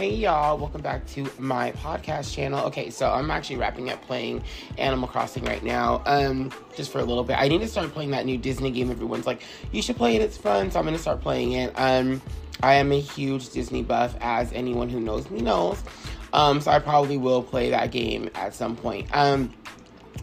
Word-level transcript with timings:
Hey 0.00 0.14
y'all, 0.14 0.56
welcome 0.56 0.80
back 0.80 1.06
to 1.08 1.30
my 1.38 1.72
podcast 1.72 2.34
channel. 2.34 2.64
Okay, 2.68 2.88
so 2.88 3.12
I'm 3.12 3.30
actually 3.30 3.56
wrapping 3.56 3.90
up 3.90 4.00
playing 4.06 4.42
Animal 4.78 5.06
Crossing 5.06 5.44
right 5.44 5.62
now. 5.62 6.02
Um, 6.06 6.50
just 6.74 6.90
for 6.90 7.00
a 7.00 7.04
little 7.04 7.22
bit. 7.22 7.36
I 7.38 7.48
need 7.48 7.60
to 7.60 7.68
start 7.68 7.92
playing 7.92 8.12
that 8.12 8.24
new 8.24 8.38
Disney 8.38 8.70
game. 8.70 8.90
Everyone's 8.90 9.26
like, 9.26 9.42
you 9.72 9.82
should 9.82 9.96
play 9.96 10.16
it, 10.16 10.22
it's 10.22 10.38
fun. 10.38 10.70
So 10.70 10.78
I'm 10.78 10.86
gonna 10.86 10.96
start 10.96 11.20
playing 11.20 11.52
it. 11.52 11.74
Um, 11.76 12.22
I 12.62 12.76
am 12.76 12.92
a 12.92 12.98
huge 12.98 13.50
Disney 13.50 13.82
buff, 13.82 14.16
as 14.22 14.50
anyone 14.54 14.88
who 14.88 15.00
knows 15.00 15.30
me 15.30 15.42
knows. 15.42 15.82
Um, 16.32 16.62
so 16.62 16.70
I 16.70 16.78
probably 16.78 17.18
will 17.18 17.42
play 17.42 17.68
that 17.68 17.90
game 17.90 18.30
at 18.34 18.54
some 18.54 18.76
point. 18.76 19.14
Um, 19.14 19.52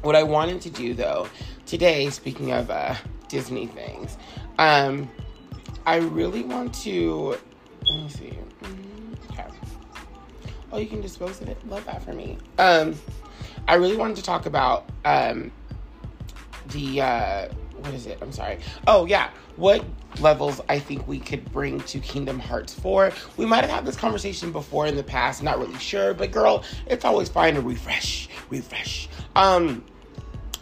what 0.02 0.16
I 0.16 0.24
wanted 0.24 0.60
to 0.62 0.72
do 0.72 0.96
though, 0.96 1.30
today, 1.68 2.10
speaking 2.10 2.52
of 2.52 2.72
uh 2.72 2.96
Disney 3.28 3.68
things, 3.68 4.18
um, 4.58 5.08
I 5.86 5.98
really 5.98 6.42
want 6.42 6.74
to 6.82 7.38
let 7.86 7.96
me 7.96 8.10
see. 8.10 8.34
Oh, 10.72 10.78
you 10.78 10.88
can 10.88 11.02
dispose 11.02 11.42
of 11.42 11.48
it. 11.48 11.66
Love 11.68 11.86
that 11.86 12.04
for 12.04 12.14
me. 12.14 12.38
Um, 12.58 12.96
I 13.68 13.76
really 13.76 13.98
wanted 13.98 14.18
to 14.18 14.24
talk 14.24 14.46
about 14.46 14.90
um 15.06 15.52
the 16.70 17.02
uh 17.02 17.48
what 17.78 17.94
is 17.94 18.06
it? 18.08 18.18
I'm 18.22 18.32
sorry. 18.32 18.60
Oh 18.88 19.06
yeah, 19.06 19.30
what 19.56 19.84
levels 20.20 20.62
I 20.68 20.80
think 20.80 21.08
we 21.08 21.20
could 21.20 21.52
bring 21.52 21.80
to 21.82 22.00
Kingdom 22.00 22.40
Hearts 22.40 22.74
4. 22.74 23.12
We 23.38 23.46
might 23.46 23.62
have 23.62 23.70
had 23.70 23.86
this 23.86 23.96
conversation 23.96 24.52
before 24.52 24.88
in 24.88 24.96
the 24.96 25.04
past, 25.04 25.44
not 25.44 25.60
really 25.60 25.78
sure, 25.78 26.14
but 26.14 26.32
girl, 26.32 26.64
it's 26.88 27.06
always 27.06 27.30
fine 27.30 27.54
to 27.54 27.62
refresh, 27.62 28.30
refresh. 28.50 29.10
Um 29.36 29.86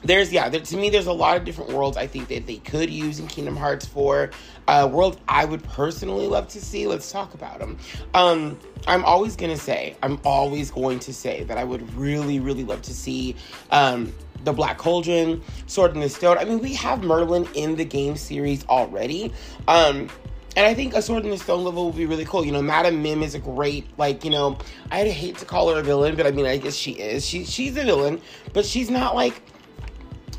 there's 0.06 0.32
yeah 0.32 0.50
there, 0.50 0.62
to 0.62 0.78
me 0.78 0.90
there's 0.90 1.08
a 1.08 1.14
lot 1.14 1.36
of 1.38 1.44
different 1.44 1.72
worlds 1.72 1.98
i 1.98 2.08
think 2.08 2.28
that 2.28 2.46
they 2.46 2.58
could 2.58 2.90
use 2.90 3.20
in 3.20 3.28
kingdom 3.28 3.56
hearts 3.56 3.86
4 3.86 4.30
uh 4.68 4.90
world 4.92 5.20
i 5.28 5.46
would 5.46 5.64
personally 5.64 6.28
love 6.28 6.48
to 6.50 6.62
see 6.62 6.88
let's 6.88 7.12
talk 7.12 7.34
about 7.34 7.60
them 7.60 7.78
um 8.14 8.58
i'm 8.88 9.04
always 9.04 9.36
gonna 9.36 9.58
say 9.58 9.96
i'm 10.04 10.20
always 10.24 10.72
going 10.72 11.00
to 11.00 11.14
say 11.14 11.44
that 11.44 11.58
i 11.58 11.64
would 11.64 11.94
really 11.96 12.40
really 12.40 12.64
love 12.64 12.82
to 12.84 12.94
see 12.94 13.36
um 13.72 14.14
the 14.44 14.54
Black 14.54 14.78
Cauldron, 14.78 15.42
Sword 15.66 15.96
in 15.96 16.02
the 16.02 16.10
Stone. 16.10 16.38
I 16.38 16.46
mean, 16.46 16.60
we 16.60 16.74
have 16.76 17.04
Merlin 17.04 17.48
in 17.56 17.78
the 17.78 17.84
game 17.84 18.16
series 18.16 18.64
already. 18.68 19.34
Um, 19.68 20.08
and 20.56 20.66
I 20.66 20.74
think 20.74 20.94
a 20.94 21.02
Sword 21.02 21.26
in 21.26 21.32
the 21.32 21.38
Stone 21.38 21.66
level 21.66 21.88
would 21.88 21.98
be 21.98 22.06
really 22.06 22.26
cool. 22.26 22.46
You 22.46 22.52
know, 22.52 22.62
Madame 22.62 23.02
Mim 23.02 23.24
is 23.24 23.36
a 23.36 23.40
great, 23.40 23.88
like, 23.98 24.24
you 24.24 24.32
know, 24.32 24.58
I'd 24.92 25.08
hate 25.08 25.38
to 25.40 25.46
call 25.46 25.74
her 25.74 25.80
a 25.80 25.84
villain, 25.84 26.16
but 26.16 26.26
I 26.26 26.32
mean, 26.32 26.46
I 26.46 26.58
guess 26.58 26.76
she 26.76 26.92
is. 26.92 27.26
She 27.26 27.44
she's 27.44 27.76
a 27.76 27.84
villain, 27.84 28.22
but 28.54 28.66
she's 28.66 28.90
not 28.90 29.16
like 29.16 29.42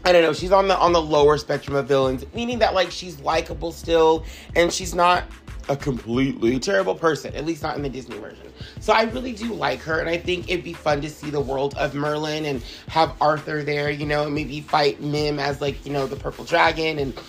I 0.06 0.12
don't 0.12 0.22
know, 0.22 0.32
she's 0.32 0.52
on 0.52 0.68
the 0.68 0.78
on 0.78 0.92
the 0.92 1.02
lower 1.02 1.36
spectrum 1.36 1.74
of 1.74 1.88
villains, 1.88 2.24
meaning 2.32 2.60
that 2.60 2.74
like 2.74 2.92
she's 2.92 3.18
likable 3.18 3.72
still 3.72 4.24
and 4.54 4.72
she's 4.72 4.94
not 4.94 5.24
a 5.68 5.76
completely 5.76 6.60
terrible 6.60 6.94
person, 6.94 7.34
at 7.34 7.44
least 7.44 7.64
not 7.64 7.76
in 7.76 7.82
the 7.82 7.88
Disney 7.88 8.16
version. 8.16 8.52
So 8.78 8.92
I 8.92 9.02
really 9.02 9.32
do 9.32 9.52
like 9.52 9.80
her 9.80 9.98
and 9.98 10.08
I 10.08 10.16
think 10.16 10.48
it'd 10.48 10.62
be 10.62 10.74
fun 10.74 11.00
to 11.00 11.10
see 11.10 11.28
the 11.28 11.40
world 11.40 11.74
of 11.74 11.96
Merlin 11.96 12.44
and 12.44 12.62
have 12.86 13.20
Arthur 13.20 13.64
there, 13.64 13.90
you 13.90 14.06
know, 14.06 14.26
and 14.26 14.32
maybe 14.32 14.60
fight 14.60 15.00
Mim 15.00 15.40
as 15.40 15.60
like, 15.60 15.84
you 15.84 15.92
know, 15.92 16.06
the 16.06 16.14
purple 16.14 16.44
dragon 16.44 17.00
and 17.00 17.20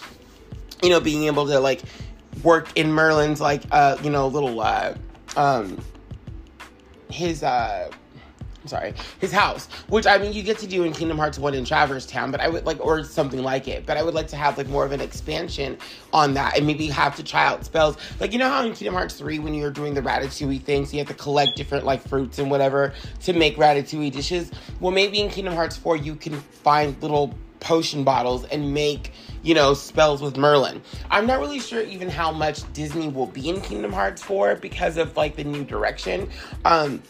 you 0.84 0.92
know, 0.92 1.00
being 1.00 1.24
able 1.24 1.48
to 1.48 1.60
like 1.60 1.82
work 2.44 2.70
in 2.76 2.92
Merlin's 2.92 3.42
like 3.42 3.64
uh, 3.72 3.98
you 4.04 4.12
know, 4.12 4.28
little 4.28 4.62
uh 4.62 4.94
um 5.36 5.82
his 7.10 7.42
uh 7.42 7.90
sorry, 8.68 8.94
his 9.20 9.32
house, 9.32 9.68
which 9.90 10.08
I 10.08 10.18
mean 10.18 10.34
you 10.34 10.44
get 10.44 10.58
to 10.60 10.68
do 10.68 10.84
in 10.84 10.94
Kingdom 10.94 11.18
Hearts 11.18 11.40
1 11.40 11.54
in 11.54 11.66
Traverse 11.66 12.06
Town, 12.06 12.32
but 12.32 12.40
I 12.40 12.48
would 12.48 12.66
like, 12.66 12.84
or 12.84 13.04
something 13.04 13.44
like 13.44 13.68
it, 13.68 13.86
but 13.86 13.98
I 13.98 14.04
would 14.04 14.14
like 14.14 14.28
to 14.30 14.36
have 14.36 14.58
like 14.58 14.68
more 14.68 14.86
of 14.86 14.92
an 14.92 15.02
expansion 15.02 15.78
on 16.14 16.34
that 16.36 16.58
and 16.58 16.66
maybe 16.66 16.88
have 16.88 17.16
to 17.16 17.24
try 17.24 17.46
out 17.46 17.66
spells. 17.66 17.98
Like, 18.20 18.34
you 18.34 18.40
know 18.40 18.50
how 18.50 18.66
in 18.66 18.74
Kingdom 18.74 18.96
Hearts 18.96 19.16
3, 19.16 19.40
when 19.40 19.54
you're 19.54 19.72
doing 19.72 19.94
the 19.94 20.02
ratatouille 20.02 20.62
things, 20.64 20.94
you 20.94 21.00
have 21.00 21.08
to 21.08 21.14
collect 21.14 21.56
different 21.56 21.86
like 21.86 22.08
fruits 22.08 22.40
and 22.40 22.50
whatever 22.50 22.94
to 23.22 23.34
make 23.34 23.58
ratatouille 23.58 24.12
dishes? 24.12 24.52
Well, 24.80 24.92
maybe 24.92 25.20
in 25.20 25.30
Kingdom 25.30 25.54
Hearts 25.54 25.78
4, 25.78 25.98
you 25.98 26.16
can 26.16 26.40
find 26.40 27.02
little 27.02 27.34
potion 27.60 28.04
bottles 28.04 28.46
and 28.46 28.74
make 28.74 29.12
you 29.42 29.56
know 29.56 29.74
spells 29.74 30.22
with 30.22 30.38
merlin 30.38 30.82
i'm 31.10 31.26
not 31.26 31.40
really 31.40 31.60
sure 31.60 31.82
even 31.82 32.10
how 32.10 32.32
much 32.32 32.72
disney 32.74 33.08
will 33.08 33.26
be 33.26 33.50
in 33.50 33.60
kingdom 33.62 33.92
hearts 33.92 34.22
4 34.22 34.56
because 34.56 34.98
of 34.98 35.16
like 35.18 35.36
the 35.36 35.44
new 35.44 35.64
direction 35.64 36.30
um 36.66 37.02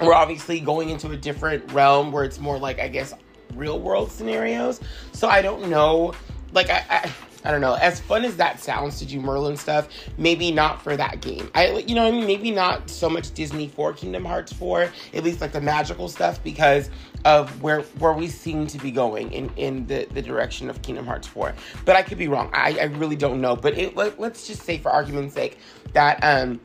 we're 0.00 0.14
obviously 0.14 0.60
going 0.60 0.90
into 0.90 1.10
a 1.10 1.16
different 1.16 1.72
realm 1.72 2.12
where 2.12 2.24
it's 2.24 2.38
more 2.38 2.58
like 2.58 2.78
I 2.80 2.88
guess 2.88 3.14
real 3.54 3.80
world 3.80 4.10
scenarios. 4.10 4.80
So 5.12 5.28
I 5.28 5.42
don't 5.42 5.68
know. 5.68 6.14
Like 6.52 6.70
I, 6.70 6.84
I 6.88 7.12
I 7.44 7.50
don't 7.50 7.62
know. 7.62 7.74
As 7.74 8.00
fun 8.00 8.24
as 8.24 8.36
that 8.36 8.60
sounds 8.60 8.98
to 8.98 9.06
do 9.06 9.20
Merlin 9.20 9.56
stuff, 9.56 9.88
maybe 10.18 10.50
not 10.52 10.82
for 10.82 10.96
that 10.96 11.22
game. 11.22 11.50
I, 11.54 11.78
you 11.86 11.94
know, 11.94 12.06
I 12.06 12.10
mean, 12.10 12.26
maybe 12.26 12.50
not 12.50 12.90
so 12.90 13.08
much 13.08 13.32
Disney 13.32 13.68
for 13.68 13.92
Kingdom 13.92 14.24
Hearts 14.24 14.52
4, 14.52 14.90
at 15.14 15.24
least 15.24 15.40
like 15.40 15.52
the 15.52 15.60
magical 15.60 16.08
stuff, 16.08 16.42
because 16.44 16.90
of 17.24 17.62
where 17.62 17.82
where 17.98 18.12
we 18.12 18.26
seem 18.26 18.66
to 18.66 18.78
be 18.78 18.90
going 18.90 19.32
in 19.32 19.50
in 19.56 19.86
the 19.86 20.06
the 20.12 20.22
direction 20.22 20.68
of 20.68 20.82
Kingdom 20.82 21.06
Hearts 21.06 21.26
4. 21.28 21.54
But 21.84 21.96
I 21.96 22.02
could 22.02 22.18
be 22.18 22.28
wrong. 22.28 22.50
I, 22.52 22.78
I 22.78 22.84
really 22.84 23.16
don't 23.16 23.40
know. 23.40 23.56
But 23.56 23.78
it 23.78 23.96
let, 23.96 24.20
let's 24.20 24.46
just 24.46 24.62
say, 24.62 24.76
for 24.78 24.90
argument's 24.90 25.34
sake, 25.34 25.58
that 25.94 26.18
um 26.22 26.60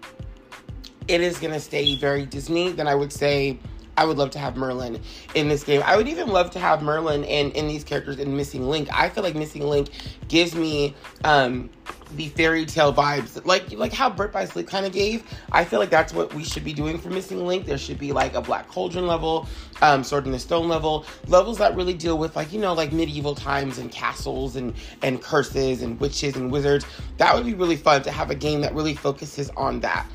it 1.07 1.21
is 1.21 1.39
going 1.39 1.53
to 1.53 1.59
stay 1.59 1.95
very 1.95 2.25
Disney, 2.25 2.71
then 2.71 2.87
I 2.87 2.95
would 2.95 3.11
say 3.11 3.59
I 3.97 4.05
would 4.05 4.17
love 4.17 4.31
to 4.31 4.39
have 4.39 4.57
Merlin 4.57 4.99
in 5.35 5.47
this 5.47 5.63
game. 5.63 5.81
I 5.85 5.95
would 5.95 6.07
even 6.07 6.27
love 6.27 6.51
to 6.51 6.59
have 6.59 6.81
Merlin 6.81 7.23
and 7.25 7.51
in, 7.53 7.67
these 7.67 7.83
characters 7.83 8.19
in 8.19 8.35
Missing 8.35 8.67
Link. 8.67 8.89
I 8.91 9.09
feel 9.09 9.23
like 9.23 9.35
Missing 9.35 9.63
Link 9.63 9.89
gives 10.27 10.53
me 10.53 10.93
um, 11.23 11.69
the 12.15 12.27
fairy 12.29 12.65
tale 12.65 12.93
vibes, 12.93 13.45
like 13.45 13.71
like 13.71 13.93
how 13.93 14.09
Birth 14.09 14.33
by 14.33 14.45
Sleep 14.45 14.67
kind 14.67 14.85
of 14.85 14.91
gave. 14.91 15.23
I 15.51 15.63
feel 15.63 15.79
like 15.79 15.89
that's 15.89 16.13
what 16.13 16.33
we 16.33 16.43
should 16.43 16.65
be 16.65 16.73
doing 16.73 16.97
for 16.97 17.09
Missing 17.09 17.45
Link. 17.45 17.65
There 17.65 17.77
should 17.77 17.99
be 17.99 18.11
like 18.11 18.33
a 18.35 18.41
Black 18.41 18.67
Cauldron 18.67 19.07
level, 19.07 19.47
um, 19.81 20.03
Sword 20.03 20.25
in 20.25 20.31
the 20.31 20.39
Stone 20.39 20.67
level, 20.67 21.05
levels 21.27 21.57
that 21.59 21.75
really 21.75 21.93
deal 21.93 22.17
with 22.17 22.35
like 22.35 22.51
you 22.51 22.59
know 22.59 22.73
like 22.73 22.91
medieval 22.91 23.33
times 23.33 23.77
and 23.77 23.91
castles 23.91 24.57
and 24.57 24.73
and 25.03 25.21
curses 25.21 25.81
and 25.81 25.99
witches 26.01 26.35
and 26.35 26.51
wizards. 26.51 26.85
That 27.17 27.33
would 27.33 27.45
be 27.45 27.53
really 27.53 27.77
fun 27.77 28.03
to 28.03 28.11
have 28.11 28.29
a 28.29 28.35
game 28.35 28.59
that 28.61 28.73
really 28.75 28.93
focuses 28.93 29.49
on 29.51 29.79
that. 29.81 30.05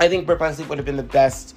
I 0.00 0.08
think 0.08 0.26
Birth 0.26 0.38
by 0.38 0.52
Sleep 0.52 0.68
would 0.68 0.78
have 0.78 0.84
been 0.84 0.96
the 0.96 1.02
best 1.02 1.56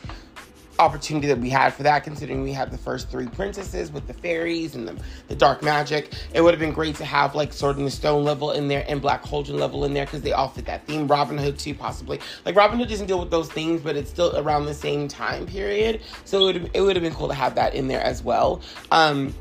opportunity 0.82 1.28
that 1.28 1.38
we 1.38 1.50
had 1.50 1.74
for 1.74 1.84
that, 1.84 2.04
considering 2.04 2.42
we 2.42 2.52
had 2.52 2.72
the 2.72 2.78
first 2.78 3.10
three 3.10 3.28
princesses 3.28 3.92
with 3.92 4.08
the 4.08 4.14
fairies 4.14 4.74
and 4.74 4.88
the, 4.88 4.98
the 5.28 5.36
dark 5.36 5.62
magic. 5.62 6.12
It 6.34 6.42
would 6.42 6.54
have 6.54 6.60
been 6.60 6.74
great 6.74 6.96
to 6.96 7.06
have 7.06 7.36
like 7.36 7.54
Sword 7.54 7.78
in 7.78 7.86
the 7.86 7.92
Stone 7.92 8.24
level 8.24 8.52
in 8.52 8.68
there 8.68 8.84
and 8.88 9.00
Black 9.00 9.22
Cauldron 9.22 9.60
level 9.60 9.86
in 9.86 9.94
there 9.94 10.06
because 10.06 10.22
they 10.22 10.32
all 10.34 10.50
fit 10.50 10.66
that 10.66 10.86
theme. 10.88 11.08
Robin 11.08 11.38
Hood 11.38 11.60
too, 11.60 11.76
possibly. 11.76 12.20
Like 12.46 12.56
Robin 12.56 12.80
Hood 12.80 12.90
doesn't 12.90 13.06
deal 13.06 13.20
with 13.20 13.30
those 13.30 13.52
themes, 13.52 13.82
but 13.82 13.96
it's 13.96 14.10
still 14.10 14.36
around 14.38 14.66
the 14.66 14.74
same 14.74 15.08
time 15.08 15.46
period. 15.46 16.02
So 16.26 16.48
it 16.48 16.54
would 16.54 16.72
it 16.74 16.82
would 16.82 16.96
have 16.96 17.04
been 17.04 17.14
cool 17.14 17.28
to 17.28 17.36
have 17.36 17.56
that 17.56 17.76
in 17.76 17.88
there 17.88 18.02
as 18.02 18.24
well. 18.24 18.62
Um, 18.92 19.36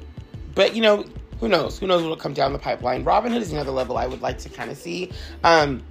but 0.55 0.77
you 0.77 0.83
know, 0.83 1.06
who 1.39 1.49
knows? 1.49 1.78
Who 1.78 1.87
knows 1.87 2.03
what'll 2.03 2.16
come 2.16 2.34
down 2.34 2.53
the 2.53 2.59
pipeline? 2.59 3.03
Robin 3.03 3.33
Hood 3.33 3.41
is 3.41 3.53
another 3.53 3.71
level 3.71 3.97
I 3.97 4.06
would 4.06 4.21
like 4.21 4.39
to 4.41 4.50
kind 4.50 4.71
of 4.71 4.77
see. 4.77 5.10
Um, 5.43 5.83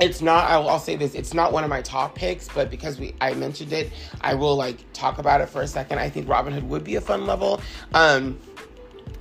it's 0.00 0.20
not 0.20 0.50
I'll, 0.50 0.68
I'll, 0.68 0.78
say 0.78 0.96
this 0.96 1.14
it's 1.14 1.34
not 1.34 1.52
one 1.52 1.62
of 1.62 1.70
my 1.70 1.80
top 1.82 2.14
picks 2.14 2.48
but 2.48 2.70
because 2.70 2.98
we 2.98 3.14
i 3.20 3.32
mentioned 3.34 3.72
it 3.72 3.92
i 4.20 4.34
will 4.34 4.56
like 4.56 4.84
talk 4.92 5.18
about 5.18 5.40
it 5.40 5.48
for 5.48 5.62
a 5.62 5.66
second. 5.66 5.98
I 5.98 6.10
think 6.10 6.28
robin 6.28 6.52
hood 6.52 6.68
would 6.68 6.84
be 6.84 6.96
a 6.96 7.00
fun 7.00 7.26
level. 7.26 7.60
Um 7.92 8.38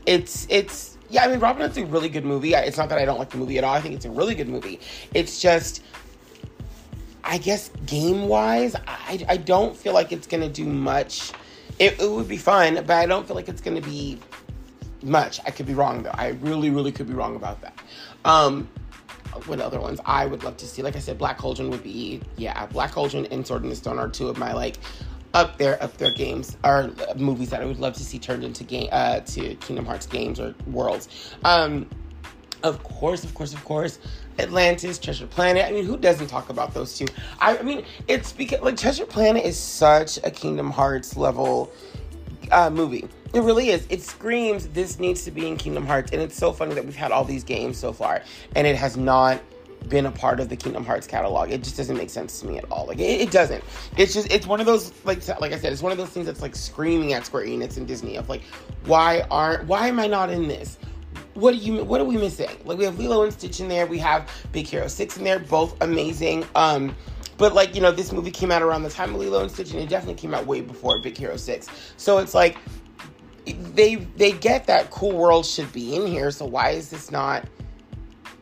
it's 0.06 0.48
it's 0.50 0.98
yeah 1.10 1.24
i 1.24 1.28
mean 1.28 1.40
robin 1.40 1.62
hood's 1.62 1.78
a 1.78 1.86
really 1.86 2.10
good 2.10 2.26
movie. 2.26 2.54
It's 2.54 2.78
not 2.78 2.90
that 2.90 2.98
i 2.98 3.06
don't 3.06 3.20
like 3.20 3.30
the 3.30 3.38
movie 3.38 3.58
at 3.58 3.64
all. 3.64 3.74
I 3.74 3.82
think 3.82 3.96
it's 3.96 4.06
a 4.06 4.12
really 4.12 4.36
good 4.36 4.50
movie. 4.50 4.80
It's 5.14 5.40
just 5.42 5.84
i 7.24 7.38
guess 7.38 7.70
game 7.86 8.28
wise 8.28 8.76
i, 8.86 9.26
I 9.30 9.38
don't 9.38 9.78
feel 9.78 9.94
like 9.94 10.12
it's 10.12 10.28
gonna 10.28 10.50
do 10.50 10.66
much. 10.66 11.32
It, 11.80 12.00
it 12.02 12.10
would 12.10 12.28
be 12.28 12.38
fun 12.38 12.76
but 12.76 12.92
i 12.92 13.06
don't 13.06 13.28
feel 13.28 13.36
like 13.36 13.50
it's 13.50 13.62
gonna 13.62 13.82
be 13.82 14.20
much. 15.04 15.40
I 15.46 15.52
could 15.52 15.66
be 15.66 15.74
wrong 15.74 16.04
though. 16.04 16.12
I 16.14 16.30
really 16.30 16.70
really 16.70 16.92
could 16.92 17.08
be 17.08 17.14
wrong 17.14 17.36
about 17.36 17.62
that. 17.62 17.78
Um 18.26 18.70
what 19.46 19.60
other 19.60 19.80
ones 19.80 20.00
I 20.06 20.26
would 20.26 20.44
love 20.44 20.58
to 20.58 20.68
see. 20.68 20.82
Like 20.82 20.96
I 20.96 21.00
said, 21.00 21.18
Black 21.18 21.38
Cauldron 21.38 21.70
would 21.70 21.84
be 21.84 22.22
yeah, 22.38 22.66
Black 22.68 22.92
Cauldron 22.92 23.26
and 23.28 23.46
Sword 23.46 23.64
in 23.64 23.70
the 23.70 23.76
Stone 23.76 24.00
are 24.00 24.10
two 24.10 24.30
of 24.30 24.38
my 24.38 24.54
like 24.54 24.78
up 25.34 25.58
there 25.58 25.82
up 25.82 25.98
there 25.98 26.14
games 26.14 26.58
or 26.64 26.92
movies 27.16 27.50
that 27.50 27.62
I 27.62 27.66
would 27.66 27.80
love 27.80 27.94
to 27.94 28.06
see 28.06 28.20
turned 28.20 28.44
into 28.44 28.64
game 28.64 28.90
uh 28.92 29.22
to 29.22 29.56
Kingdom 29.56 29.86
Hearts 29.86 30.06
games 30.06 30.40
or 30.40 30.54
worlds. 30.68 31.36
Um 31.44 31.90
of 32.64 32.82
course, 32.84 33.26
of 33.26 33.34
course, 33.34 33.54
of 33.54 33.64
course, 33.66 34.00
Atlantis, 34.40 34.98
Treasure 34.98 35.28
Planet. 35.28 35.66
I 35.66 35.72
mean, 35.72 35.86
who 35.86 35.98
doesn't 35.98 36.28
talk 36.28 36.50
about 36.50 36.74
those 36.74 36.98
two? 36.98 37.06
I, 37.40 37.58
I 37.58 37.62
mean, 37.62 37.84
it's 38.08 38.32
because 38.32 38.62
like 38.62 38.78
Treasure 38.78 39.06
Planet 39.06 39.44
is 39.44 39.60
such 39.60 40.18
a 40.24 40.32
Kingdom 40.32 40.72
Hearts 40.72 41.18
level 41.18 41.72
uh, 42.52 42.70
movie. 42.70 43.08
It 43.34 43.42
really 43.42 43.70
is. 43.70 43.86
It 43.90 44.02
screams 44.02 44.68
this 44.68 45.00
needs 45.00 45.24
to 45.24 45.32
be 45.32 45.48
in 45.48 45.58
Kingdom 45.58 45.86
Hearts, 45.88 46.12
and 46.12 46.22
it's 46.22 46.36
so 46.36 46.54
funny 46.54 46.76
that 46.76 46.86
we've 46.86 46.96
had 46.96 47.12
all 47.12 47.24
these 47.24 47.44
games 47.44 47.78
so 47.78 47.92
far, 47.92 48.22
and 48.56 48.68
it 48.68 48.76
has 48.76 48.96
not 48.96 49.42
been 49.90 50.06
a 50.06 50.12
part 50.12 50.40
of 50.40 50.50
the 50.50 50.56
Kingdom 50.56 50.86
Hearts 50.86 51.08
catalog. 51.08 51.52
It 51.52 51.64
just 51.64 51.76
doesn't 51.76 51.98
make 51.98 52.10
sense 52.10 52.40
to 52.40 52.48
me 52.48 52.58
at 52.58 52.66
all. 52.72 52.86
Like 52.86 53.00
it, 53.00 53.22
it, 53.22 53.32
doesn't. 53.32 53.64
It's 53.98 54.14
just 54.14 54.32
it's 54.32 54.46
one 54.46 54.60
of 54.60 54.66
those 54.66 54.94
like 55.04 55.28
like 55.40 55.52
I 55.52 55.58
said, 55.58 55.74
it's 55.74 55.82
one 55.82 55.92
of 55.92 55.98
those 55.98 56.10
things 56.10 56.26
that's 56.26 56.42
like 56.42 56.56
screaming 56.56 57.14
at 57.14 57.26
Square 57.26 57.46
Enix 57.46 57.78
and 57.78 57.88
Disney 57.88 58.18
of 58.18 58.30
like, 58.30 58.44
why 58.86 59.26
aren't 59.32 59.66
why 59.66 59.88
am 59.88 60.00
I 60.00 60.08
not 60.08 60.30
in 60.30 60.48
this? 60.48 60.78
What 61.34 61.56
are 61.56 61.58
you 61.58 61.84
what 61.84 62.00
are 62.00 62.06
we 62.06 62.18
missing? 62.18 62.50
Like 62.66 62.78
we 62.78 62.84
have 62.86 63.00
Lilo 63.00 63.24
and 63.24 63.34
Stitch 63.34 63.60
in 63.60 63.68
there, 63.68 63.88
we 63.88 63.98
have 63.98 64.30
Big 64.52 64.68
Hero 64.68 64.88
Six 64.88 65.18
in 65.18 65.24
there, 65.24 65.40
both 65.40 65.76
amazing. 65.82 66.46
Um, 66.56 66.96
But 67.38 67.56
like, 67.56 67.74
you 67.74 67.82
know, 67.82 67.92
this 67.92 68.12
movie 68.12 68.32
came 68.32 68.52
out 68.52 68.62
around 68.62 68.84
the 68.84 68.92
time 68.92 69.16
of 69.16 69.20
Lilo 69.20 69.42
and 69.42 69.52
Stitch, 69.52 69.72
and 69.72 69.82
it 69.82 69.90
definitely 69.90 70.22
came 70.22 70.36
out 70.36 70.46
way 70.46 70.62
before 70.62 71.02
Big 71.02 71.18
Hero 71.18 71.36
6. 71.36 71.68
So 71.98 72.20
it's 72.20 72.36
like 72.36 72.58
they 73.46 73.96
they 73.96 74.32
get 74.32 74.68
that 74.68 74.92
cool 74.92 75.12
world 75.12 75.46
should 75.46 75.72
be 75.74 75.96
in 75.96 76.08
here, 76.08 76.32
so 76.32 76.46
why 76.46 76.72
is 76.72 76.90
this 76.90 77.12
not 77.12 77.46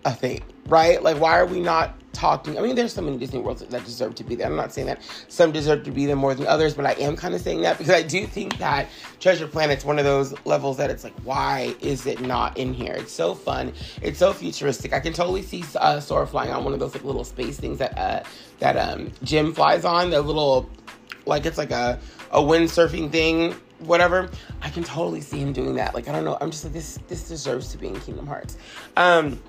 a 0.06 0.13
thing? 0.13 0.42
Right? 0.68 1.01
Like 1.01 1.18
why 1.18 1.39
are 1.39 1.45
we 1.45 1.59
not 1.59 2.01
talking. 2.13 2.57
I 2.57 2.62
mean, 2.62 2.75
there's 2.75 2.94
so 2.94 3.01
many 3.01 3.18
Disney 3.18 3.39
worlds 3.39 3.62
that 3.62 3.86
deserve 3.86 4.15
to 4.15 4.24
be 4.24 4.36
there. 4.36 4.48
I'm 4.48 4.56
not 4.56 4.74
saying 4.74 4.88
that 4.88 5.01
some 5.27 5.51
deserve 5.51 5.83
to 5.83 5.92
be 5.92 6.06
there 6.06 6.15
more 6.15 6.36
than 6.36 6.48
others, 6.48 6.74
but 6.74 6.86
I 6.86 6.94
am 6.94 7.15
kind 7.15 7.33
of 7.33 7.42
saying 7.42 7.62
that 7.62 7.77
because 7.77 7.94
I 7.94 8.03
do 8.03 8.25
think 8.25 8.57
that 8.57 8.88
Treasure 9.19 9.48
Planet's 9.48 9.86
one 9.86 10.00
of 10.00 10.06
those 10.06 10.33
levels 10.45 10.77
that 10.77 10.89
it's 10.89 11.04
like, 11.04 11.13
why 11.24 11.75
is 11.81 12.06
it 12.06 12.21
not 12.21 12.57
in 12.57 12.74
here? 12.74 12.94
It's 12.94 13.12
so 13.12 13.33
fun. 13.33 13.74
It's 14.01 14.19
so 14.19 14.33
futuristic. 14.33 14.94
I 14.94 15.00
can 15.00 15.13
totally 15.13 15.42
see 15.42 15.63
uh, 15.75 16.00
Sora 16.00 16.27
flying 16.27 16.51
on 16.51 16.63
one 16.63 16.74
of 16.74 16.80
those 16.80 16.94
like 16.94 17.04
little 17.04 17.24
space 17.24 17.59
things 17.59 17.80
that 17.80 17.97
uh, 17.97 18.24
that 18.59 18.77
um, 18.77 19.12
Jim 19.24 19.54
flies 19.54 19.86
on. 19.86 20.09
The 20.09 20.21
little, 20.21 20.69
like 21.25 21.45
it's 21.45 21.57
like 21.57 21.71
a 21.71 22.00
a 22.31 22.39
windsurfing 22.39 23.12
thing 23.12 23.56
whatever. 23.81 24.30
I 24.62 24.69
can 24.69 24.83
totally 24.83 25.22
see 25.22 25.39
him 25.39 25.54
doing 25.54 25.75
that. 25.75 25.94
Like 25.94 26.07
I 26.07 26.12
don't 26.12 26.25
know. 26.25 26.38
I'm 26.42 26.51
just 26.51 26.63
like 26.63 26.74
this. 26.74 27.00
This 27.07 27.28
deserves 27.28 27.72
to 27.72 27.78
be 27.78 27.88
in 27.88 28.00
Kingdom 28.00 28.28
Hearts. 28.28 28.57
Um, 28.98 29.42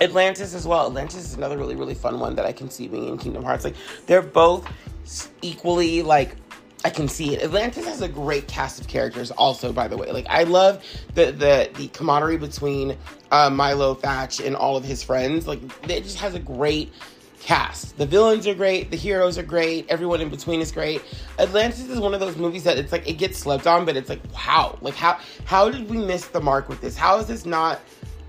Atlantis 0.00 0.54
as 0.54 0.66
well. 0.66 0.86
Atlantis 0.86 1.24
is 1.24 1.34
another 1.34 1.58
really 1.58 1.74
really 1.74 1.94
fun 1.94 2.18
one 2.20 2.36
that 2.36 2.46
I 2.46 2.52
can 2.52 2.70
see 2.70 2.88
being 2.88 3.08
in 3.08 3.18
Kingdom 3.18 3.42
Hearts. 3.42 3.64
Like 3.64 3.76
they're 4.06 4.22
both 4.22 4.68
equally 5.42 6.02
like 6.02 6.36
I 6.84 6.90
can 6.90 7.08
see 7.08 7.34
it. 7.34 7.42
Atlantis 7.42 7.84
has 7.86 8.00
a 8.00 8.08
great 8.08 8.46
cast 8.46 8.80
of 8.80 8.86
characters, 8.86 9.32
also, 9.32 9.72
by 9.72 9.88
the 9.88 9.96
way. 9.96 10.12
Like, 10.12 10.26
I 10.28 10.44
love 10.44 10.84
the 11.14 11.32
the 11.32 11.68
the 11.74 11.88
camaraderie 11.88 12.36
between 12.36 12.96
uh, 13.32 13.50
Milo 13.50 13.94
Thatch 13.94 14.40
and 14.40 14.54
all 14.54 14.76
of 14.76 14.84
his 14.84 15.02
friends. 15.02 15.48
Like, 15.48 15.60
it 15.90 16.04
just 16.04 16.18
has 16.18 16.36
a 16.36 16.38
great 16.38 16.92
cast. 17.46 17.96
The 17.96 18.06
villains 18.06 18.46
are 18.48 18.54
great, 18.54 18.90
the 18.90 18.96
heroes 18.96 19.38
are 19.38 19.44
great, 19.44 19.86
everyone 19.88 20.20
in 20.20 20.28
between 20.28 20.60
is 20.60 20.72
great. 20.72 21.00
Atlantis 21.38 21.88
is 21.88 22.00
one 22.00 22.12
of 22.12 22.18
those 22.18 22.36
movies 22.36 22.64
that 22.64 22.76
it's 22.76 22.90
like 22.90 23.08
it 23.08 23.14
gets 23.14 23.38
slept 23.38 23.68
on, 23.68 23.84
but 23.84 23.96
it's 23.96 24.08
like 24.08 24.20
wow, 24.34 24.76
like 24.80 24.94
how 24.94 25.18
how 25.44 25.70
did 25.70 25.88
we 25.88 25.96
miss 25.96 26.26
the 26.26 26.40
mark 26.40 26.68
with 26.68 26.80
this? 26.80 26.96
How 26.96 27.18
is 27.18 27.28
this 27.28 27.46
not 27.46 27.80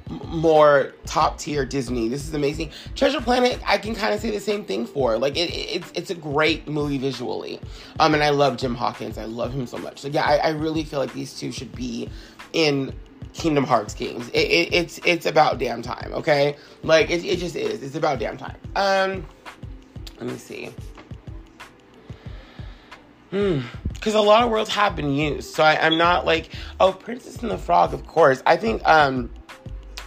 more 0.10 0.94
top 1.06 1.38
tier 1.38 1.66
Disney. 1.66 2.08
This 2.08 2.28
is 2.28 2.34
amazing. 2.34 2.72
Treasure 2.96 3.20
Planet, 3.20 3.60
I 3.66 3.78
can 3.78 3.96
kind 3.96 4.14
of 4.14 4.22
say 4.22 4.32
the 4.32 4.40
same 4.40 4.64
thing 4.64 4.86
for. 4.86 5.18
Like 5.18 5.36
it, 5.36 5.50
it, 5.50 5.76
it's 5.76 5.92
it's 5.96 6.10
a 6.12 6.16
great 6.16 6.68
movie 6.68 6.98
visually. 6.98 7.60
Um, 8.00 8.14
and 8.14 8.24
I 8.24 8.30
love 8.30 8.58
Jim 8.58 8.76
Hawkins. 8.76 9.18
I 9.18 9.26
love 9.26 9.54
him 9.54 9.68
so 9.68 9.78
much. 9.78 10.00
So 10.00 10.08
yeah, 10.08 10.24
I, 10.24 10.38
I 10.38 10.50
really 10.50 10.84
feel 10.84 11.00
like 11.00 11.14
these 11.14 11.38
two 11.38 11.52
should 11.52 11.76
be 11.76 12.10
in 12.54 12.94
Kingdom 13.34 13.64
Hearts 13.64 13.94
games. 13.94 14.30
It, 14.30 14.40
it, 14.40 14.74
it's 14.74 15.00
it's 15.06 15.26
about 15.26 15.60
damn 15.60 15.82
time. 15.82 16.12
Okay, 16.14 16.56
like 16.84 17.10
it, 17.10 17.24
it 17.24 17.38
just 17.38 17.56
is. 17.56 17.84
It's 17.84 17.96
about 17.96 18.20
damn 18.20 18.38
time. 18.38 18.58
Um, 18.76 19.26
let 20.20 20.30
me 20.30 20.38
see. 20.38 20.72
Hmm. 23.32 23.62
Because 23.94 24.14
a 24.16 24.22
lot 24.22 24.44
of 24.44 24.50
worlds 24.50 24.70
have 24.70 24.96
been 24.96 25.12
used, 25.12 25.54
so 25.54 25.64
I, 25.64 25.86
I'm 25.86 25.98
not 25.98 26.26
like, 26.26 26.50
oh, 26.80 26.94
Princess 26.94 27.38
and 27.38 27.52
the 27.52 27.58
Frog, 27.58 27.94
of 27.94 28.08
course. 28.08 28.42
I 28.46 28.58
think 28.58 28.82
um 28.88 29.30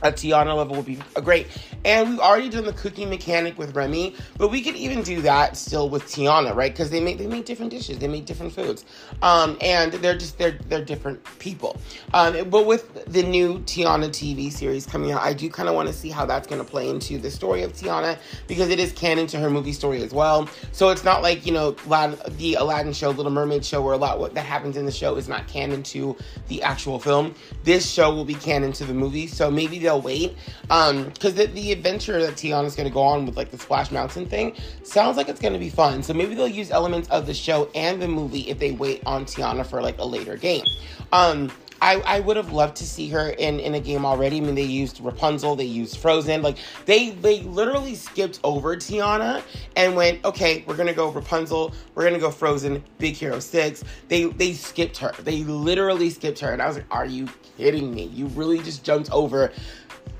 a 0.02 0.10
Tiana 0.10 0.56
level 0.56 0.76
would 0.76 0.86
be 0.86 0.98
a 1.16 1.22
great. 1.22 1.46
And 1.84 2.10
we've 2.10 2.18
already 2.18 2.48
done 2.48 2.64
the 2.64 2.72
cooking 2.72 3.08
mechanic 3.08 3.58
with 3.58 3.74
Remy, 3.74 4.14
but 4.36 4.50
we 4.50 4.62
could 4.62 4.76
even 4.76 5.02
do 5.02 5.22
that 5.22 5.56
still 5.56 5.88
with 5.88 6.04
Tiana, 6.04 6.54
right? 6.54 6.72
Because 6.72 6.90
they 6.90 7.00
make 7.00 7.18
they 7.18 7.26
make 7.26 7.46
different 7.46 7.70
dishes, 7.70 7.98
they 7.98 8.08
make 8.08 8.26
different 8.26 8.52
foods, 8.52 8.84
um, 9.22 9.56
and 9.60 9.92
they're 9.92 10.16
just 10.16 10.38
they're 10.38 10.58
they're 10.68 10.84
different 10.84 11.22
people. 11.38 11.78
Um, 12.12 12.48
but 12.50 12.66
with 12.66 13.04
the 13.06 13.22
new 13.22 13.60
Tiana 13.60 14.08
TV 14.08 14.52
series 14.52 14.86
coming 14.86 15.12
out, 15.12 15.22
I 15.22 15.32
do 15.32 15.48
kind 15.48 15.68
of 15.68 15.74
want 15.74 15.88
to 15.88 15.94
see 15.94 16.10
how 16.10 16.26
that's 16.26 16.46
going 16.46 16.62
to 16.62 16.68
play 16.68 16.88
into 16.88 17.18
the 17.18 17.30
story 17.30 17.62
of 17.62 17.72
Tiana 17.72 18.18
because 18.46 18.68
it 18.68 18.78
is 18.78 18.92
canon 18.92 19.26
to 19.28 19.38
her 19.38 19.50
movie 19.50 19.72
story 19.72 20.02
as 20.02 20.12
well. 20.12 20.48
So 20.72 20.90
it's 20.90 21.04
not 21.04 21.22
like 21.22 21.46
you 21.46 21.52
know 21.52 21.72
the 21.72 22.54
Aladdin 22.58 22.92
show, 22.92 23.10
Little 23.10 23.32
Mermaid 23.32 23.64
show, 23.64 23.80
where 23.82 23.94
a 23.94 23.98
lot 23.98 24.18
what 24.18 24.34
that 24.34 24.46
happens 24.46 24.76
in 24.76 24.84
the 24.84 24.92
show 24.92 25.16
is 25.16 25.28
not 25.28 25.46
canon 25.46 25.82
to 25.84 26.16
the 26.48 26.62
actual 26.62 26.98
film. 26.98 27.34
This 27.64 27.90
show 27.90 28.14
will 28.14 28.24
be 28.24 28.34
canon 28.34 28.72
to 28.72 28.84
the 28.84 28.94
movie, 28.94 29.26
so 29.26 29.50
maybe 29.50 29.78
they'll 29.78 30.00
wait 30.00 30.36
um 30.68 31.04
because 31.04 31.34
the, 31.34 31.46
adventure 31.72 32.20
that 32.22 32.34
Tiana's 32.34 32.74
to 32.76 32.90
go 32.90 33.02
on 33.02 33.26
with 33.26 33.36
like 33.36 33.50
the 33.50 33.58
Splash 33.58 33.90
Mountain 33.90 34.26
thing 34.26 34.54
sounds 34.82 35.16
like 35.16 35.28
it's 35.28 35.40
to 35.40 35.58
be 35.58 35.70
fun. 35.70 36.02
So 36.02 36.14
maybe 36.14 36.34
they'll 36.34 36.48
use 36.48 36.70
elements 36.70 37.08
of 37.08 37.26
the 37.26 37.34
show 37.34 37.70
and 37.74 38.00
the 38.00 38.08
movie 38.08 38.48
if 38.48 38.58
they 38.58 38.72
wait 38.72 39.02
on 39.06 39.24
Tiana 39.24 39.66
for 39.66 39.82
like 39.82 39.98
a 39.98 40.04
later 40.04 40.36
game. 40.36 40.64
Um, 41.12 41.50
I, 41.82 41.96
I 42.00 42.20
would 42.20 42.36
have 42.36 42.52
loved 42.52 42.76
to 42.76 42.86
see 42.86 43.08
her 43.08 43.30
in, 43.30 43.58
in 43.58 43.74
a 43.74 43.80
game 43.80 44.04
already. 44.04 44.36
I 44.36 44.40
mean, 44.40 44.54
they 44.54 44.62
used 44.62 45.00
Rapunzel, 45.00 45.56
they 45.56 45.64
used 45.64 45.96
Frozen. 45.96 46.42
Like, 46.42 46.58
they 46.84 47.10
they 47.10 47.40
literally 47.40 47.94
skipped 47.94 48.38
over 48.44 48.76
Tiana 48.76 49.42
and 49.76 49.96
went, 49.96 50.24
okay, 50.24 50.62
we're 50.66 50.76
gonna 50.76 50.92
go 50.92 51.10
Rapunzel, 51.10 51.74
we're 51.94 52.04
gonna 52.04 52.18
go 52.18 52.30
Frozen, 52.30 52.84
Big 52.98 53.14
Hero 53.14 53.40
6. 53.40 53.84
They 54.08 54.24
they 54.24 54.52
skipped 54.52 54.98
her. 54.98 55.12
They 55.20 55.42
literally 55.44 56.10
skipped 56.10 56.40
her. 56.40 56.52
And 56.52 56.60
I 56.60 56.66
was 56.66 56.76
like, 56.76 56.86
are 56.90 57.06
you 57.06 57.28
kidding 57.56 57.94
me? 57.94 58.04
You 58.04 58.26
really 58.26 58.58
just 58.58 58.84
jumped 58.84 59.10
over 59.10 59.52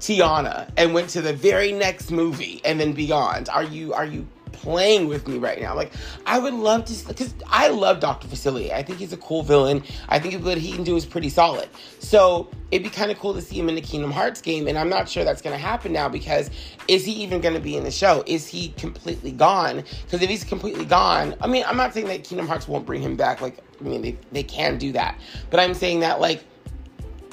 Tiana 0.00 0.70
and 0.76 0.94
went 0.94 1.10
to 1.10 1.20
the 1.20 1.32
very 1.32 1.72
next 1.72 2.10
movie 2.10 2.60
and 2.64 2.80
then 2.80 2.92
beyond. 2.92 3.48
Are 3.48 3.62
you 3.62 3.92
are 3.92 4.06
you 4.06 4.26
playing 4.52 5.08
with 5.08 5.28
me 5.28 5.38
right 5.38 5.60
now? 5.60 5.74
Like 5.74 5.92
I 6.26 6.38
would 6.38 6.54
love 6.54 6.86
to 6.86 7.08
because 7.08 7.34
I 7.46 7.68
love 7.68 8.00
Dr. 8.00 8.26
Facilier. 8.26 8.72
I 8.72 8.82
think 8.82 8.98
he's 8.98 9.12
a 9.12 9.18
cool 9.18 9.42
villain. 9.42 9.82
I 10.08 10.18
think 10.18 10.42
what 10.44 10.58
he 10.58 10.72
can 10.72 10.84
do 10.84 10.96
is 10.96 11.04
pretty 11.04 11.28
solid. 11.28 11.68
So 11.98 12.48
it'd 12.70 12.82
be 12.82 12.90
kind 12.90 13.10
of 13.10 13.18
cool 13.18 13.34
to 13.34 13.42
see 13.42 13.58
him 13.58 13.68
in 13.68 13.74
the 13.74 13.80
Kingdom 13.82 14.10
Hearts 14.10 14.40
game, 14.40 14.68
and 14.68 14.78
I'm 14.78 14.88
not 14.88 15.08
sure 15.08 15.22
that's 15.22 15.42
going 15.42 15.54
to 15.54 15.62
happen 15.62 15.92
now 15.92 16.08
because 16.08 16.50
is 16.88 17.04
he 17.04 17.12
even 17.12 17.40
going 17.40 17.54
to 17.54 17.60
be 17.60 17.76
in 17.76 17.84
the 17.84 17.90
show? 17.90 18.22
Is 18.26 18.46
he 18.46 18.68
completely 18.78 19.32
gone? 19.32 19.84
Because 20.04 20.22
if 20.22 20.30
he's 20.30 20.44
completely 20.44 20.86
gone, 20.86 21.34
I 21.40 21.46
mean, 21.46 21.64
I'm 21.66 21.76
not 21.76 21.92
saying 21.92 22.06
that 22.06 22.24
Kingdom 22.24 22.46
Hearts 22.46 22.66
won't 22.66 22.86
bring 22.86 23.02
him 23.02 23.16
back. 23.16 23.40
Like, 23.40 23.58
I 23.80 23.84
mean, 23.84 24.02
they 24.02 24.16
they 24.32 24.42
can 24.42 24.78
do 24.78 24.92
that, 24.92 25.18
but 25.50 25.60
I'm 25.60 25.74
saying 25.74 26.00
that 26.00 26.20
like 26.20 26.44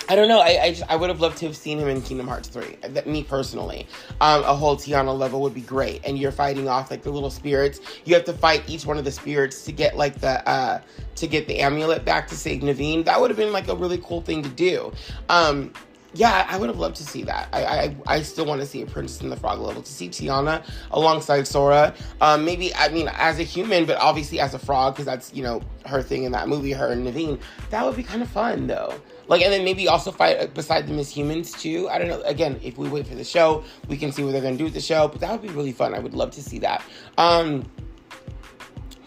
I 0.09 0.15
don't 0.15 0.27
know. 0.30 0.39
I 0.39 0.59
I, 0.62 0.69
just, 0.69 0.89
I 0.89 0.95
would 0.95 1.09
have 1.09 1.19
loved 1.19 1.38
to 1.39 1.45
have 1.48 1.57
seen 1.57 1.80
him 1.80 1.88
in 1.89 2.01
Kingdom 2.01 2.27
Hearts 2.27 2.48
three. 2.48 2.77
That 2.81 3.07
me 3.07 3.24
personally, 3.24 3.88
um, 4.21 4.44
a 4.44 4.56
whole 4.56 4.77
Tiana 4.77 5.18
level 5.18 5.42
would 5.42 5.54
be 5.54 5.62
great. 5.62 6.01
And 6.06 6.18
you're 6.18 6.31
fighting 6.31 6.69
off 6.69 6.89
like 6.89 7.04
the 7.04 7.12
little 7.12 7.30
spirits. 7.30 7.81
You 8.06 8.15
have 8.15 8.24
to 8.25 8.33
fight 8.33 8.63
each 8.68 8.86
one 8.86 8.98
of 8.98 9.06
the 9.06 9.12
spirits 9.12 9.63
to 9.65 9.71
get 9.71 9.98
like 9.98 10.19
the 10.19 10.48
uh, 10.48 10.81
to 11.15 11.27
get 11.27 11.48
the 11.48 11.59
amulet 11.59 12.06
back 12.06 12.27
to 12.30 12.36
save 12.36 12.62
Naveen. 12.62 13.04
That 13.06 13.19
would 13.19 13.30
have 13.30 13.38
been 13.38 13.51
like 13.51 13.68
a 13.68 13.75
really 13.75 13.98
cool 13.98 14.21
thing 14.21 14.44
to 14.44 14.50
do. 14.50 14.94
Um, 15.27 15.74
yeah, 16.13 16.48
I 16.50 16.57
would 16.57 16.69
have 16.69 16.80
loved 16.80 16.95
to 16.98 17.04
see 17.04 17.24
that. 17.24 17.50
I 17.51 17.65
I, 17.65 17.95
I 18.07 18.21
still 18.21 18.45
want 18.45 18.62
to 18.62 18.68
see 18.68 18.81
a 18.81 18.86
Princess 18.86 19.21
and 19.21 19.31
the 19.31 19.36
Frog 19.36 19.59
level 19.59 19.81
to 19.81 19.92
see 19.92 20.07
Tiana 20.07 20.63
alongside 20.92 21.45
Sora. 21.48 21.94
Um, 22.21 22.45
maybe 22.45 22.73
I 22.76 22.87
mean 22.90 23.09
as 23.14 23.40
a 23.40 23.44
human, 23.44 23.85
but 23.85 23.97
obviously 23.97 24.40
as 24.40 24.54
a 24.54 24.59
frog 24.59 24.94
because 24.94 25.06
that's 25.06 25.33
you 25.33 25.44
know 25.44 25.61
her 25.85 26.02
thing 26.02 26.23
in 26.23 26.31
that 26.31 26.47
movie. 26.47 26.71
Her 26.71 26.92
and 26.94 27.06
Naveen. 27.06 27.40
That 27.71 27.85
would 27.85 27.97
be 27.97 28.04
kind 28.04 28.21
of 28.21 28.30
fun 28.30 28.68
though. 28.68 28.94
Like, 29.28 29.42
and 29.42 29.52
then 29.52 29.64
maybe 29.64 29.88
also 29.88 30.12
fight 30.12 30.54
beside 30.54 30.88
them 30.88 31.00
as 31.00 31.10
humans 31.10 31.52
too. 31.52 31.90
I 31.90 31.98
don't 31.98 32.07
know. 32.07 32.22
Again, 32.22 32.60
if 32.64 32.78
we 32.78 32.90
wait 32.90 33.07
for 33.07 33.16
the 33.16 33.24
show, 33.24 33.64
we 33.88 33.98
can 33.98 34.12
see 34.12 34.24
what 34.24 34.31
they're 34.31 34.42
gonna 34.42 34.57
do 34.57 34.64
with 34.64 34.74
the 34.74 34.81
show. 34.81 35.07
But 35.07 35.22
that 35.22 35.31
would 35.31 35.42
be 35.42 35.50
really 35.50 35.74
fun. 35.74 35.94
I 35.94 36.00
would 36.00 36.14
love 36.14 36.31
to 36.31 36.44
see 36.44 36.60
that. 36.60 36.84
Um, 37.18 37.69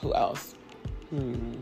who 0.00 0.14
else? 0.14 0.54
Hmm. 1.10 1.54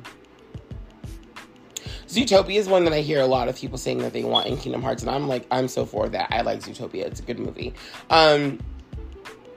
Zootopia 2.08 2.56
is 2.56 2.68
one 2.68 2.84
that 2.84 2.94
I 2.94 3.00
hear 3.00 3.20
a 3.20 3.26
lot 3.26 3.48
of 3.48 3.56
people 3.56 3.76
saying 3.76 3.98
that 3.98 4.14
they 4.14 4.24
want 4.24 4.46
in 4.46 4.56
Kingdom 4.56 4.82
Hearts, 4.82 5.02
and 5.02 5.10
I'm 5.10 5.28
like, 5.28 5.46
I'm 5.50 5.68
so 5.68 5.84
for 5.84 6.08
that. 6.08 6.28
I 6.30 6.40
like 6.40 6.60
Zootopia; 6.60 7.04
it's 7.04 7.20
a 7.20 7.22
good 7.22 7.38
movie. 7.38 7.74
Um, 8.08 8.58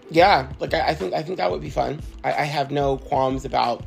yeah, 0.10 0.51
like 0.60 0.74
I, 0.74 0.89
I 0.89 0.93
think 0.93 1.13
I 1.13 1.24
think 1.24 1.38
that 1.38 1.50
would 1.50 1.62
be 1.62 1.70
fun. 1.70 2.01
I, 2.24 2.34
I 2.34 2.43
have 2.43 2.70
no 2.70 2.98
qualms 2.98 3.46
about 3.46 3.86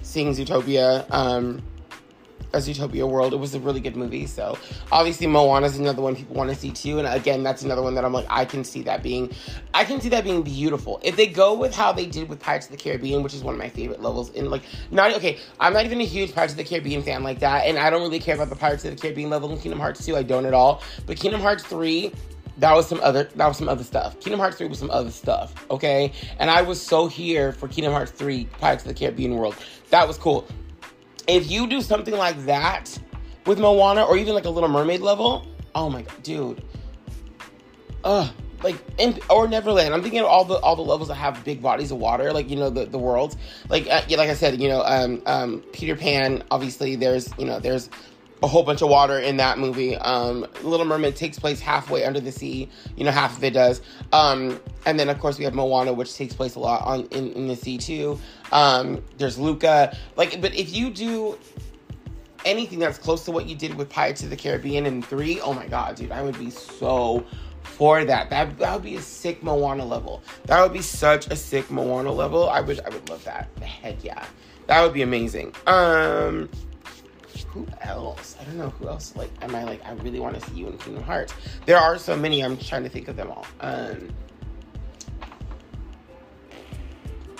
seeing 0.00 0.32
Zootopia. 0.32 1.04
Um, 1.10 1.62
a 2.52 2.60
Utopia 2.60 3.06
World. 3.06 3.32
It 3.32 3.36
was 3.36 3.54
a 3.54 3.60
really 3.60 3.80
good 3.80 3.96
movie. 3.96 4.26
So 4.26 4.58
obviously 4.92 5.26
Moana 5.26 5.66
is 5.66 5.78
another 5.78 6.02
one 6.02 6.16
people 6.16 6.36
want 6.36 6.50
to 6.50 6.56
see 6.56 6.70
too. 6.70 6.98
And 6.98 7.08
again, 7.08 7.42
that's 7.42 7.62
another 7.62 7.82
one 7.82 7.94
that 7.94 8.04
I'm 8.04 8.12
like, 8.12 8.26
I 8.28 8.44
can 8.44 8.64
see 8.64 8.82
that 8.82 9.02
being, 9.02 9.32
I 9.74 9.84
can 9.84 10.00
see 10.00 10.08
that 10.10 10.24
being 10.24 10.42
beautiful. 10.42 11.00
If 11.02 11.16
they 11.16 11.26
go 11.26 11.54
with 11.54 11.74
how 11.74 11.92
they 11.92 12.06
did 12.06 12.28
with 12.28 12.40
Pirates 12.40 12.66
of 12.66 12.72
the 12.72 12.78
Caribbean, 12.78 13.22
which 13.22 13.34
is 13.34 13.42
one 13.42 13.54
of 13.54 13.58
my 13.58 13.68
favorite 13.68 14.02
levels 14.02 14.30
in 14.30 14.50
like, 14.50 14.62
not, 14.90 15.12
okay, 15.14 15.38
I'm 15.60 15.72
not 15.72 15.84
even 15.84 16.00
a 16.00 16.04
huge 16.04 16.34
Pirates 16.34 16.52
of 16.52 16.58
the 16.58 16.64
Caribbean 16.64 17.02
fan 17.02 17.22
like 17.22 17.40
that. 17.40 17.66
And 17.66 17.78
I 17.78 17.90
don't 17.90 18.02
really 18.02 18.20
care 18.20 18.34
about 18.34 18.48
the 18.48 18.56
Pirates 18.56 18.84
of 18.84 18.94
the 18.94 19.00
Caribbean 19.00 19.30
level 19.30 19.50
in 19.52 19.58
Kingdom 19.58 19.80
Hearts 19.80 20.04
2. 20.04 20.16
I 20.16 20.22
don't 20.22 20.46
at 20.46 20.54
all. 20.54 20.82
But 21.06 21.18
Kingdom 21.18 21.40
Hearts 21.40 21.64
3, 21.64 22.12
that 22.58 22.74
was 22.74 22.86
some 22.86 23.00
other 23.02 23.24
that 23.24 23.46
was 23.46 23.56
some 23.58 23.68
other 23.68 23.84
stuff. 23.84 24.18
Kingdom 24.20 24.40
Hearts 24.40 24.56
3 24.56 24.68
was 24.68 24.78
some 24.78 24.90
other 24.90 25.10
stuff, 25.10 25.66
okay? 25.70 26.12
And 26.38 26.50
I 26.50 26.62
was 26.62 26.80
so 26.80 27.06
here 27.06 27.52
for 27.52 27.68
Kingdom 27.68 27.92
Hearts 27.92 28.12
3 28.12 28.44
Pirates 28.58 28.82
of 28.84 28.88
the 28.88 28.94
Caribbean 28.94 29.36
World. 29.36 29.56
That 29.90 30.08
was 30.08 30.16
cool. 30.16 30.46
If 31.26 31.50
you 31.50 31.66
do 31.66 31.80
something 31.80 32.14
like 32.14 32.44
that 32.46 32.96
with 33.46 33.58
Moana 33.58 34.04
or 34.04 34.16
even 34.16 34.34
like 34.34 34.44
a 34.44 34.50
Little 34.50 34.68
Mermaid 34.68 35.00
level, 35.00 35.46
oh 35.74 35.90
my 35.90 36.02
god, 36.02 36.22
dude. 36.22 36.62
Ugh. 38.04 38.32
Like 38.62 38.76
in, 38.98 39.20
or 39.28 39.46
Neverland, 39.46 39.92
I'm 39.92 40.00
thinking 40.02 40.20
of 40.20 40.26
all 40.26 40.44
the 40.44 40.54
all 40.56 40.76
the 40.76 40.82
levels 40.82 41.08
that 41.08 41.16
have 41.16 41.44
big 41.44 41.60
bodies 41.60 41.90
of 41.90 41.98
water, 41.98 42.32
like 42.32 42.48
you 42.48 42.56
know 42.56 42.70
the 42.70 42.86
the 42.86 42.98
worlds. 42.98 43.36
Like 43.68 43.86
uh, 43.86 44.00
yeah, 44.08 44.16
like 44.16 44.30
I 44.30 44.34
said, 44.34 44.60
you 44.60 44.68
know, 44.68 44.82
um, 44.82 45.22
um, 45.26 45.62
Peter 45.72 45.94
Pan. 45.94 46.42
Obviously, 46.50 46.96
there's 46.96 47.30
you 47.38 47.44
know 47.44 47.60
there's 47.60 47.90
a 48.42 48.46
whole 48.46 48.62
bunch 48.62 48.82
of 48.82 48.88
water 48.88 49.18
in 49.18 49.38
that 49.38 49.58
movie. 49.58 49.96
Um, 49.96 50.46
Little 50.62 50.86
Mermaid 50.86 51.16
takes 51.16 51.38
place 51.38 51.60
halfway 51.60 52.04
under 52.04 52.20
the 52.20 52.32
sea. 52.32 52.68
You 52.96 53.04
know, 53.04 53.10
half 53.10 53.36
of 53.36 53.44
it 53.44 53.52
does. 53.52 53.80
Um, 54.12 54.60
and 54.84 55.00
then 55.00 55.08
of 55.08 55.18
course 55.18 55.38
we 55.38 55.44
have 55.44 55.54
Moana, 55.54 55.92
which 55.92 56.14
takes 56.14 56.34
place 56.34 56.54
a 56.54 56.60
lot 56.60 56.82
on 56.84 57.06
in, 57.06 57.32
in 57.32 57.48
the 57.48 57.56
sea 57.56 57.78
too. 57.78 58.20
Um, 58.52 59.02
there's 59.18 59.38
Luca. 59.38 59.96
Like, 60.16 60.40
but 60.40 60.54
if 60.54 60.74
you 60.74 60.90
do 60.90 61.38
anything 62.44 62.78
that's 62.78 62.98
close 62.98 63.24
to 63.24 63.32
what 63.32 63.46
you 63.46 63.56
did 63.56 63.74
with 63.74 63.88
Pirates 63.88 64.22
of 64.22 64.30
the 64.30 64.36
Caribbean 64.36 64.86
in 64.86 65.02
three, 65.02 65.40
oh 65.40 65.52
my 65.52 65.66
god, 65.66 65.96
dude, 65.96 66.12
I 66.12 66.22
would 66.22 66.38
be 66.38 66.50
so 66.50 67.24
for 67.62 68.04
that. 68.04 68.30
That 68.30 68.58
that 68.58 68.74
would 68.74 68.84
be 68.84 68.96
a 68.96 69.02
sick 69.02 69.42
Moana 69.42 69.84
level. 69.84 70.22
That 70.44 70.62
would 70.62 70.72
be 70.72 70.82
such 70.82 71.26
a 71.28 71.36
sick 71.36 71.70
Moana 71.70 72.12
level. 72.12 72.48
I 72.48 72.60
wish 72.60 72.78
I 72.84 72.88
would 72.90 73.08
love 73.08 73.24
that. 73.24 73.48
Heck 73.60 74.04
yeah. 74.04 74.24
That 74.66 74.82
would 74.82 74.92
be 74.92 75.02
amazing. 75.02 75.54
Um 75.66 76.48
who 77.44 77.66
else? 77.82 78.36
I 78.40 78.44
don't 78.44 78.56
know 78.56 78.70
who 78.70 78.88
else. 78.88 79.14
Like, 79.16 79.30
am 79.42 79.54
I 79.54 79.64
like? 79.64 79.84
I 79.84 79.92
really 79.92 80.20
want 80.20 80.40
to 80.40 80.50
see 80.50 80.56
you 80.56 80.68
in 80.68 80.78
Kingdom 80.78 81.02
Hearts. 81.02 81.34
There 81.64 81.78
are 81.78 81.98
so 81.98 82.16
many. 82.16 82.42
I'm 82.42 82.56
trying 82.56 82.82
to 82.84 82.88
think 82.88 83.08
of 83.08 83.16
them 83.16 83.30
all. 83.30 83.46
Um, 83.60 84.08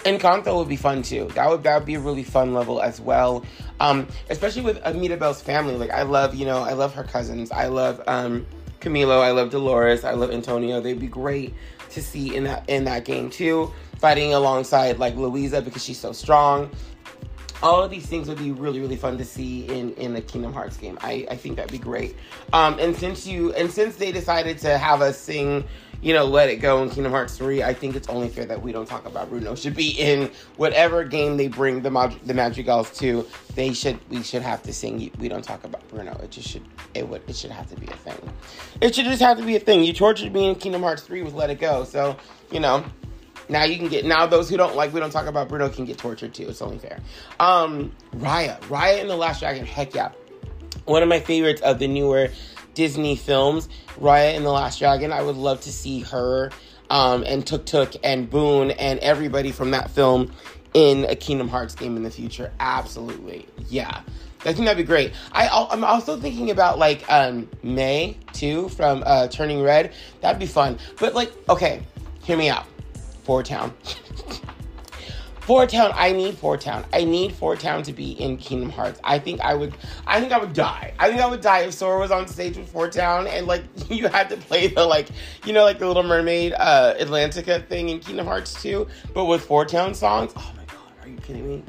Encanto 0.05 0.57
would 0.57 0.69
be 0.69 0.77
fun 0.77 1.03
too. 1.03 1.29
That 1.35 1.51
would 1.51 1.65
that 1.65 1.79
would 1.79 1.85
be 1.85 1.95
a 1.95 2.01
really 2.01 2.23
fun 2.23 2.55
level 2.55 2.81
as 2.81 3.01
well. 3.01 3.45
Um, 3.81 4.07
especially 4.31 4.63
with 4.63 4.81
Amita 4.85 5.17
Bell's 5.17 5.43
family. 5.43 5.77
Like, 5.77 5.91
I 5.91 6.03
love 6.03 6.35
you 6.35 6.47
know 6.47 6.59
I 6.63 6.75
love 6.75 6.95
her 6.95 7.03
cousins. 7.03 7.51
I 7.51 7.67
love 7.67 8.01
um, 8.07 8.47
Camilo. 8.81 9.21
I 9.21 9.33
love 9.33 9.51
Dolores. 9.51 10.05
I 10.05 10.13
love 10.13 10.31
Antonio. 10.31 10.81
They'd 10.81 11.01
be 11.01 11.09
great 11.09 11.55
to 11.91 12.03
see 12.03 12.37
in 12.37 12.45
that 12.45 12.69
in 12.69 12.85
that 12.85 13.05
game 13.05 13.31
too. 13.31 13.73
Fighting 13.99 14.33
alongside 14.33 14.99
like 14.99 15.17
Luisa 15.17 15.61
because 15.61 15.85
she's 15.85 15.99
so 15.99 16.13
strong 16.13 16.71
all 17.63 17.83
of 17.83 17.91
these 17.91 18.07
things 18.07 18.29
would 18.29 18.39
be 18.39 18.53
really 18.53 18.81
really 18.81 18.97
fun 18.97 19.19
to 19.19 19.25
see 19.25 19.67
in 19.69 19.93
in 19.95 20.15
a 20.17 20.21
kingdom 20.21 20.53
hearts 20.53 20.77
game. 20.77 20.99
I 21.01 21.27
i 21.31 21.37
think 21.37 21.57
that'd 21.57 21.73
be 21.73 21.79
great. 21.79 22.17
Um 22.53 22.79
and 22.79 22.97
since 22.97 23.27
you 23.27 23.53
and 23.55 23.71
since 23.71 23.97
they 23.97 24.13
decided 24.13 24.59
to 24.59 24.79
have 24.79 25.03
us 25.03 25.19
sing 25.19 25.65
you 26.03 26.13
know 26.13 26.25
let 26.25 26.49
it 26.51 26.57
go 26.57 26.83
in 26.83 26.91
kingdom 26.91 27.11
hearts 27.11 27.39
3 27.39 27.63
i 27.63 27.73
think 27.73 27.97
it's 27.97 28.09
only 28.09 28.29
fair 28.29 28.45
that 28.45 28.61
we 28.61 28.71
don't 28.71 28.87
talk 28.87 29.07
about 29.07 29.31
bruno 29.31 29.55
should 29.55 29.75
be 29.75 29.93
in 29.93 30.31
whatever 30.59 31.03
game 31.05 31.39
they 31.39 31.49
bring 31.49 31.81
the 31.81 31.91
Mag- 31.91 32.21
the 32.27 32.35
madrigals 32.35 32.91
to 32.99 33.27
they 33.55 33.73
should 33.73 33.99
we 34.11 34.23
should 34.23 34.43
have 34.43 34.63
to 34.63 34.73
sing. 34.73 35.11
We 35.19 35.29
don't 35.29 35.43
talk 35.43 35.65
about 35.65 35.89
bruno 35.89 36.13
it 36.23 36.31
just 36.31 36.49
should 36.49 36.63
it 36.95 37.09
would 37.09 37.23
it 37.29 37.35
should 37.35 37.51
have 37.51 37.69
to 37.71 37.77
be 37.81 37.87
a 37.87 37.97
thing. 37.97 38.33
It 38.81 38.95
should 38.95 39.07
just 39.07 39.23
have 39.23 39.39
to 39.39 39.45
be 39.45 39.57
a 39.57 39.61
thing. 39.61 39.83
You 39.83 39.93
tortured 39.93 40.33
me 40.33 40.49
in 40.49 40.55
kingdom 40.55 40.83
hearts 40.83 41.03
3 41.03 41.23
with 41.23 41.35
let 41.35 41.51
it 41.51 41.59
go. 41.59 41.85
So 41.85 42.17
you 42.53 42.61
know 42.61 42.85
now 43.49 43.65
you 43.65 43.77
can 43.77 43.89
get 43.89 44.05
now 44.05 44.27
those 44.27 44.49
who 44.49 44.57
don't 44.57 44.77
like 44.77 44.93
we 44.93 45.01
don't 45.01 45.11
talk 45.11 45.27
about 45.27 45.49
Bruno 45.49 45.69
can 45.69 45.85
get 45.85 45.99
tortured 45.99 46.35
too. 46.35 46.49
It's 46.49 46.63
only 46.63 46.79
fair. 46.79 47.01
Um 47.41 47.93
Raya. 48.17 48.61
Raya 48.63 49.01
and 49.01 49.11
the 49.11 49.17
Last 49.17 49.41
Dragon, 49.41 49.65
heck 49.67 49.95
yeah. 49.95 50.13
One 50.85 51.03
of 51.03 51.09
my 51.09 51.21
favorites 51.21 51.63
of 51.63 51.79
the 51.79 51.89
newer 51.89 52.29
Disney 52.75 53.17
films, 53.17 53.69
Raya 53.99 54.37
and 54.37 54.45
the 54.45 54.53
Last 54.53 54.79
Dragon. 54.79 55.13
I 55.13 55.23
would 55.23 55.37
love 55.37 55.63
to 55.63 55.73
see 55.73 56.01
her 56.01 56.51
um, 56.91 57.25
and 57.25 57.45
Tuk 57.45 57.67
Tuk 57.67 57.95
and 58.05 58.31
Boun 58.31 58.71
and 58.73 59.01
everybody 59.01 59.51
from 59.51 59.73
that 59.73 59.91
film 59.91 60.33
in 60.75 61.05
a 61.07 61.17
Kingdom 61.17 61.49
Hearts 61.49 61.75
game 61.75 61.97
in 61.97 62.03
the 62.03 62.11
future. 62.11 62.53
Absolutely. 62.61 63.47
Yeah. 63.69 64.03
I 64.41 64.53
think 64.53 64.67
that'd 64.67 64.77
be 64.77 64.85
great. 64.85 65.13
I, 65.33 65.49
I'm 65.71 65.83
also 65.83 66.21
thinking 66.21 66.51
about 66.51 66.79
like 66.79 67.03
um, 67.11 67.49
Mei 67.63 68.17
too 68.33 68.69
from 68.69 69.03
uh, 69.05 69.27
Turning 69.29 69.63
Red. 69.63 69.93
That'd 70.21 70.39
be 70.39 70.47
fun. 70.47 70.79
But 71.01 71.15
like, 71.15 71.33
okay, 71.49 71.83
hear 72.23 72.37
me 72.37 72.49
out. 72.49 72.67
Four 73.27 73.43
Town. 73.43 73.75
Four 75.41 75.67
Town, 75.67 75.91
I 75.97 76.13
need 76.13 76.39
Four 76.39 76.57
Town. 76.57 76.85
I 76.93 77.03
need 77.03 77.33
Four 77.33 77.57
Town 77.57 77.83
to 77.83 77.93
be 77.93 78.13
in 78.13 78.37
Kingdom 78.37 78.71
Hearts. 78.71 79.01
I 79.03 79.19
think 79.19 79.41
I 79.41 79.53
would 79.53 79.75
I 80.07 80.21
think 80.21 80.31
I 80.31 80.39
would 80.39 80.53
die. 80.53 80.95
I 81.01 81.09
think 81.09 81.21
I 81.21 81.27
would 81.27 81.41
die 81.41 81.63
if 81.63 81.75
Sora 81.75 81.99
was 81.99 82.13
on 82.13 82.29
stage 82.29 82.57
with 82.57 82.69
Four 82.69 82.89
Town 82.89 83.27
and 83.27 83.49
like 83.49 83.65
you 83.91 84.07
had 84.07 84.31
to 84.31 84.37
play 84.37 84.69
the 84.69 84.87
like 84.87 85.09
you 85.45 85.53
know 85.53 85.65
like 85.65 85.81
the 85.81 85.89
Little 85.89 86.05
Mermaid 86.05 86.55
uh 86.57 86.95
Atlantica 87.01 87.67
thing 87.67 87.89
in 87.89 87.99
Kingdom 87.99 88.27
Hearts 88.27 88.63
2, 88.63 88.87
but 89.13 89.25
with 89.25 89.45
Four 89.45 89.65
Town 89.65 89.93
songs. 89.93 90.33
Oh 90.37 90.53
my 90.57 90.65
god, 90.65 90.93
are 91.03 91.09
you 91.09 91.17
kidding 91.17 91.49
me? 91.49 91.65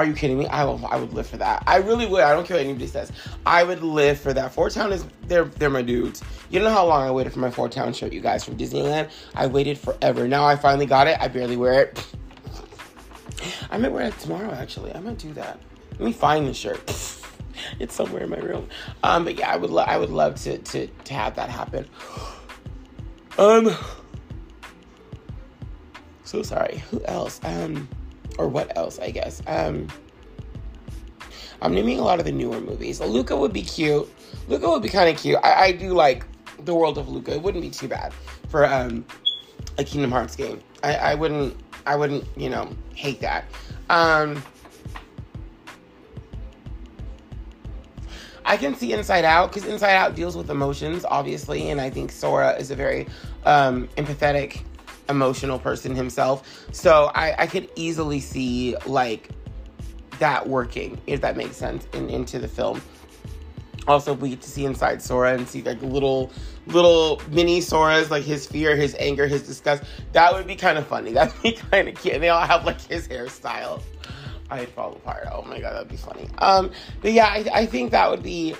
Are 0.00 0.06
you 0.06 0.14
kidding 0.14 0.38
me? 0.38 0.46
I 0.46 0.64
will, 0.64 0.80
I 0.86 0.96
would 0.96 1.12
live 1.12 1.26
for 1.26 1.36
that. 1.36 1.62
I 1.66 1.76
really 1.76 2.06
would. 2.06 2.22
I 2.22 2.32
don't 2.32 2.46
care 2.46 2.56
what 2.56 2.64
anybody 2.64 2.86
says. 2.86 3.12
I 3.44 3.62
would 3.62 3.82
live 3.82 4.18
for 4.18 4.32
that. 4.32 4.50
Four 4.54 4.70
Town 4.70 4.94
is 4.94 5.04
they're 5.26 5.44
they're 5.44 5.68
my 5.68 5.82
dudes. 5.82 6.22
You 6.48 6.58
know 6.60 6.70
how 6.70 6.86
long 6.86 7.06
I 7.06 7.10
waited 7.10 7.34
for 7.34 7.40
my 7.40 7.50
Four 7.50 7.68
Town 7.68 7.92
shirt, 7.92 8.14
you 8.14 8.22
guys 8.22 8.42
from 8.42 8.56
Disneyland. 8.56 9.10
I 9.34 9.46
waited 9.46 9.76
forever. 9.76 10.26
Now 10.26 10.46
I 10.46 10.56
finally 10.56 10.86
got 10.86 11.06
it. 11.06 11.18
I 11.20 11.28
barely 11.28 11.58
wear 11.58 11.82
it. 11.82 12.06
I 13.70 13.76
might 13.76 13.92
wear 13.92 14.06
it 14.06 14.18
tomorrow. 14.20 14.50
Actually, 14.52 14.94
I 14.94 15.00
might 15.00 15.18
do 15.18 15.34
that. 15.34 15.60
Let 15.98 16.00
me 16.00 16.12
find 16.12 16.48
the 16.48 16.54
shirt. 16.54 16.80
it's 17.78 17.94
somewhere 17.94 18.22
in 18.22 18.30
my 18.30 18.38
room. 18.38 18.70
Um, 19.02 19.26
but 19.26 19.38
yeah, 19.38 19.52
I 19.52 19.56
would 19.56 19.68
lo- 19.68 19.84
I 19.86 19.98
would 19.98 20.08
love 20.08 20.36
to 20.44 20.56
to 20.56 20.86
to 20.86 21.12
have 21.12 21.36
that 21.36 21.50
happen. 21.50 21.86
Um. 23.36 23.76
So 26.24 26.42
sorry. 26.42 26.78
Who 26.90 27.04
else? 27.04 27.38
Um 27.44 27.86
or 28.38 28.48
what 28.48 28.76
else, 28.76 28.98
I 28.98 29.10
guess. 29.10 29.42
Um, 29.46 29.88
I'm 31.62 31.74
naming 31.74 31.98
a 31.98 32.02
lot 32.02 32.18
of 32.18 32.24
the 32.24 32.32
newer 32.32 32.60
movies. 32.60 33.00
Luca 33.00 33.36
would 33.36 33.52
be 33.52 33.62
cute. 33.62 34.08
Luca 34.48 34.68
would 34.68 34.82
be 34.82 34.88
kind 34.88 35.14
of 35.14 35.20
cute. 35.20 35.38
I, 35.42 35.64
I, 35.64 35.72
do 35.72 35.92
like 35.92 36.24
the 36.64 36.74
world 36.74 36.96
of 36.96 37.08
Luca. 37.08 37.32
It 37.32 37.42
wouldn't 37.42 37.62
be 37.62 37.70
too 37.70 37.88
bad 37.88 38.12
for 38.48 38.64
um, 38.66 39.04
a 39.78 39.84
Kingdom 39.84 40.10
Hearts 40.10 40.36
game. 40.36 40.60
I, 40.82 40.96
I 40.96 41.14
wouldn't. 41.14 41.56
I 41.86 41.96
wouldn't. 41.96 42.24
You 42.36 42.50
know, 42.50 42.74
hate 42.94 43.20
that. 43.20 43.44
Um, 43.90 44.42
I 48.44 48.56
can 48.56 48.74
see 48.74 48.92
Inside 48.92 49.24
Out 49.24 49.52
because 49.52 49.68
Inside 49.68 49.94
Out 49.94 50.14
deals 50.14 50.36
with 50.36 50.50
emotions, 50.50 51.04
obviously, 51.04 51.70
and 51.70 51.80
I 51.80 51.90
think 51.90 52.10
Sora 52.10 52.52
is 52.52 52.70
a 52.70 52.76
very 52.76 53.06
um, 53.44 53.88
empathetic 53.96 54.62
emotional 55.10 55.58
person 55.58 55.94
himself. 55.94 56.66
So 56.72 57.10
I, 57.14 57.42
I 57.42 57.46
could 57.46 57.68
easily 57.74 58.20
see 58.20 58.76
like 58.86 59.28
that 60.18 60.48
working, 60.48 61.00
if 61.06 61.20
that 61.22 61.36
makes 61.36 61.56
sense, 61.56 61.86
in, 61.92 62.08
into 62.08 62.38
the 62.38 62.48
film. 62.48 62.80
Also, 63.88 64.14
we 64.14 64.30
get 64.30 64.42
to 64.42 64.50
see 64.50 64.64
inside 64.64 65.02
Sora 65.02 65.34
and 65.34 65.48
see 65.48 65.62
like 65.62 65.80
little, 65.82 66.30
little 66.66 67.20
mini 67.30 67.60
Soras, 67.60 68.10
like 68.10 68.22
his 68.22 68.46
fear, 68.46 68.76
his 68.76 68.94
anger, 68.98 69.26
his 69.26 69.42
disgust. 69.42 69.82
That 70.12 70.32
would 70.32 70.46
be 70.46 70.54
kind 70.54 70.78
of 70.78 70.86
funny. 70.86 71.12
That'd 71.14 71.42
be 71.42 71.52
kind 71.52 71.88
of 71.88 71.94
cute. 71.96 72.14
And 72.14 72.22
they 72.22 72.28
all 72.28 72.46
have 72.46 72.64
like 72.64 72.80
his 72.80 73.08
hairstyle. 73.08 73.82
I'd 74.50 74.68
fall 74.70 74.92
apart. 74.92 75.28
Oh 75.32 75.42
my 75.42 75.60
god, 75.60 75.74
that'd 75.74 75.88
be 75.88 75.96
funny. 75.96 76.28
Um, 76.38 76.72
but 77.02 77.12
yeah, 77.12 77.26
I, 77.26 77.46
I 77.54 77.66
think 77.66 77.92
that 77.92 78.10
would 78.10 78.22
be 78.22 78.56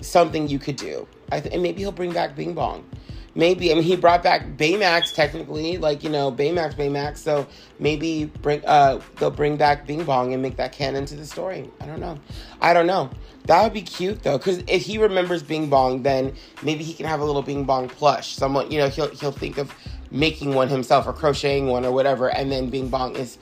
something 0.00 0.48
you 0.48 0.58
could 0.58 0.76
do. 0.76 1.06
I 1.30 1.40
th- 1.40 1.52
and 1.52 1.62
maybe 1.62 1.80
he'll 1.80 1.92
bring 1.92 2.12
back 2.12 2.34
Bing 2.34 2.54
Bong 2.54 2.88
maybe 3.34 3.70
I 3.70 3.74
mean 3.74 3.82
he 3.82 3.96
brought 3.96 4.22
back 4.22 4.46
Baymax 4.56 5.14
technically, 5.14 5.78
like 5.78 6.02
you 6.04 6.10
know 6.10 6.30
Baymax, 6.30 6.74
Baymax. 6.74 7.18
So 7.18 7.46
maybe 7.78 8.26
bring 8.42 8.64
uh 8.66 9.00
they'll 9.16 9.30
bring 9.30 9.56
back 9.56 9.86
Bing 9.86 10.04
Bong 10.04 10.32
and 10.32 10.42
make 10.42 10.56
that 10.56 10.72
canon 10.72 11.06
to 11.06 11.16
the 11.16 11.26
story. 11.26 11.70
I 11.80 11.86
don't 11.86 12.00
know. 12.00 12.18
I 12.60 12.72
don't 12.72 12.86
know. 12.86 13.10
That 13.46 13.62
would 13.62 13.74
be 13.74 13.82
cute 13.82 14.22
though, 14.22 14.38
because 14.38 14.62
if 14.66 14.82
he 14.82 14.98
remembers 14.98 15.42
Bing 15.42 15.68
Bong, 15.68 16.02
then 16.02 16.34
maybe 16.62 16.82
he 16.82 16.94
can 16.94 17.06
have 17.06 17.20
a 17.20 17.24
little 17.24 17.42
Bing 17.42 17.64
Bong 17.64 17.88
plush. 17.88 18.34
Someone 18.34 18.70
you 18.70 18.78
know 18.78 18.88
he'll 18.88 19.08
he'll 19.10 19.32
think 19.32 19.58
of 19.58 19.74
making 20.10 20.54
one 20.54 20.68
himself 20.68 21.06
or 21.06 21.12
crocheting 21.12 21.66
one 21.66 21.84
or 21.84 21.92
whatever, 21.92 22.28
and 22.28 22.50
then 22.50 22.70
Bing 22.70 22.88
Bong 22.88 23.16
is 23.16 23.38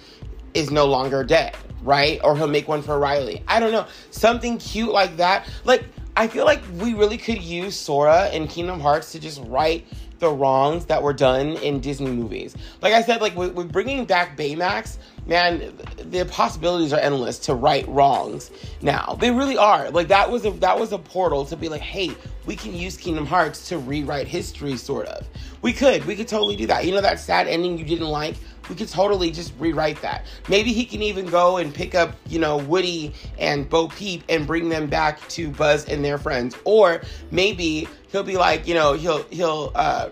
is 0.54 0.70
no 0.70 0.86
longer 0.86 1.24
dead, 1.24 1.56
right? 1.82 2.20
Or 2.24 2.36
he'll 2.36 2.46
make 2.46 2.68
one 2.68 2.82
for 2.82 2.98
Riley. 2.98 3.42
I 3.48 3.60
don't 3.60 3.72
know. 3.72 3.86
Something 4.10 4.58
cute 4.58 4.90
like 4.90 5.16
that. 5.18 5.48
Like 5.64 5.84
I 6.16 6.26
feel 6.26 6.44
like 6.44 6.62
we 6.78 6.94
really 6.94 7.16
could 7.16 7.40
use 7.40 7.78
Sora 7.78 8.28
in 8.30 8.46
Kingdom 8.46 8.80
Hearts 8.80 9.12
to 9.12 9.20
just 9.20 9.40
right 9.44 9.86
the 10.18 10.30
wrongs 10.30 10.86
that 10.86 11.02
were 11.02 11.12
done 11.12 11.56
in 11.56 11.80
Disney 11.80 12.10
movies. 12.12 12.54
Like 12.80 12.92
I 12.92 13.02
said, 13.02 13.20
like 13.20 13.34
with, 13.34 13.72
bringing 13.72 14.04
back 14.04 14.36
Baymax, 14.36 14.98
man, 15.26 15.76
the 15.96 16.24
possibilities 16.26 16.92
are 16.92 17.00
endless 17.00 17.38
to 17.40 17.54
right 17.54 17.86
wrongs. 17.88 18.50
Now 18.82 19.16
they 19.20 19.30
really 19.30 19.56
are. 19.56 19.90
Like 19.90 20.08
that 20.08 20.30
was 20.30 20.44
a 20.44 20.50
that 20.52 20.78
was 20.78 20.92
a 20.92 20.98
portal 20.98 21.44
to 21.46 21.56
be 21.56 21.68
like, 21.68 21.80
hey, 21.80 22.12
we 22.46 22.56
can 22.56 22.74
use 22.74 22.96
Kingdom 22.96 23.26
Hearts 23.26 23.68
to 23.70 23.78
rewrite 23.78 24.28
history, 24.28 24.76
sort 24.76 25.06
of. 25.06 25.26
We 25.62 25.72
could, 25.72 26.04
we 26.04 26.14
could 26.14 26.28
totally 26.28 26.56
do 26.56 26.66
that. 26.66 26.84
You 26.84 26.92
know 26.92 27.00
that 27.00 27.18
sad 27.18 27.48
ending 27.48 27.78
you 27.78 27.84
didn't 27.84 28.08
like 28.08 28.36
we 28.68 28.74
could 28.74 28.88
totally 28.88 29.30
just 29.30 29.52
rewrite 29.58 30.00
that. 30.02 30.26
Maybe 30.48 30.72
he 30.72 30.84
can 30.84 31.02
even 31.02 31.26
go 31.26 31.58
and 31.58 31.74
pick 31.74 31.94
up, 31.94 32.16
you 32.28 32.38
know, 32.38 32.58
Woody 32.58 33.14
and 33.38 33.68
Bo 33.68 33.88
Peep 33.88 34.22
and 34.28 34.46
bring 34.46 34.68
them 34.68 34.86
back 34.86 35.26
to 35.30 35.50
Buzz 35.50 35.86
and 35.86 36.04
their 36.04 36.18
friends. 36.18 36.56
Or 36.64 37.02
maybe 37.30 37.88
he'll 38.10 38.22
be 38.22 38.36
like, 38.36 38.66
you 38.66 38.74
know, 38.74 38.94
he'll 38.94 39.22
he'll 39.24 39.72
uh 39.74 40.10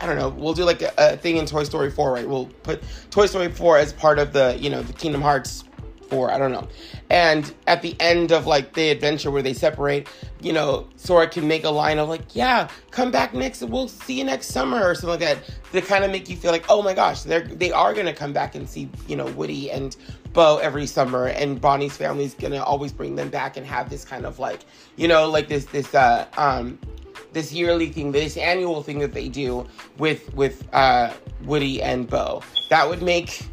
I 0.00 0.06
don't 0.06 0.16
know. 0.16 0.28
We'll 0.28 0.54
do 0.54 0.64
like 0.64 0.82
a, 0.82 0.92
a 0.96 1.16
thing 1.16 1.38
in 1.38 1.46
Toy 1.46 1.64
Story 1.64 1.90
4, 1.90 2.12
right? 2.12 2.28
We'll 2.28 2.46
put 2.62 2.82
Toy 3.10 3.26
Story 3.26 3.50
4 3.50 3.78
as 3.78 3.92
part 3.92 4.18
of 4.18 4.32
the, 4.32 4.56
you 4.58 4.70
know, 4.70 4.80
the 4.82 4.92
Kingdom 4.92 5.20
Hearts 5.20 5.64
I 6.10 6.38
don't 6.38 6.52
know. 6.52 6.68
And 7.10 7.52
at 7.66 7.82
the 7.82 7.96
end 8.00 8.32
of 8.32 8.46
like 8.46 8.74
the 8.74 8.90
adventure 8.90 9.30
where 9.30 9.42
they 9.42 9.54
separate, 9.54 10.08
you 10.40 10.52
know, 10.52 10.88
Sora 10.96 11.28
can 11.28 11.46
make 11.46 11.64
a 11.64 11.70
line 11.70 11.98
of 11.98 12.08
like, 12.08 12.34
yeah, 12.34 12.68
come 12.90 13.10
back 13.10 13.34
next, 13.34 13.62
we'll 13.62 13.88
see 13.88 14.18
you 14.18 14.24
next 14.24 14.48
summer 14.48 14.82
or 14.82 14.94
something 14.94 15.10
like 15.10 15.20
that 15.20 15.38
to 15.72 15.80
kind 15.80 16.04
of 16.04 16.10
make 16.10 16.28
you 16.28 16.36
feel 16.36 16.50
like, 16.50 16.64
oh 16.68 16.82
my 16.82 16.94
gosh, 16.94 17.22
they're 17.22 17.42
they 17.42 17.72
are 17.72 17.94
gonna 17.94 18.12
come 18.12 18.32
back 18.32 18.54
and 18.54 18.68
see, 18.68 18.88
you 19.06 19.16
know, 19.16 19.26
Woody 19.32 19.70
and 19.70 19.96
Bo 20.32 20.58
every 20.58 20.86
summer, 20.86 21.26
and 21.26 21.60
Bonnie's 21.60 21.96
family's 21.96 22.34
gonna 22.34 22.62
always 22.62 22.92
bring 22.92 23.16
them 23.16 23.28
back 23.28 23.56
and 23.56 23.66
have 23.66 23.90
this 23.90 24.04
kind 24.04 24.26
of 24.26 24.38
like, 24.38 24.60
you 24.96 25.08
know, 25.08 25.28
like 25.28 25.48
this 25.48 25.64
this 25.66 25.94
uh 25.94 26.26
um 26.36 26.78
this 27.32 27.52
yearly 27.52 27.88
thing, 27.90 28.12
this 28.12 28.36
annual 28.36 28.82
thing 28.82 28.98
that 28.98 29.12
they 29.12 29.28
do 29.28 29.66
with 29.98 30.32
with 30.34 30.68
uh, 30.72 31.12
Woody 31.44 31.82
and 31.82 32.08
Bo. 32.08 32.42
That 32.70 32.88
would 32.88 33.02
make 33.02 33.46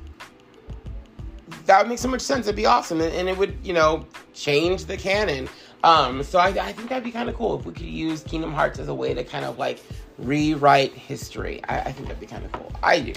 that 1.65 1.79
would 1.79 1.89
make 1.89 1.99
so 1.99 2.07
much 2.07 2.21
sense. 2.21 2.45
It'd 2.45 2.55
be 2.55 2.65
awesome, 2.65 3.01
and, 3.01 3.13
and 3.13 3.29
it 3.29 3.37
would 3.37 3.57
you 3.63 3.73
know 3.73 4.05
change 4.33 4.85
the 4.85 4.97
canon. 4.97 5.49
Um, 5.83 6.23
so 6.23 6.39
I, 6.39 6.47
I 6.47 6.71
think 6.71 6.89
that'd 6.89 7.03
be 7.03 7.11
kind 7.11 7.29
of 7.29 7.35
cool 7.35 7.59
if 7.59 7.65
we 7.65 7.71
could 7.73 7.85
use 7.85 8.23
Kingdom 8.23 8.53
Hearts 8.53 8.79
as 8.79 8.87
a 8.87 8.93
way 8.93 9.13
to 9.13 9.23
kind 9.23 9.45
of 9.45 9.59
like 9.59 9.83
rewrite 10.17 10.93
history. 10.93 11.63
I, 11.65 11.81
I 11.81 11.91
think 11.91 12.07
that'd 12.07 12.19
be 12.19 12.25
kind 12.25 12.43
of 12.43 12.51
cool. 12.53 12.71
I 12.81 12.99
do 12.99 13.13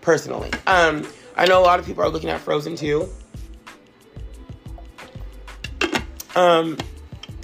personally. 0.00 0.50
Um, 0.66 1.06
I 1.36 1.46
know 1.46 1.60
a 1.60 1.64
lot 1.64 1.80
of 1.80 1.86
people 1.86 2.04
are 2.04 2.08
looking 2.08 2.30
at 2.30 2.40
Frozen 2.40 2.76
2. 2.76 3.08
Um, 6.36 6.78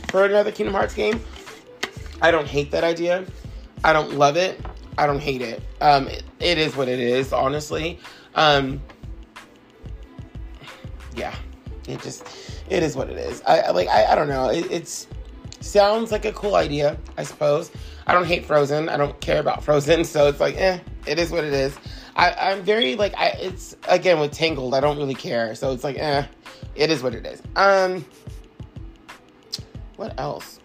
for 0.09 0.25
another 0.25 0.53
Kingdom 0.53 0.75
Hearts 0.75 0.95
game, 0.95 1.21
I 2.23 2.31
don't 2.31 2.47
hate 2.47 2.71
that 2.71 2.85
idea. 2.85 3.25
I 3.85 3.93
don't 3.93 4.15
love 4.15 4.37
it. 4.37 4.61
I 4.97 5.07
don't 5.07 5.21
hate 5.21 5.43
it. 5.43 5.63
Um, 5.81 6.09
it, 6.09 6.23
it 6.41 6.59
is 6.59 6.77
what 6.77 6.89
it 6.89 6.99
is, 6.99 7.33
honestly. 7.33 7.99
Um, 8.35 8.81
yeah, 11.19 11.35
it 11.87 12.01
just 12.01 12.25
it 12.71 12.83
is 12.83 12.97
what 12.97 13.11
it 13.11 13.19
is. 13.19 13.43
I 13.47 13.71
like 13.71 13.89
I, 13.89 14.13
I 14.13 14.15
don't 14.15 14.29
know. 14.29 14.49
It, 14.49 14.71
it's 14.71 15.09
sounds 15.61 16.13
like 16.13 16.25
a 16.25 16.33
cool 16.33 16.55
idea, 16.55 16.97
I 17.17 17.25
suppose. 17.25 17.71
I 18.07 18.15
don't 18.15 18.27
hate 18.27 18.47
Frozen. 18.47 18.89
I 18.89 18.97
don't 18.97 19.19
care 19.21 19.41
about 19.41 19.65
Frozen, 19.65 20.05
so 20.05 20.29
it's 20.29 20.41
like 20.41 20.57
eh, 20.57 20.79
it 21.07 21.19
is 21.19 21.31
what 21.31 21.45
it 21.45 21.53
is. 21.53 21.77
I, 22.17 22.33
I'm 22.33 22.63
very 22.63 22.97
like 22.97 23.15
I 23.17 23.29
it's 23.41 23.77
again 23.89 24.21
with 24.21 24.33
Tangled. 24.33 24.75
I 24.75 24.81
don't 24.81 24.97
really 24.97 25.15
care, 25.15 25.55
so 25.55 25.73
it's 25.73 25.85
like 25.85 25.99
eh, 25.99 26.25
it 26.75 26.91
is 26.91 27.03
what 27.03 27.15
it 27.15 27.27
is. 27.27 27.43
Um, 27.57 28.05
what 29.97 30.19
else? 30.19 30.61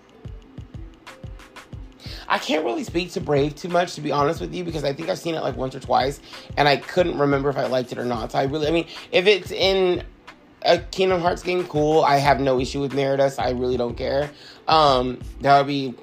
I 2.27 2.39
can't 2.39 2.65
really 2.65 2.83
speak 2.83 3.11
to 3.11 3.21
Brave 3.21 3.55
too 3.55 3.69
much, 3.69 3.95
to 3.95 4.01
be 4.01 4.11
honest 4.11 4.41
with 4.41 4.53
you, 4.55 4.63
because 4.63 4.83
I 4.83 4.93
think 4.93 5.09
I've 5.09 5.19
seen 5.19 5.35
it 5.35 5.41
like 5.41 5.55
once 5.55 5.75
or 5.75 5.79
twice, 5.79 6.19
and 6.57 6.67
I 6.67 6.77
couldn't 6.77 7.17
remember 7.17 7.49
if 7.49 7.57
I 7.57 7.67
liked 7.67 7.91
it 7.91 7.97
or 7.97 8.05
not. 8.05 8.31
So 8.31 8.39
I 8.39 8.43
really, 8.45 8.67
I 8.67 8.71
mean, 8.71 8.87
if 9.11 9.27
it's 9.27 9.51
in 9.51 10.03
a 10.65 10.79
Kingdom 10.79 11.21
Hearts 11.21 11.43
game, 11.43 11.65
cool. 11.67 12.03
I 12.03 12.17
have 12.17 12.39
no 12.39 12.59
issue 12.59 12.81
with 12.81 12.93
Merida's. 12.93 13.39
I 13.39 13.51
really 13.51 13.77
don't 13.77 13.95
care. 13.95 14.29
Um, 14.67 15.19
that 15.41 15.57
would 15.57 15.67
be 15.67 15.95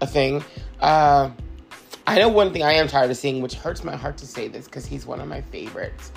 a 0.00 0.06
thing. 0.06 0.44
Uh, 0.80 1.30
I 2.06 2.18
know 2.18 2.28
one 2.28 2.52
thing 2.52 2.62
I 2.62 2.72
am 2.72 2.88
tired 2.88 3.10
of 3.10 3.16
seeing, 3.16 3.42
which 3.42 3.54
hurts 3.54 3.84
my 3.84 3.94
heart 3.94 4.16
to 4.18 4.26
say 4.26 4.48
this 4.48 4.64
because 4.64 4.86
he's 4.86 5.04
one 5.06 5.20
of 5.20 5.28
my 5.28 5.42
favorites, 5.42 6.10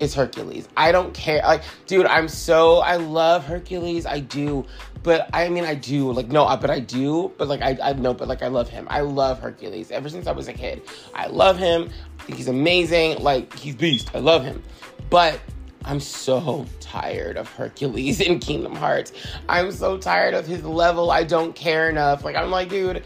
is 0.00 0.14
Hercules. 0.14 0.68
I 0.76 0.90
don't 0.92 1.14
care. 1.14 1.40
Like, 1.42 1.62
dude, 1.86 2.06
I'm 2.06 2.28
so 2.28 2.78
I 2.78 2.96
love 2.96 3.44
Hercules. 3.44 4.06
I 4.06 4.20
do, 4.20 4.66
but 5.02 5.30
I 5.32 5.48
mean, 5.48 5.64
I 5.64 5.74
do. 5.74 6.10
Like, 6.10 6.28
no, 6.28 6.44
but 6.56 6.68
I 6.68 6.80
do. 6.80 7.32
But 7.38 7.48
like, 7.48 7.62
I 7.62 7.78
I 7.80 7.92
know, 7.92 8.12
but 8.12 8.26
like, 8.26 8.42
I 8.42 8.48
love 8.48 8.68
him. 8.68 8.88
I 8.90 9.00
love 9.00 9.38
Hercules. 9.38 9.90
Ever 9.92 10.08
since 10.08 10.26
I 10.26 10.32
was 10.32 10.48
a 10.48 10.52
kid, 10.52 10.82
I 11.14 11.28
love 11.28 11.58
him. 11.58 11.90
He's 12.26 12.48
amazing. 12.48 13.22
Like, 13.22 13.56
he's 13.56 13.76
beast. 13.76 14.10
I 14.14 14.18
love 14.18 14.42
him. 14.42 14.62
But 15.10 15.40
I'm 15.86 16.00
so 16.00 16.66
tired 16.80 17.36
of 17.36 17.48
Hercules 17.48 18.20
in 18.20 18.40
Kingdom 18.40 18.74
Hearts. 18.74 19.12
I'm 19.48 19.70
so 19.70 19.96
tired 19.96 20.34
of 20.34 20.44
his 20.46 20.64
level. 20.64 21.12
I 21.12 21.22
don't 21.22 21.54
care 21.54 21.88
enough. 21.88 22.24
Like, 22.24 22.34
I'm 22.34 22.50
like, 22.50 22.68
dude, 22.68 23.04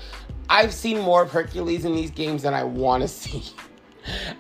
I've 0.48 0.72
seen 0.72 0.98
more 0.98 1.22
of 1.22 1.30
Hercules 1.30 1.84
in 1.84 1.94
these 1.94 2.10
games 2.10 2.42
than 2.42 2.54
I 2.54 2.64
want 2.64 3.02
to 3.02 3.08
see. 3.08 3.44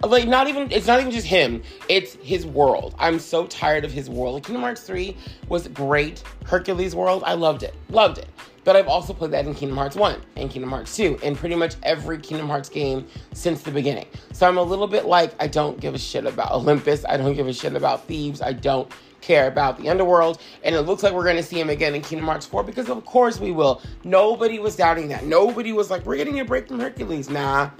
like 0.06 0.26
not 0.26 0.48
even 0.48 0.72
it's 0.72 0.86
not 0.86 0.98
even 1.00 1.12
just 1.12 1.26
him 1.26 1.62
it's 1.90 2.14
his 2.14 2.46
world 2.46 2.94
i'm 2.98 3.18
so 3.18 3.46
tired 3.46 3.84
of 3.84 3.92
his 3.92 4.08
world 4.08 4.32
like 4.34 4.42
kingdom 4.44 4.62
hearts 4.62 4.80
3 4.80 5.14
was 5.50 5.68
great 5.68 6.24
hercules 6.46 6.94
world 6.94 7.22
i 7.26 7.34
loved 7.34 7.62
it 7.62 7.74
loved 7.90 8.16
it 8.16 8.26
but 8.64 8.76
i've 8.76 8.88
also 8.88 9.12
played 9.12 9.30
that 9.30 9.46
in 9.46 9.54
kingdom 9.54 9.76
hearts 9.76 9.96
1 9.96 10.20
and 10.36 10.50
kingdom 10.50 10.70
hearts 10.70 10.96
2 10.96 11.18
and 11.22 11.36
pretty 11.36 11.54
much 11.54 11.76
every 11.82 12.18
kingdom 12.18 12.48
hearts 12.48 12.68
game 12.68 13.06
since 13.32 13.62
the 13.62 13.70
beginning 13.70 14.06
so 14.32 14.46
i'm 14.46 14.58
a 14.58 14.62
little 14.62 14.86
bit 14.86 15.06
like 15.06 15.32
i 15.40 15.46
don't 15.46 15.80
give 15.80 15.94
a 15.94 15.98
shit 15.98 16.26
about 16.26 16.50
olympus 16.52 17.04
i 17.08 17.16
don't 17.16 17.34
give 17.34 17.48
a 17.48 17.52
shit 17.52 17.74
about 17.74 18.06
Thebes 18.06 18.40
i 18.42 18.52
don't 18.52 18.90
care 19.20 19.48
about 19.48 19.78
the 19.78 19.88
underworld. 19.88 20.40
And 20.64 20.74
it 20.74 20.82
looks 20.82 21.02
like 21.02 21.12
we're 21.12 21.24
going 21.24 21.36
to 21.36 21.42
see 21.42 21.60
him 21.60 21.70
again 21.70 21.94
in 21.94 22.02
Kingdom 22.02 22.26
Hearts 22.26 22.46
4 22.46 22.64
because, 22.64 22.88
of 22.88 23.04
course, 23.04 23.38
we 23.38 23.52
will. 23.52 23.82
Nobody 24.04 24.58
was 24.58 24.76
doubting 24.76 25.08
that. 25.08 25.24
Nobody 25.24 25.72
was 25.72 25.90
like, 25.90 26.04
we're 26.04 26.16
getting 26.16 26.40
a 26.40 26.44
break 26.44 26.68
from 26.68 26.80
Hercules. 26.80 27.28
Nah, 27.30 27.70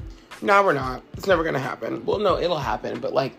nah, 0.42 0.62
we're 0.62 0.72
not. 0.72 1.02
It's 1.14 1.26
never 1.26 1.42
going 1.42 1.54
to 1.54 1.60
happen. 1.60 2.04
Well, 2.04 2.18
no, 2.18 2.38
it'll 2.38 2.58
happen. 2.58 3.00
But, 3.00 3.12
like, 3.12 3.36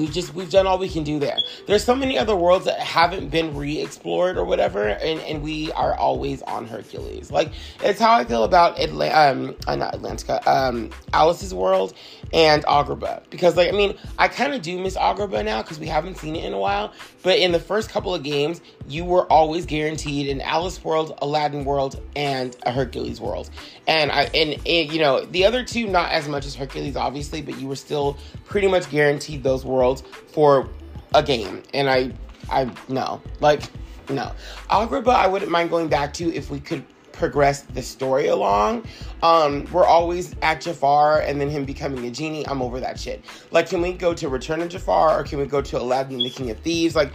we've 0.00 0.12
just 0.12 0.34
we've 0.34 0.50
done 0.50 0.66
all 0.66 0.78
we 0.78 0.88
can 0.88 1.04
do 1.04 1.18
there. 1.18 1.38
There's 1.66 1.84
so 1.84 1.94
many 1.94 2.18
other 2.18 2.36
worlds 2.36 2.64
that 2.66 2.80
haven't 2.80 3.28
been 3.30 3.56
re-explored 3.56 4.36
or 4.36 4.44
whatever 4.44 4.88
and, 4.88 5.20
and 5.20 5.42
we 5.42 5.72
are 5.72 5.94
always 5.94 6.42
on 6.42 6.66
hercules. 6.66 7.30
Like 7.30 7.52
it's 7.82 8.00
how 8.00 8.14
i 8.14 8.24
feel 8.24 8.44
about 8.44 8.78
Atla- 8.78 9.12
um 9.12 9.56
uh, 9.66 9.76
not 9.76 9.94
atlantica 9.94 10.46
um 10.46 10.90
alice's 11.12 11.54
world 11.54 11.94
and 12.32 12.64
agrabah. 12.64 13.22
Because 13.30 13.56
like 13.56 13.68
i 13.68 13.72
mean 13.72 13.96
i 14.18 14.28
kind 14.28 14.54
of 14.54 14.62
do 14.62 14.78
miss 14.78 14.96
agrabah 14.96 15.44
now 15.44 15.62
because 15.62 15.78
we 15.78 15.86
haven't 15.86 16.16
seen 16.16 16.36
it 16.36 16.44
in 16.44 16.52
a 16.52 16.58
while 16.58 16.92
but 17.22 17.38
in 17.38 17.52
the 17.52 17.60
first 17.60 17.90
couple 17.90 18.14
of 18.14 18.22
games 18.22 18.60
you 18.88 19.04
were 19.04 19.30
always 19.32 19.66
guaranteed 19.66 20.28
an 20.28 20.40
alice 20.40 20.82
world 20.84 21.16
aladdin 21.22 21.64
world 21.64 22.00
and 22.16 22.56
a 22.64 22.72
hercules 22.72 23.20
world 23.20 23.50
and 23.86 24.10
i 24.10 24.22
and, 24.34 24.66
you 24.66 24.98
know 24.98 25.24
the 25.26 25.44
other 25.44 25.64
two 25.64 25.86
not 25.86 26.10
as 26.10 26.28
much 26.28 26.46
as 26.46 26.54
hercules 26.54 26.96
obviously 26.96 27.42
but 27.42 27.58
you 27.58 27.68
were 27.68 27.76
still 27.76 28.16
pretty 28.46 28.66
much 28.66 28.88
guaranteed 28.90 29.42
those 29.42 29.64
worlds 29.64 30.02
for 30.28 30.68
a 31.14 31.22
game. 31.22 31.62
And 31.72 31.88
I, 31.88 32.12
I, 32.50 32.70
no. 32.88 33.22
Like, 33.40 33.62
no. 34.08 34.32
Agrabah, 34.68 35.14
I 35.14 35.26
wouldn't 35.26 35.50
mind 35.50 35.70
going 35.70 35.88
back 35.88 36.12
to 36.14 36.34
if 36.34 36.50
we 36.50 36.60
could 36.60 36.84
progress 37.12 37.62
the 37.62 37.80
story 37.82 38.26
along. 38.26 38.84
Um, 39.22 39.66
we're 39.72 39.86
always 39.86 40.34
at 40.42 40.60
Jafar 40.60 41.20
and 41.20 41.40
then 41.40 41.48
him 41.48 41.64
becoming 41.64 42.04
a 42.04 42.10
genie. 42.10 42.46
I'm 42.46 42.60
over 42.60 42.80
that 42.80 42.98
shit. 42.98 43.24
Like, 43.52 43.68
can 43.68 43.80
we 43.80 43.92
go 43.92 44.12
to 44.14 44.28
Return 44.28 44.60
of 44.60 44.68
Jafar 44.68 45.20
or 45.20 45.22
can 45.22 45.38
we 45.38 45.46
go 45.46 45.62
to 45.62 45.80
Aladdin 45.80 46.16
and 46.16 46.26
the 46.26 46.30
King 46.30 46.50
of 46.50 46.58
Thieves? 46.58 46.96
Like, 46.96 47.12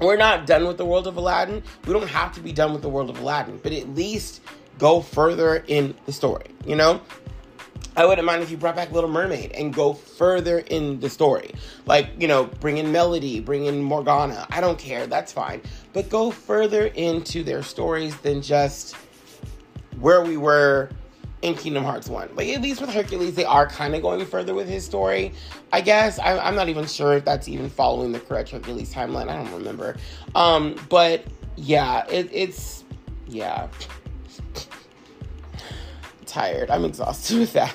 we're 0.00 0.16
not 0.16 0.46
done 0.46 0.66
with 0.66 0.78
the 0.78 0.86
world 0.86 1.06
of 1.06 1.16
Aladdin. 1.16 1.62
We 1.86 1.92
don't 1.92 2.08
have 2.08 2.32
to 2.32 2.40
be 2.40 2.52
done 2.52 2.72
with 2.72 2.82
the 2.82 2.88
world 2.88 3.10
of 3.10 3.20
Aladdin, 3.20 3.60
but 3.62 3.72
at 3.72 3.88
least 3.94 4.40
go 4.82 5.00
further 5.00 5.62
in 5.68 5.94
the 6.06 6.12
story, 6.12 6.46
you 6.66 6.74
know? 6.74 7.00
I 7.96 8.04
wouldn't 8.04 8.26
mind 8.26 8.42
if 8.42 8.50
you 8.50 8.56
brought 8.56 8.74
back 8.74 8.90
Little 8.90 9.08
Mermaid 9.08 9.52
and 9.52 9.72
go 9.72 9.92
further 9.92 10.58
in 10.58 10.98
the 10.98 11.08
story. 11.08 11.52
Like, 11.86 12.10
you 12.18 12.26
know, 12.26 12.46
bring 12.46 12.78
in 12.78 12.90
Melody, 12.90 13.38
bring 13.38 13.66
in 13.66 13.80
Morgana. 13.80 14.44
I 14.50 14.60
don't 14.60 14.80
care, 14.80 15.06
that's 15.06 15.32
fine. 15.32 15.62
But 15.92 16.08
go 16.10 16.32
further 16.32 16.86
into 16.86 17.44
their 17.44 17.62
stories 17.62 18.16
than 18.22 18.42
just 18.42 18.96
where 20.00 20.20
we 20.24 20.36
were 20.36 20.90
in 21.42 21.54
Kingdom 21.54 21.84
Hearts 21.84 22.08
1. 22.08 22.30
Like, 22.34 22.48
at 22.48 22.60
least 22.60 22.80
with 22.80 22.90
Hercules, 22.90 23.36
they 23.36 23.44
are 23.44 23.68
kind 23.68 23.94
of 23.94 24.02
going 24.02 24.26
further 24.26 24.52
with 24.52 24.68
his 24.68 24.84
story. 24.84 25.32
I 25.72 25.80
guess. 25.80 26.18
I, 26.18 26.48
am 26.48 26.56
not 26.56 26.68
even 26.68 26.86
sure 26.86 27.12
if 27.12 27.24
that's 27.24 27.46
even 27.46 27.70
following 27.70 28.10
the 28.10 28.18
correct 28.18 28.50
Hercules 28.50 28.92
timeline. 28.92 29.28
I 29.28 29.36
don't 29.36 29.52
remember. 29.52 29.96
Um, 30.34 30.74
but 30.88 31.24
yeah, 31.54 32.04
it, 32.08 32.28
it's. 32.32 32.82
Yeah 33.28 33.68
tired. 36.32 36.70
I'm 36.70 36.84
exhausted 36.84 37.38
with 37.40 37.52
that. 37.52 37.74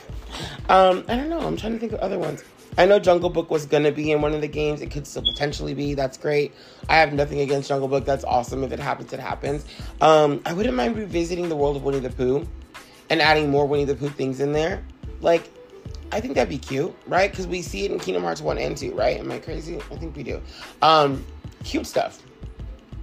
Um, 0.69 1.05
I 1.07 1.15
don't 1.15 1.29
know. 1.29 1.39
I'm 1.39 1.57
trying 1.57 1.73
to 1.73 1.79
think 1.79 1.91
of 1.93 1.99
other 1.99 2.19
ones. 2.19 2.43
I 2.79 2.85
know 2.85 2.99
Jungle 2.99 3.29
Book 3.29 3.49
was 3.49 3.65
gonna 3.65 3.91
be 3.91 4.11
in 4.11 4.21
one 4.21 4.33
of 4.33 4.41
the 4.41 4.47
games. 4.47 4.81
It 4.81 4.91
could 4.91 5.07
still 5.07 5.23
potentially 5.23 5.73
be. 5.73 5.95
That's 5.95 6.17
great. 6.17 6.53
I 6.89 6.97
have 6.97 7.11
nothing 7.11 7.39
against 7.39 7.69
Jungle 7.69 7.87
Book. 7.87 8.05
That's 8.05 8.23
awesome. 8.23 8.63
If 8.63 8.71
it 8.71 8.79
happens, 8.79 9.13
it 9.13 9.19
happens. 9.19 9.65
Um, 9.99 10.41
I 10.45 10.53
wouldn't 10.53 10.75
mind 10.75 10.95
revisiting 10.95 11.49
the 11.49 11.55
world 11.55 11.75
of 11.75 11.83
Winnie 11.83 11.99
the 11.99 12.11
Pooh 12.11 12.47
and 13.09 13.21
adding 13.21 13.49
more 13.49 13.65
Winnie 13.65 13.85
the 13.85 13.95
Pooh 13.95 14.09
things 14.09 14.41
in 14.41 14.51
there. 14.51 14.83
Like, 15.21 15.49
I 16.11 16.19
think 16.19 16.35
that'd 16.35 16.49
be 16.49 16.59
cute, 16.59 16.95
right? 17.07 17.31
Because 17.31 17.47
we 17.47 17.63
see 17.63 17.85
it 17.85 17.91
in 17.91 17.99
Kingdom 17.99 18.23
Hearts 18.23 18.41
1 18.41 18.59
and 18.59 18.77
2, 18.77 18.93
right? 18.93 19.17
Am 19.17 19.31
I 19.31 19.39
crazy? 19.39 19.77
I 19.91 19.95
think 19.95 20.15
we 20.15 20.21
do. 20.21 20.41
Um, 20.83 21.25
cute 21.63 21.87
stuff 21.87 22.21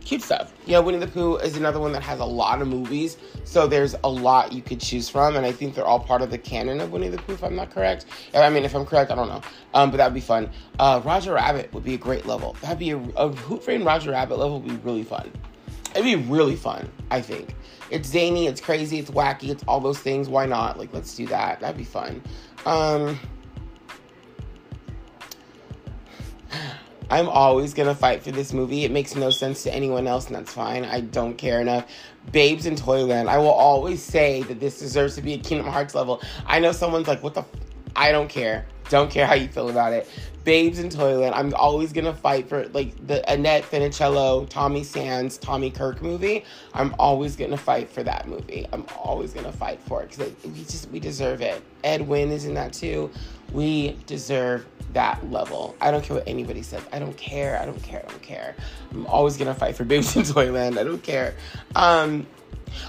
cute 0.04 0.22
stuff. 0.22 0.52
Yeah, 0.66 0.78
Winnie 0.78 0.98
the 0.98 1.06
Pooh 1.06 1.36
is 1.36 1.56
another 1.56 1.80
one 1.80 1.92
that 1.92 2.02
has 2.02 2.20
a 2.20 2.24
lot 2.24 2.60
of 2.62 2.68
movies, 2.68 3.16
so 3.44 3.66
there's 3.66 3.94
a 4.04 4.08
lot 4.08 4.52
you 4.52 4.62
could 4.62 4.80
choose 4.80 5.08
from, 5.08 5.36
and 5.36 5.44
I 5.44 5.52
think 5.52 5.74
they're 5.74 5.84
all 5.84 6.00
part 6.00 6.22
of 6.22 6.30
the 6.30 6.38
canon 6.38 6.80
of 6.80 6.92
Winnie 6.92 7.08
the 7.08 7.18
Pooh, 7.18 7.32
if 7.32 7.42
I'm 7.42 7.56
not 7.56 7.70
correct. 7.70 8.06
I 8.34 8.48
mean, 8.50 8.64
if 8.64 8.74
I'm 8.74 8.86
correct, 8.86 9.10
I 9.10 9.14
don't 9.14 9.28
know, 9.28 9.40
um, 9.74 9.90
but 9.90 9.96
that'd 9.98 10.14
be 10.14 10.20
fun. 10.20 10.50
Uh, 10.78 11.00
Roger 11.04 11.32
Rabbit 11.34 11.72
would 11.72 11.84
be 11.84 11.94
a 11.94 11.98
great 11.98 12.26
level. 12.26 12.56
That'd 12.60 12.78
be 12.78 12.90
a, 12.90 12.98
a 13.16 13.28
Roger 13.28 14.10
Rabbit 14.10 14.38
level 14.38 14.60
would 14.60 14.68
be 14.68 14.88
really 14.88 15.04
fun. 15.04 15.30
It'd 15.94 16.04
be 16.04 16.16
really 16.16 16.56
fun, 16.56 16.90
I 17.10 17.20
think. 17.20 17.54
It's 17.90 18.08
zany, 18.08 18.46
it's 18.46 18.60
crazy, 18.60 18.98
it's 18.98 19.10
wacky, 19.10 19.50
it's 19.50 19.62
all 19.68 19.80
those 19.80 19.98
things. 19.98 20.28
Why 20.28 20.46
not? 20.46 20.78
Like, 20.78 20.92
let's 20.92 21.14
do 21.14 21.26
that. 21.26 21.60
That'd 21.60 21.76
be 21.76 21.84
fun. 21.84 22.20
Um, 22.66 23.18
I'm 27.14 27.28
always 27.28 27.74
gonna 27.74 27.94
fight 27.94 28.24
for 28.24 28.32
this 28.32 28.52
movie. 28.52 28.84
It 28.84 28.90
makes 28.90 29.14
no 29.14 29.30
sense 29.30 29.62
to 29.62 29.72
anyone 29.72 30.08
else, 30.08 30.26
and 30.26 30.34
that's 30.34 30.52
fine. 30.52 30.84
I 30.84 31.00
don't 31.00 31.38
care 31.38 31.60
enough. 31.60 31.86
Babes 32.32 32.66
in 32.66 32.74
Toyland. 32.74 33.30
I 33.30 33.38
will 33.38 33.52
always 33.52 34.02
say 34.02 34.42
that 34.42 34.58
this 34.58 34.80
deserves 34.80 35.14
to 35.14 35.22
be 35.22 35.34
a 35.34 35.38
Kingdom 35.38 35.68
Hearts 35.68 35.94
level. 35.94 36.20
I 36.44 36.58
know 36.58 36.72
someone's 36.72 37.06
like, 37.06 37.22
what 37.22 37.34
the? 37.34 37.44
I 37.94 38.10
don't 38.10 38.26
care. 38.26 38.66
Don't 38.88 39.12
care 39.12 39.28
how 39.28 39.34
you 39.34 39.46
feel 39.46 39.68
about 39.70 39.92
it. 39.92 40.10
Babes 40.42 40.80
in 40.80 40.90
Toyland. 40.90 41.36
I'm 41.36 41.54
always 41.54 41.92
gonna 41.92 42.12
fight 42.12 42.48
for 42.48 42.66
like 42.70 43.06
the 43.06 43.32
Annette 43.32 43.62
Funicello, 43.62 44.48
Tommy 44.48 44.82
Sands, 44.82 45.38
Tommy 45.38 45.70
Kirk 45.70 46.02
movie. 46.02 46.44
I'm 46.74 46.96
always 46.98 47.36
gonna 47.36 47.56
fight 47.56 47.88
for 47.88 48.02
that 48.02 48.26
movie. 48.26 48.66
I'm 48.72 48.84
always 48.98 49.32
gonna 49.32 49.52
fight 49.52 49.80
for 49.82 50.02
it 50.02 50.10
because 50.10 50.32
we 50.44 50.64
just 50.64 50.90
we 50.90 50.98
deserve 50.98 51.42
it. 51.42 51.62
Ed 51.84 52.08
Wynn 52.08 52.32
is 52.32 52.44
in 52.44 52.54
that 52.54 52.72
too. 52.72 53.08
We 53.52 53.96
deserve 54.06 54.66
that 54.94 55.30
level. 55.30 55.76
I 55.80 55.90
don't 55.90 56.02
care 56.02 56.16
what 56.16 56.26
anybody 56.26 56.62
says. 56.62 56.82
I 56.92 56.98
don't 56.98 57.16
care. 57.16 57.60
I 57.60 57.66
don't 57.66 57.82
care. 57.82 58.04
I 58.06 58.10
don't 58.10 58.22
care. 58.22 58.56
I'm 58.90 59.06
always 59.06 59.36
gonna 59.36 59.54
fight 59.54 59.76
for 59.76 59.84
Babes 59.94 60.16
in 60.16 60.24
Toyland. 60.24 60.78
I 60.78 60.84
don't 60.84 61.02
care. 61.02 61.34
Um, 61.76 62.26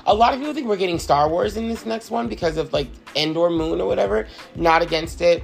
a 0.06 0.14
lot 0.14 0.34
of 0.34 0.40
people 0.40 0.54
think 0.54 0.68
we're 0.68 0.78
getting 0.78 1.00
Star 1.00 1.30
Wars 1.30 1.58
in 1.58 1.68
this 1.68 1.86
next 1.86 2.10
one 2.10 2.28
because 2.28 2.58
of 2.58 2.74
like 2.74 2.88
Endor 3.16 3.50
Moon 3.50 3.82
or 3.82 3.88
whatever. 3.88 4.28
Not 4.56 4.82
against 4.82 5.22
it. 5.22 5.44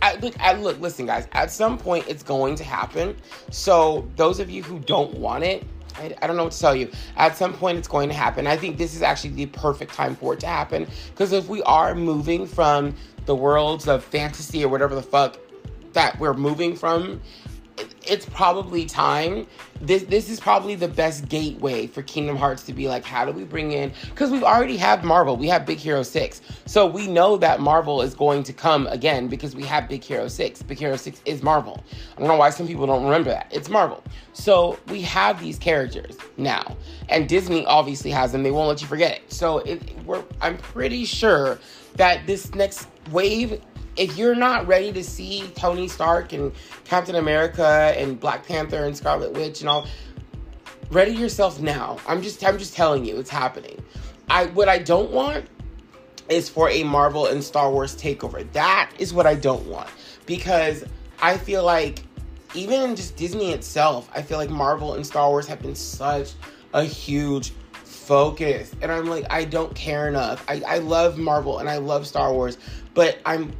I, 0.00 0.16
look, 0.16 0.38
I, 0.40 0.54
look, 0.54 0.80
listen, 0.80 1.06
guys. 1.06 1.28
At 1.32 1.52
some 1.52 1.78
point, 1.78 2.08
it's 2.08 2.24
going 2.24 2.56
to 2.56 2.64
happen. 2.64 3.16
So 3.50 4.08
those 4.16 4.40
of 4.40 4.50
you 4.50 4.62
who 4.62 4.80
don't 4.80 5.14
want 5.14 5.44
it, 5.44 5.64
I, 5.96 6.12
I, 6.20 6.26
don't 6.26 6.36
know 6.36 6.44
what 6.44 6.52
to 6.52 6.58
tell 6.58 6.74
you. 6.74 6.90
At 7.16 7.36
some 7.36 7.52
point, 7.52 7.78
it's 7.78 7.86
going 7.86 8.08
to 8.08 8.14
happen. 8.14 8.48
I 8.48 8.56
think 8.56 8.78
this 8.78 8.96
is 8.96 9.02
actually 9.02 9.34
the 9.34 9.46
perfect 9.46 9.94
time 9.94 10.16
for 10.16 10.34
it 10.34 10.40
to 10.40 10.46
happen 10.46 10.88
because 11.10 11.30
if 11.30 11.48
we 11.48 11.62
are 11.62 11.94
moving 11.94 12.46
from 12.46 12.96
the 13.26 13.34
worlds 13.36 13.86
of 13.86 14.02
fantasy 14.02 14.64
or 14.64 14.68
whatever 14.68 14.96
the 14.96 15.02
fuck 15.02 15.38
that 15.94 16.18
we're 16.18 16.34
moving 16.34 16.76
from, 16.76 17.20
it's 18.06 18.26
probably 18.26 18.84
time. 18.84 19.46
This 19.80 20.04
this 20.04 20.28
is 20.28 20.38
probably 20.38 20.74
the 20.74 20.88
best 20.88 21.28
gateway 21.28 21.86
for 21.86 22.02
Kingdom 22.02 22.36
Hearts 22.36 22.62
to 22.64 22.72
be 22.72 22.86
like, 22.86 23.04
how 23.04 23.24
do 23.24 23.32
we 23.32 23.44
bring 23.44 23.72
in? 23.72 23.92
Because 24.10 24.30
we've 24.30 24.44
already 24.44 24.76
have 24.76 25.04
Marvel, 25.04 25.36
we 25.36 25.48
have 25.48 25.66
Big 25.66 25.78
Hero 25.78 26.02
Six, 26.02 26.40
so 26.66 26.86
we 26.86 27.06
know 27.08 27.36
that 27.38 27.60
Marvel 27.60 28.02
is 28.02 28.14
going 28.14 28.42
to 28.44 28.52
come 28.52 28.86
again 28.88 29.28
because 29.28 29.56
we 29.56 29.64
have 29.64 29.88
Big 29.88 30.04
Hero 30.04 30.28
Six. 30.28 30.62
Big 30.62 30.78
Hero 30.78 30.96
Six 30.96 31.20
is 31.24 31.42
Marvel. 31.42 31.82
I 32.16 32.20
don't 32.20 32.28
know 32.28 32.36
why 32.36 32.50
some 32.50 32.66
people 32.66 32.86
don't 32.86 33.04
remember 33.04 33.30
that. 33.30 33.48
It's 33.50 33.68
Marvel. 33.68 34.04
So 34.32 34.78
we 34.88 35.02
have 35.02 35.40
these 35.40 35.58
characters 35.58 36.16
now, 36.36 36.76
and 37.08 37.28
Disney 37.28 37.64
obviously 37.66 38.10
has 38.10 38.32
them. 38.32 38.42
They 38.42 38.50
won't 38.52 38.68
let 38.68 38.80
you 38.80 38.86
forget 38.86 39.16
it. 39.16 39.32
So 39.32 39.58
it, 39.58 39.82
I'm 40.40 40.58
pretty 40.58 41.04
sure 41.04 41.58
that 41.96 42.26
this 42.26 42.54
next 42.54 42.88
wave 43.10 43.60
if 43.96 44.16
you're 44.16 44.34
not 44.34 44.66
ready 44.66 44.92
to 44.92 45.04
see 45.04 45.50
Tony 45.54 45.88
Stark 45.88 46.32
and 46.32 46.52
Captain 46.84 47.16
America 47.16 47.94
and 47.96 48.18
Black 48.18 48.46
Panther 48.46 48.84
and 48.84 48.96
Scarlet 48.96 49.32
Witch 49.32 49.60
and 49.60 49.68
all, 49.68 49.86
ready 50.90 51.12
yourself 51.12 51.60
now. 51.60 51.98
I'm 52.06 52.22
just 52.22 52.44
I'm 52.44 52.58
just 52.58 52.74
telling 52.74 53.04
you, 53.04 53.18
it's 53.18 53.30
happening. 53.30 53.82
I 54.30 54.46
what 54.46 54.68
I 54.68 54.78
don't 54.78 55.10
want 55.10 55.46
is 56.28 56.48
for 56.48 56.70
a 56.70 56.84
Marvel 56.84 57.26
and 57.26 57.42
Star 57.42 57.70
Wars 57.70 57.94
takeover. 57.94 58.50
That 58.52 58.90
is 58.98 59.12
what 59.12 59.26
I 59.26 59.34
don't 59.34 59.66
want 59.66 59.90
because 60.26 60.84
I 61.20 61.36
feel 61.36 61.64
like 61.64 62.02
even 62.54 62.96
just 62.96 63.16
Disney 63.16 63.52
itself, 63.52 64.10
I 64.14 64.22
feel 64.22 64.38
like 64.38 64.50
Marvel 64.50 64.94
and 64.94 65.06
Star 65.06 65.28
Wars 65.28 65.46
have 65.46 65.60
been 65.60 65.74
such 65.74 66.32
a 66.74 66.84
huge 66.84 67.52
focus. 67.84 68.74
And 68.82 68.90
I'm 68.90 69.06
like, 69.06 69.26
I 69.30 69.44
don't 69.44 69.74
care 69.74 70.08
enough. 70.08 70.44
I, 70.48 70.62
I 70.66 70.78
love 70.78 71.18
Marvel 71.18 71.58
and 71.58 71.68
I 71.68 71.78
love 71.78 72.06
Star 72.06 72.32
Wars, 72.32 72.58
but 72.94 73.18
I'm 73.24 73.52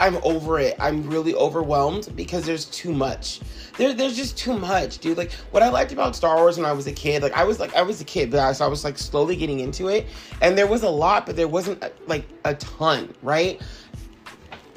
I'm 0.00 0.16
over 0.22 0.58
it. 0.58 0.76
I'm 0.80 1.08
really 1.08 1.34
overwhelmed 1.34 2.08
because 2.16 2.46
there's 2.46 2.64
too 2.64 2.92
much. 2.92 3.40
There, 3.76 3.92
there's 3.92 4.16
just 4.16 4.36
too 4.36 4.58
much, 4.58 4.98
dude. 4.98 5.18
Like 5.18 5.30
what 5.50 5.62
I 5.62 5.68
liked 5.68 5.92
about 5.92 6.16
Star 6.16 6.36
Wars 6.36 6.56
when 6.56 6.64
I 6.64 6.72
was 6.72 6.86
a 6.86 6.92
kid, 6.92 7.22
like 7.22 7.34
I 7.34 7.44
was 7.44 7.60
like 7.60 7.76
I 7.76 7.82
was 7.82 8.00
a 8.00 8.04
kid, 8.04 8.30
but 8.30 8.40
I, 8.40 8.52
so 8.52 8.64
I 8.64 8.68
was 8.68 8.82
like 8.82 8.96
slowly 8.96 9.36
getting 9.36 9.60
into 9.60 9.88
it, 9.88 10.06
and 10.40 10.56
there 10.56 10.66
was 10.66 10.82
a 10.82 10.88
lot, 10.88 11.26
but 11.26 11.36
there 11.36 11.48
wasn't 11.48 11.84
uh, 11.84 11.90
like 12.06 12.24
a 12.46 12.54
ton, 12.54 13.14
right? 13.22 13.60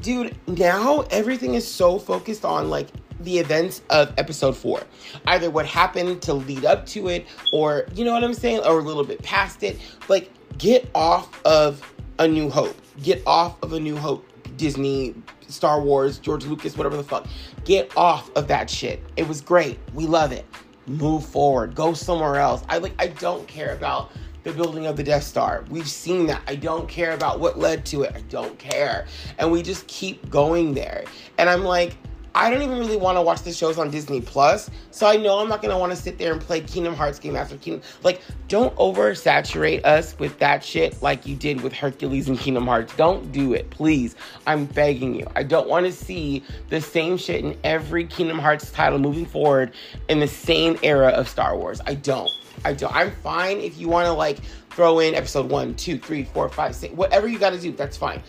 Dude, 0.02 0.36
now 0.46 1.02
everything 1.10 1.54
is 1.54 1.66
so 1.66 1.98
focused 1.98 2.44
on 2.44 2.70
like 2.70 2.90
the 3.22 3.40
events 3.40 3.82
of 3.90 4.14
episode 4.18 4.58
four. 4.58 4.84
Either 5.26 5.50
what 5.50 5.66
happened 5.66 6.22
to 6.24 6.34
lead 6.34 6.66
up 6.66 6.86
to 6.88 7.08
it, 7.08 7.26
or 7.54 7.86
you 7.96 8.04
know 8.04 8.12
what 8.12 8.26
I'm 8.26 8.34
saying, 8.34 8.60
or 8.60 8.78
a 8.78 8.84
little 8.84 9.06
bit 9.06 9.24
past 9.24 9.64
it. 9.64 9.80
Like, 10.10 10.30
get 10.58 10.90
off 10.94 11.42
of 11.46 11.82
A 12.20 12.28
New 12.28 12.50
Hope. 12.50 12.76
Get 13.02 13.24
off 13.26 13.56
of 13.64 13.72
A 13.72 13.80
New 13.80 13.96
Hope 13.96 14.28
Disney, 14.58 15.16
Star 15.48 15.82
Wars, 15.82 16.18
George 16.20 16.46
Lucas, 16.46 16.78
whatever 16.78 16.98
the 16.98 17.04
fuck. 17.04 17.28
Get 17.66 17.96
off 17.98 18.32
of 18.36 18.48
that 18.48 18.70
shit. 18.70 19.02
It 19.18 19.28
was 19.28 19.42
great. 19.42 19.80
We 19.94 20.06
love 20.06 20.32
it. 20.32 20.46
Move 20.86 21.26
forward. 21.26 21.76
Go 21.76 21.94
somewhere 21.94 22.38
else. 22.38 22.64
I 22.70 22.78
like 22.80 22.94
I 23.00 23.08
don't 23.08 23.48
care 23.48 23.74
about 23.74 24.12
the 24.44 24.52
building 24.52 24.86
of 24.86 24.98
the 24.98 25.04
Death 25.04 25.24
Star. 25.24 25.64
We've 25.70 25.88
seen 25.88 26.28
that. 26.28 26.42
I 26.48 26.56
don't 26.56 26.88
care 26.88 27.14
about 27.14 27.40
what 27.40 27.58
led 27.58 27.86
to 27.88 28.04
it. 28.04 28.14
I 28.16 28.22
don't 28.22 28.58
care. 28.60 29.08
And 29.40 29.52
we 29.52 29.62
just 29.62 29.88
keep 29.88 30.30
going 30.30 30.74
there. 30.74 31.06
And 31.38 31.50
I'm 31.50 31.64
like, 31.64 31.96
I 32.36 32.50
don't 32.50 32.64
even 32.64 32.80
really 32.80 32.98
want 32.98 33.18
to 33.18 33.22
watch 33.22 33.44
the 33.44 33.54
shows 33.54 33.78
on 33.78 33.92
Disney 33.92 34.20
Plus, 34.20 34.70
so 34.90 35.06
I 35.06 35.18
know 35.18 35.40
I'm 35.40 35.50
not 35.50 35.62
gonna 35.62 35.78
want 35.78 35.92
to 35.92 35.96
sit 35.96 36.18
there 36.18 36.32
and 36.32 36.42
play 36.42 36.62
Kingdom 36.62 36.96
Hearts 36.96 37.20
game 37.20 37.36
after 37.36 37.58
Kingdom. 37.58 37.84
Like, 38.02 38.22
don't 38.48 38.76
oversaturate 38.78 39.86
us 39.86 40.18
with 40.18 40.40
that 40.40 40.64
shit 40.64 41.00
like 41.04 41.28
you 41.28 41.36
did 41.36 41.62
with 41.62 41.74
Hercules 41.74 42.28
and 42.28 42.40
Kingdom 42.40 42.66
Hearts. 42.66 42.96
Don't 42.96 43.32
do 43.32 43.54
it, 43.54 43.70
please. 43.70 44.16
I'm 44.48 44.66
begging 44.66 45.14
you. 45.14 45.28
I 45.36 45.44
don't 45.44 45.70
want 45.70 45.86
to 45.86 45.92
see 45.92 46.44
the 46.70 46.82
same 46.82 47.18
shit 47.18 47.44
in 47.44 47.58
every 47.64 48.06
Kingdom 48.06 48.40
Hearts 48.40 48.72
title 48.72 48.98
moving 48.98 49.26
forward 49.26 49.74
in 50.10 50.20
the 50.20 50.28
same 50.28 50.78
era 50.82 51.10
of 51.10 51.30
Star 51.30 51.56
Wars. 51.56 51.82
I 51.86 51.96
don't. 51.96 52.32
I 52.66 52.74
don't. 52.74 52.96
I'm 52.96 53.12
fine 53.12 53.60
if 53.60 53.78
you 53.78 53.90
want 53.90 54.08
to 54.08 54.14
like 54.14 54.40
throw 54.72 55.00
in 55.00 55.14
episode 55.14 55.52
one, 55.52 55.76
two, 55.76 56.00
three, 56.00 56.24
four, 56.24 56.50
five, 56.50 56.76
six, 56.76 56.94
whatever 56.96 57.28
you 57.28 57.38
got 57.38 57.52
to 57.52 57.60
do. 57.60 57.72
That's 57.72 57.98
fine. 57.98 58.24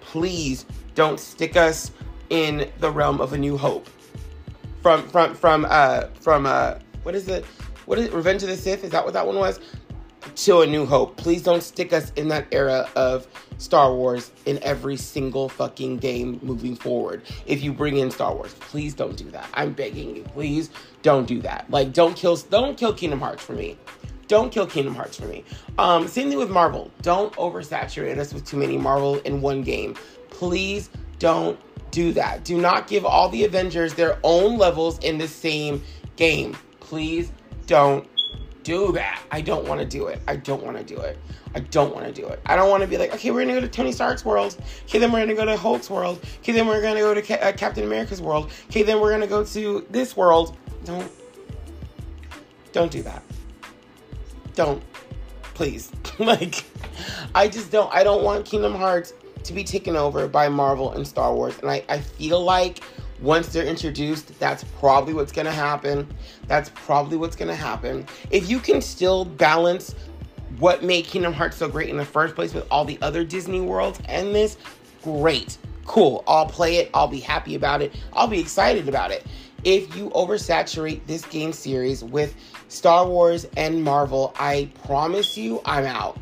Please 0.00 0.66
don't 0.94 1.20
stick 1.20 1.56
us 1.56 1.92
in 2.30 2.70
the 2.78 2.90
realm 2.90 3.20
of 3.20 3.32
a 3.32 3.38
new 3.38 3.56
hope. 3.56 3.88
From 4.82 5.08
from 5.08 5.34
from 5.34 5.66
uh 5.68 6.04
from 6.20 6.46
uh 6.46 6.74
what 7.02 7.14
is 7.14 7.28
it? 7.28 7.44
What 7.86 7.98
is 7.98 8.06
it? 8.06 8.12
Revenge 8.12 8.42
of 8.42 8.48
the 8.48 8.56
Sith? 8.56 8.84
Is 8.84 8.90
that 8.90 9.04
what 9.04 9.14
that 9.14 9.26
one 9.26 9.36
was? 9.36 9.60
To 10.34 10.60
a 10.60 10.66
new 10.66 10.84
hope. 10.84 11.16
Please 11.16 11.42
don't 11.42 11.62
stick 11.62 11.92
us 11.92 12.12
in 12.16 12.28
that 12.28 12.46
era 12.52 12.88
of 12.94 13.26
Star 13.58 13.92
Wars 13.92 14.30
in 14.46 14.62
every 14.62 14.96
single 14.96 15.48
fucking 15.48 15.98
game 15.98 16.38
moving 16.42 16.76
forward. 16.76 17.22
If 17.46 17.62
you 17.62 17.72
bring 17.72 17.96
in 17.96 18.10
Star 18.10 18.34
Wars, 18.34 18.54
please 18.54 18.94
don't 18.94 19.16
do 19.16 19.30
that. 19.30 19.48
I'm 19.54 19.72
begging 19.72 20.14
you. 20.14 20.22
Please 20.22 20.70
don't 21.02 21.26
do 21.26 21.40
that. 21.42 21.68
Like 21.70 21.92
don't 21.92 22.14
kill 22.14 22.36
don't 22.36 22.76
kill 22.76 22.92
Kingdom 22.92 23.20
Hearts 23.20 23.42
for 23.42 23.54
me. 23.54 23.76
Don't 24.28 24.52
kill 24.52 24.66
Kingdom 24.66 24.94
Hearts 24.94 25.18
for 25.18 25.24
me. 25.24 25.42
Um, 25.78 26.06
same 26.06 26.28
thing 26.28 26.38
with 26.38 26.50
Marvel. 26.50 26.90
Don't 27.00 27.32
oversaturate 27.34 28.18
us 28.18 28.34
with 28.34 28.44
too 28.44 28.58
many 28.58 28.76
Marvel 28.76 29.16
in 29.20 29.40
one 29.40 29.62
game. 29.62 29.94
Please 30.28 30.90
don't 31.18 31.58
do 31.90 32.12
that. 32.12 32.44
Do 32.44 32.60
not 32.60 32.86
give 32.86 33.04
all 33.04 33.28
the 33.28 33.44
Avengers 33.44 33.94
their 33.94 34.18
own 34.22 34.58
levels 34.58 34.98
in 34.98 35.18
the 35.18 35.28
same 35.28 35.82
game. 36.16 36.56
Please 36.80 37.32
don't 37.66 38.06
do 38.62 38.92
that. 38.92 39.22
I 39.30 39.40
don't 39.40 39.66
want 39.66 39.80
to 39.80 39.86
do 39.86 40.08
it. 40.08 40.20
I 40.28 40.36
don't 40.36 40.62
want 40.62 40.76
to 40.76 40.84
do 40.84 41.00
it. 41.00 41.18
I 41.54 41.60
don't 41.60 41.94
want 41.94 42.06
to 42.06 42.12
do 42.12 42.26
it. 42.28 42.40
I 42.46 42.56
don't 42.56 42.68
want 42.68 42.82
to 42.82 42.86
be 42.86 42.98
like, 42.98 43.14
okay, 43.14 43.30
we're 43.30 43.40
gonna 43.40 43.54
go 43.54 43.60
to 43.60 43.68
Tony 43.68 43.92
Stark's 43.92 44.24
world. 44.24 44.56
Okay, 44.84 44.98
then 44.98 45.10
we're 45.10 45.20
gonna 45.20 45.34
go 45.34 45.44
to 45.46 45.56
Hulk's 45.56 45.88
world. 45.88 46.22
Okay, 46.40 46.52
then 46.52 46.66
we're 46.66 46.82
gonna 46.82 47.00
go 47.00 47.14
to 47.14 47.22
Ca- 47.22 47.40
uh, 47.40 47.52
Captain 47.52 47.84
America's 47.84 48.20
world. 48.20 48.50
Okay, 48.66 48.82
then 48.82 49.00
we're 49.00 49.10
gonna 49.10 49.26
go 49.26 49.44
to 49.44 49.86
this 49.90 50.16
world. 50.16 50.56
Don't, 50.84 51.10
don't 52.72 52.92
do 52.92 53.02
that. 53.02 53.22
Don't, 54.54 54.82
please. 55.54 55.90
like, 56.18 56.64
I 57.34 57.48
just 57.48 57.70
don't. 57.70 57.92
I 57.92 58.04
don't 58.04 58.22
want 58.22 58.44
Kingdom 58.44 58.74
Hearts 58.74 59.14
to 59.44 59.52
be 59.52 59.64
taken 59.64 59.96
over 59.96 60.28
by 60.28 60.48
Marvel 60.48 60.92
and 60.92 61.06
Star 61.06 61.34
Wars. 61.34 61.58
And 61.60 61.70
I, 61.70 61.84
I 61.88 61.98
feel 62.00 62.42
like 62.42 62.80
once 63.20 63.48
they're 63.48 63.66
introduced, 63.66 64.38
that's 64.38 64.64
probably 64.78 65.14
what's 65.14 65.32
going 65.32 65.46
to 65.46 65.52
happen. 65.52 66.08
That's 66.46 66.70
probably 66.74 67.16
what's 67.16 67.36
going 67.36 67.48
to 67.48 67.54
happen. 67.54 68.06
If 68.30 68.48
you 68.48 68.58
can 68.58 68.80
still 68.80 69.24
balance 69.24 69.94
what 70.58 70.82
made 70.82 71.04
Kingdom 71.04 71.32
Hearts 71.32 71.56
so 71.56 71.68
great 71.68 71.88
in 71.88 71.96
the 71.96 72.04
first 72.04 72.34
place 72.34 72.54
with 72.54 72.66
all 72.70 72.84
the 72.84 72.98
other 73.02 73.24
Disney 73.24 73.60
worlds 73.60 74.00
and 74.06 74.34
this, 74.34 74.56
great. 75.02 75.58
Cool. 75.84 76.22
I'll 76.26 76.46
play 76.46 76.76
it. 76.76 76.90
I'll 76.94 77.08
be 77.08 77.20
happy 77.20 77.54
about 77.54 77.82
it. 77.82 77.94
I'll 78.12 78.28
be 78.28 78.40
excited 78.40 78.88
about 78.88 79.10
it. 79.10 79.26
If 79.64 79.96
you 79.96 80.10
oversaturate 80.10 81.06
this 81.06 81.24
game 81.24 81.52
series 81.52 82.04
with 82.04 82.36
Star 82.68 83.06
Wars 83.06 83.46
and 83.56 83.82
Marvel, 83.82 84.32
I 84.38 84.70
promise 84.84 85.36
you 85.36 85.60
I'm 85.64 85.84
out. 85.84 86.18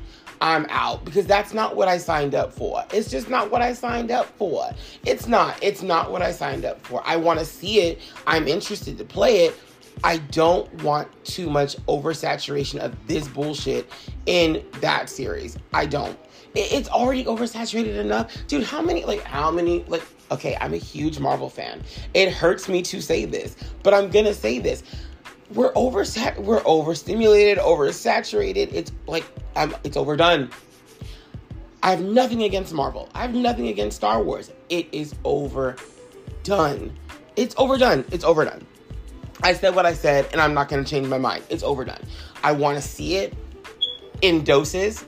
I'm 0.47 0.65
out 0.71 1.05
because 1.05 1.27
that's 1.27 1.53
not 1.53 1.75
what 1.75 1.89
I 1.89 1.99
signed 1.99 2.37
up 2.37 2.53
for. 2.53 2.85
It's 2.93 3.11
just 3.11 3.29
not 3.29 3.51
what 3.51 3.63
I 3.63 3.73
signed 3.73 4.13
up 4.13 4.27
for. 4.39 4.71
It's 5.05 5.27
not. 5.27 5.59
It's 5.61 5.83
not 5.83 6.13
what 6.13 6.23
I 6.23 6.31
signed 6.31 6.65
up 6.65 6.81
for. 6.87 7.03
I 7.05 7.17
want 7.17 7.41
to 7.41 7.45
see 7.45 7.81
it. 7.81 7.99
I'm 8.29 8.47
interested 8.47 8.97
to 8.99 9.05
play 9.05 9.47
it. 9.47 9.59
I 10.05 10.19
don't 10.19 10.73
want 10.85 11.09
too 11.25 11.51
much 11.51 11.77
oversaturation 11.89 12.79
of 12.79 12.95
this 13.09 13.27
bullshit 13.27 13.91
in 14.27 14.65
that 14.81 15.11
series. 15.11 15.59
I 15.73 15.87
don't. 15.87 16.17
It's 16.55 16.89
already 16.91 17.25
oversaturated 17.25 17.97
enough. 17.97 18.33
Dude, 18.47 18.63
how 18.63 18.81
many, 18.81 19.05
like, 19.05 19.23
how 19.23 19.51
many, 19.51 19.83
like, 19.89 20.05
Okay, 20.29 20.57
I'm 20.61 20.75
a 20.75 20.79
huge 20.79 21.21
Marvel 21.21 21.49
fan. 21.49 21.85
It 22.13 22.33
hurts 22.33 22.69
me 22.69 22.83
to 22.83 23.01
say 23.01 23.27
this, 23.27 23.55
but 23.85 23.95
I'm 23.95 24.11
gonna 24.11 24.35
say 24.35 24.59
this. 24.59 24.83
We're 25.55 25.73
over 25.75 26.05
we're 26.39 26.63
overstimulated, 26.65 27.59
oversaturated. 27.59 28.73
It's 28.73 28.93
like 29.07 29.25
I'm 29.55 29.75
it's 29.85 29.97
overdone. 29.97 30.51
I 31.83 31.91
have 31.91 32.03
nothing 32.03 32.43
against 32.43 32.73
Marvel. 32.73 33.09
I 33.15 33.23
have 33.23 33.35
nothing 33.35 33.69
against 33.69 33.97
Star 33.97 34.23
Wars. 34.23 34.51
It 34.69 34.89
is 34.91 35.15
overdone. 35.25 36.93
It's 37.37 37.55
overdone. 37.59 38.05
It's 38.11 38.25
overdone. 38.25 38.67
I 39.43 39.53
said 39.53 39.75
what 39.75 39.87
I 39.87 39.93
said, 39.93 40.27
and 40.33 40.41
I'm 40.41 40.55
not 40.55 40.69
going 40.69 40.83
to 40.83 40.91
change 40.91 41.07
my 41.07 41.19
mind. 41.19 41.45
It's 41.51 41.63
overdone. 41.63 42.01
I 42.43 42.53
want 42.53 42.77
to 42.77 42.83
see 42.83 43.17
it 43.17 43.35
in 44.23 44.43
doses. 44.43 45.05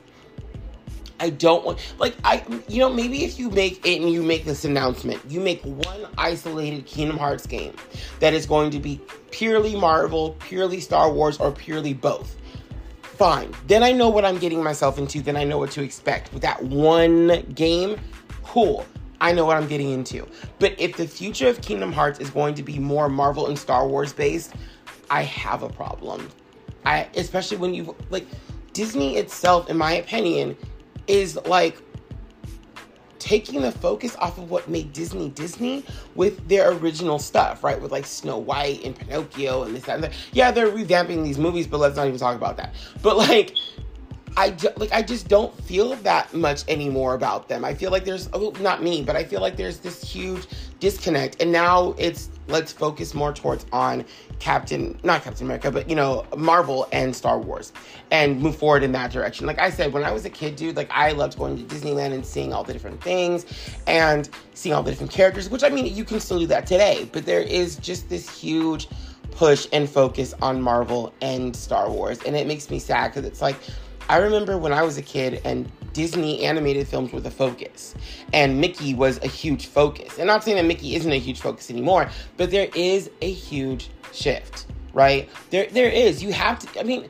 I 1.20 1.30
don't 1.30 1.64
want 1.64 1.78
like 1.98 2.14
I 2.24 2.44
you 2.68 2.78
know 2.78 2.92
maybe 2.92 3.24
if 3.24 3.38
you 3.38 3.50
make 3.50 3.84
it 3.86 4.00
and 4.00 4.10
you 4.10 4.22
make 4.22 4.44
this 4.44 4.64
announcement, 4.64 5.20
you 5.28 5.40
make 5.40 5.62
one 5.62 6.06
isolated 6.16 6.86
Kingdom 6.86 7.18
Hearts 7.18 7.46
game 7.46 7.74
that 8.20 8.34
is 8.34 8.46
going 8.46 8.70
to 8.70 8.78
be 8.78 9.00
purely 9.30 9.76
Marvel, 9.76 10.36
purely 10.40 10.80
Star 10.80 11.12
Wars, 11.12 11.38
or 11.38 11.50
purely 11.52 11.94
both. 11.94 12.36
Fine. 13.02 13.52
Then 13.66 13.82
I 13.82 13.90
know 13.90 14.08
what 14.08 14.24
I'm 14.24 14.38
getting 14.38 14.62
myself 14.62 14.96
into. 14.96 15.20
Then 15.20 15.36
I 15.36 15.44
know 15.44 15.58
what 15.58 15.72
to 15.72 15.82
expect. 15.82 16.32
With 16.32 16.42
that 16.42 16.62
one 16.62 17.42
game, 17.54 17.98
cool. 18.44 18.86
I 19.20 19.32
know 19.32 19.44
what 19.44 19.56
I'm 19.56 19.66
getting 19.66 19.90
into. 19.90 20.28
But 20.60 20.78
if 20.78 20.96
the 20.96 21.08
future 21.08 21.48
of 21.48 21.60
Kingdom 21.60 21.92
Hearts 21.92 22.20
is 22.20 22.30
going 22.30 22.54
to 22.54 22.62
be 22.62 22.78
more 22.78 23.08
Marvel 23.08 23.48
and 23.48 23.58
Star 23.58 23.88
Wars 23.88 24.12
based, 24.12 24.54
I 25.10 25.22
have 25.22 25.62
a 25.64 25.68
problem. 25.68 26.28
I 26.86 27.08
especially 27.16 27.56
when 27.56 27.74
you 27.74 27.96
like 28.10 28.26
Disney 28.72 29.16
itself 29.16 29.68
in 29.68 29.76
my 29.76 29.92
opinion 29.94 30.56
is 31.08 31.36
like 31.46 31.80
taking 33.18 33.60
the 33.60 33.72
focus 33.72 34.16
off 34.16 34.38
of 34.38 34.50
what 34.50 34.68
made 34.68 34.92
Disney 34.92 35.28
Disney 35.30 35.84
with 36.14 36.48
their 36.48 36.72
original 36.72 37.18
stuff, 37.18 37.62
right? 37.64 37.80
With 37.80 37.92
like 37.92 38.06
Snow 38.06 38.38
White 38.38 38.84
and 38.84 38.96
Pinocchio 38.96 39.64
and 39.64 39.74
this 39.74 39.88
and 39.88 40.04
that. 40.04 40.12
Yeah, 40.32 40.50
they're 40.50 40.70
revamping 40.70 41.24
these 41.24 41.38
movies, 41.38 41.66
but 41.66 41.78
let's 41.78 41.96
not 41.96 42.06
even 42.06 42.18
talk 42.18 42.36
about 42.36 42.56
that. 42.56 42.74
But 43.02 43.16
like 43.16 43.54
I 44.36 44.56
like 44.76 44.92
I 44.92 45.02
just 45.02 45.28
don't 45.28 45.54
feel 45.62 45.94
that 45.94 46.32
much 46.34 46.64
anymore 46.68 47.14
about 47.14 47.48
them. 47.48 47.64
I 47.64 47.74
feel 47.74 47.90
like 47.90 48.04
there's 48.04 48.28
oh, 48.32 48.52
not 48.60 48.82
me, 48.82 49.02
but 49.02 49.16
I 49.16 49.24
feel 49.24 49.40
like 49.40 49.56
there's 49.56 49.78
this 49.78 50.02
huge 50.02 50.46
disconnect. 50.80 51.42
And 51.42 51.50
now 51.50 51.94
it's 51.98 52.30
let's 52.48 52.72
focus 52.72 53.14
more 53.14 53.32
towards 53.32 53.66
on 53.72 54.04
Captain, 54.38 54.98
not 55.02 55.22
Captain 55.22 55.46
America, 55.46 55.70
but 55.70 55.88
you 55.88 55.96
know, 55.96 56.24
Marvel 56.36 56.88
and 56.92 57.14
Star 57.14 57.38
Wars 57.38 57.72
and 58.10 58.40
move 58.40 58.56
forward 58.56 58.82
in 58.82 58.92
that 58.92 59.10
direction. 59.10 59.46
Like 59.46 59.58
I 59.58 59.70
said, 59.70 59.92
when 59.92 60.04
I 60.04 60.12
was 60.12 60.24
a 60.24 60.30
kid, 60.30 60.56
dude, 60.56 60.76
like 60.76 60.90
I 60.90 61.12
loved 61.12 61.38
going 61.38 61.56
to 61.56 61.74
Disneyland 61.74 62.12
and 62.12 62.24
seeing 62.24 62.52
all 62.52 62.64
the 62.64 62.72
different 62.72 63.02
things 63.02 63.46
and 63.86 64.28
seeing 64.54 64.74
all 64.74 64.82
the 64.82 64.90
different 64.90 65.12
characters, 65.12 65.50
which 65.50 65.64
I 65.64 65.68
mean, 65.68 65.94
you 65.94 66.04
can 66.04 66.20
still 66.20 66.38
do 66.38 66.46
that 66.46 66.66
today, 66.66 67.08
but 67.12 67.26
there 67.26 67.42
is 67.42 67.76
just 67.76 68.08
this 68.08 68.28
huge 68.28 68.88
push 69.32 69.68
and 69.72 69.88
focus 69.88 70.34
on 70.42 70.60
Marvel 70.60 71.12
and 71.20 71.54
Star 71.54 71.90
Wars. 71.90 72.18
And 72.24 72.34
it 72.34 72.46
makes 72.46 72.70
me 72.70 72.78
sad 72.78 73.08
because 73.08 73.24
it's 73.24 73.40
like, 73.40 73.56
I 74.08 74.18
remember 74.18 74.56
when 74.58 74.72
I 74.72 74.82
was 74.82 74.98
a 74.98 75.02
kid 75.02 75.40
and 75.44 75.70
Disney 75.92 76.44
animated 76.44 76.86
films 76.86 77.12
were 77.12 77.20
the 77.20 77.30
focus, 77.30 77.94
and 78.32 78.60
Mickey 78.60 78.94
was 78.94 79.18
a 79.24 79.26
huge 79.26 79.66
focus. 79.66 80.18
And 80.18 80.26
not 80.26 80.44
saying 80.44 80.56
that 80.56 80.64
Mickey 80.64 80.94
isn't 80.94 81.10
a 81.10 81.18
huge 81.18 81.40
focus 81.40 81.70
anymore, 81.70 82.08
but 82.36 82.50
there 82.50 82.68
is 82.74 83.10
a 83.20 83.30
huge 83.30 83.90
shift, 84.12 84.66
right? 84.92 85.28
There, 85.50 85.66
there 85.66 85.90
is. 85.90 86.22
You 86.22 86.32
have 86.32 86.58
to. 86.60 86.80
I 86.80 86.84
mean, 86.84 87.08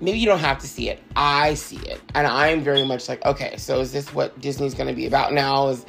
maybe 0.00 0.18
you 0.18 0.26
don't 0.26 0.40
have 0.40 0.58
to 0.58 0.68
see 0.68 0.90
it. 0.90 1.00
I 1.16 1.54
see 1.54 1.78
it, 1.78 2.00
and 2.14 2.26
I'm 2.26 2.62
very 2.62 2.84
much 2.84 3.08
like, 3.08 3.24
okay, 3.24 3.56
so 3.56 3.80
is 3.80 3.92
this 3.92 4.12
what 4.12 4.38
Disney's 4.40 4.74
going 4.74 4.88
to 4.88 4.94
be 4.94 5.06
about 5.06 5.32
now? 5.32 5.68
Is 5.68 5.86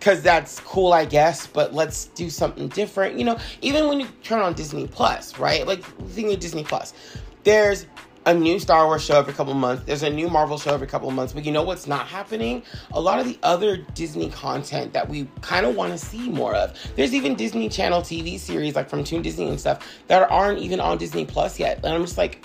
because 0.00 0.22
that's 0.22 0.60
cool, 0.60 0.92
I 0.94 1.04
guess, 1.04 1.46
but 1.46 1.74
let's 1.74 2.06
do 2.06 2.30
something 2.30 2.68
different. 2.68 3.18
You 3.18 3.24
know, 3.24 3.38
even 3.60 3.88
when 3.88 4.00
you 4.00 4.06
turn 4.22 4.40
on 4.40 4.54
Disney 4.54 4.86
Plus, 4.86 5.38
right? 5.38 5.66
Like, 5.66 5.84
think 6.10 6.32
of 6.32 6.40
Disney 6.40 6.64
Plus. 6.64 6.94
There's 7.42 7.86
a 8.26 8.34
new 8.34 8.58
Star 8.58 8.86
Wars 8.86 9.02
show 9.02 9.18
every 9.18 9.32
couple 9.32 9.54
months. 9.54 9.84
There's 9.84 10.02
a 10.02 10.10
new 10.10 10.28
Marvel 10.28 10.58
show 10.58 10.74
every 10.74 10.86
couple 10.86 11.10
months. 11.10 11.32
But 11.32 11.44
you 11.44 11.52
know 11.52 11.62
what's 11.62 11.86
not 11.86 12.06
happening? 12.06 12.62
A 12.92 13.00
lot 13.00 13.18
of 13.18 13.26
the 13.26 13.38
other 13.42 13.78
Disney 13.94 14.28
content 14.30 14.92
that 14.92 15.08
we 15.08 15.26
kind 15.40 15.64
of 15.64 15.74
want 15.74 15.92
to 15.92 15.98
see 15.98 16.28
more 16.28 16.54
of. 16.54 16.76
There's 16.96 17.14
even 17.14 17.34
Disney 17.34 17.68
Channel 17.68 18.02
TV 18.02 18.38
series 18.38 18.74
like 18.74 18.88
from 18.88 19.04
Toon 19.04 19.22
Disney 19.22 19.48
and 19.48 19.58
stuff 19.58 19.86
that 20.08 20.30
aren't 20.30 20.58
even 20.58 20.80
on 20.80 20.98
Disney 20.98 21.24
Plus 21.24 21.58
yet. 21.58 21.78
And 21.78 21.86
I'm 21.86 22.02
just 22.02 22.18
like, 22.18 22.44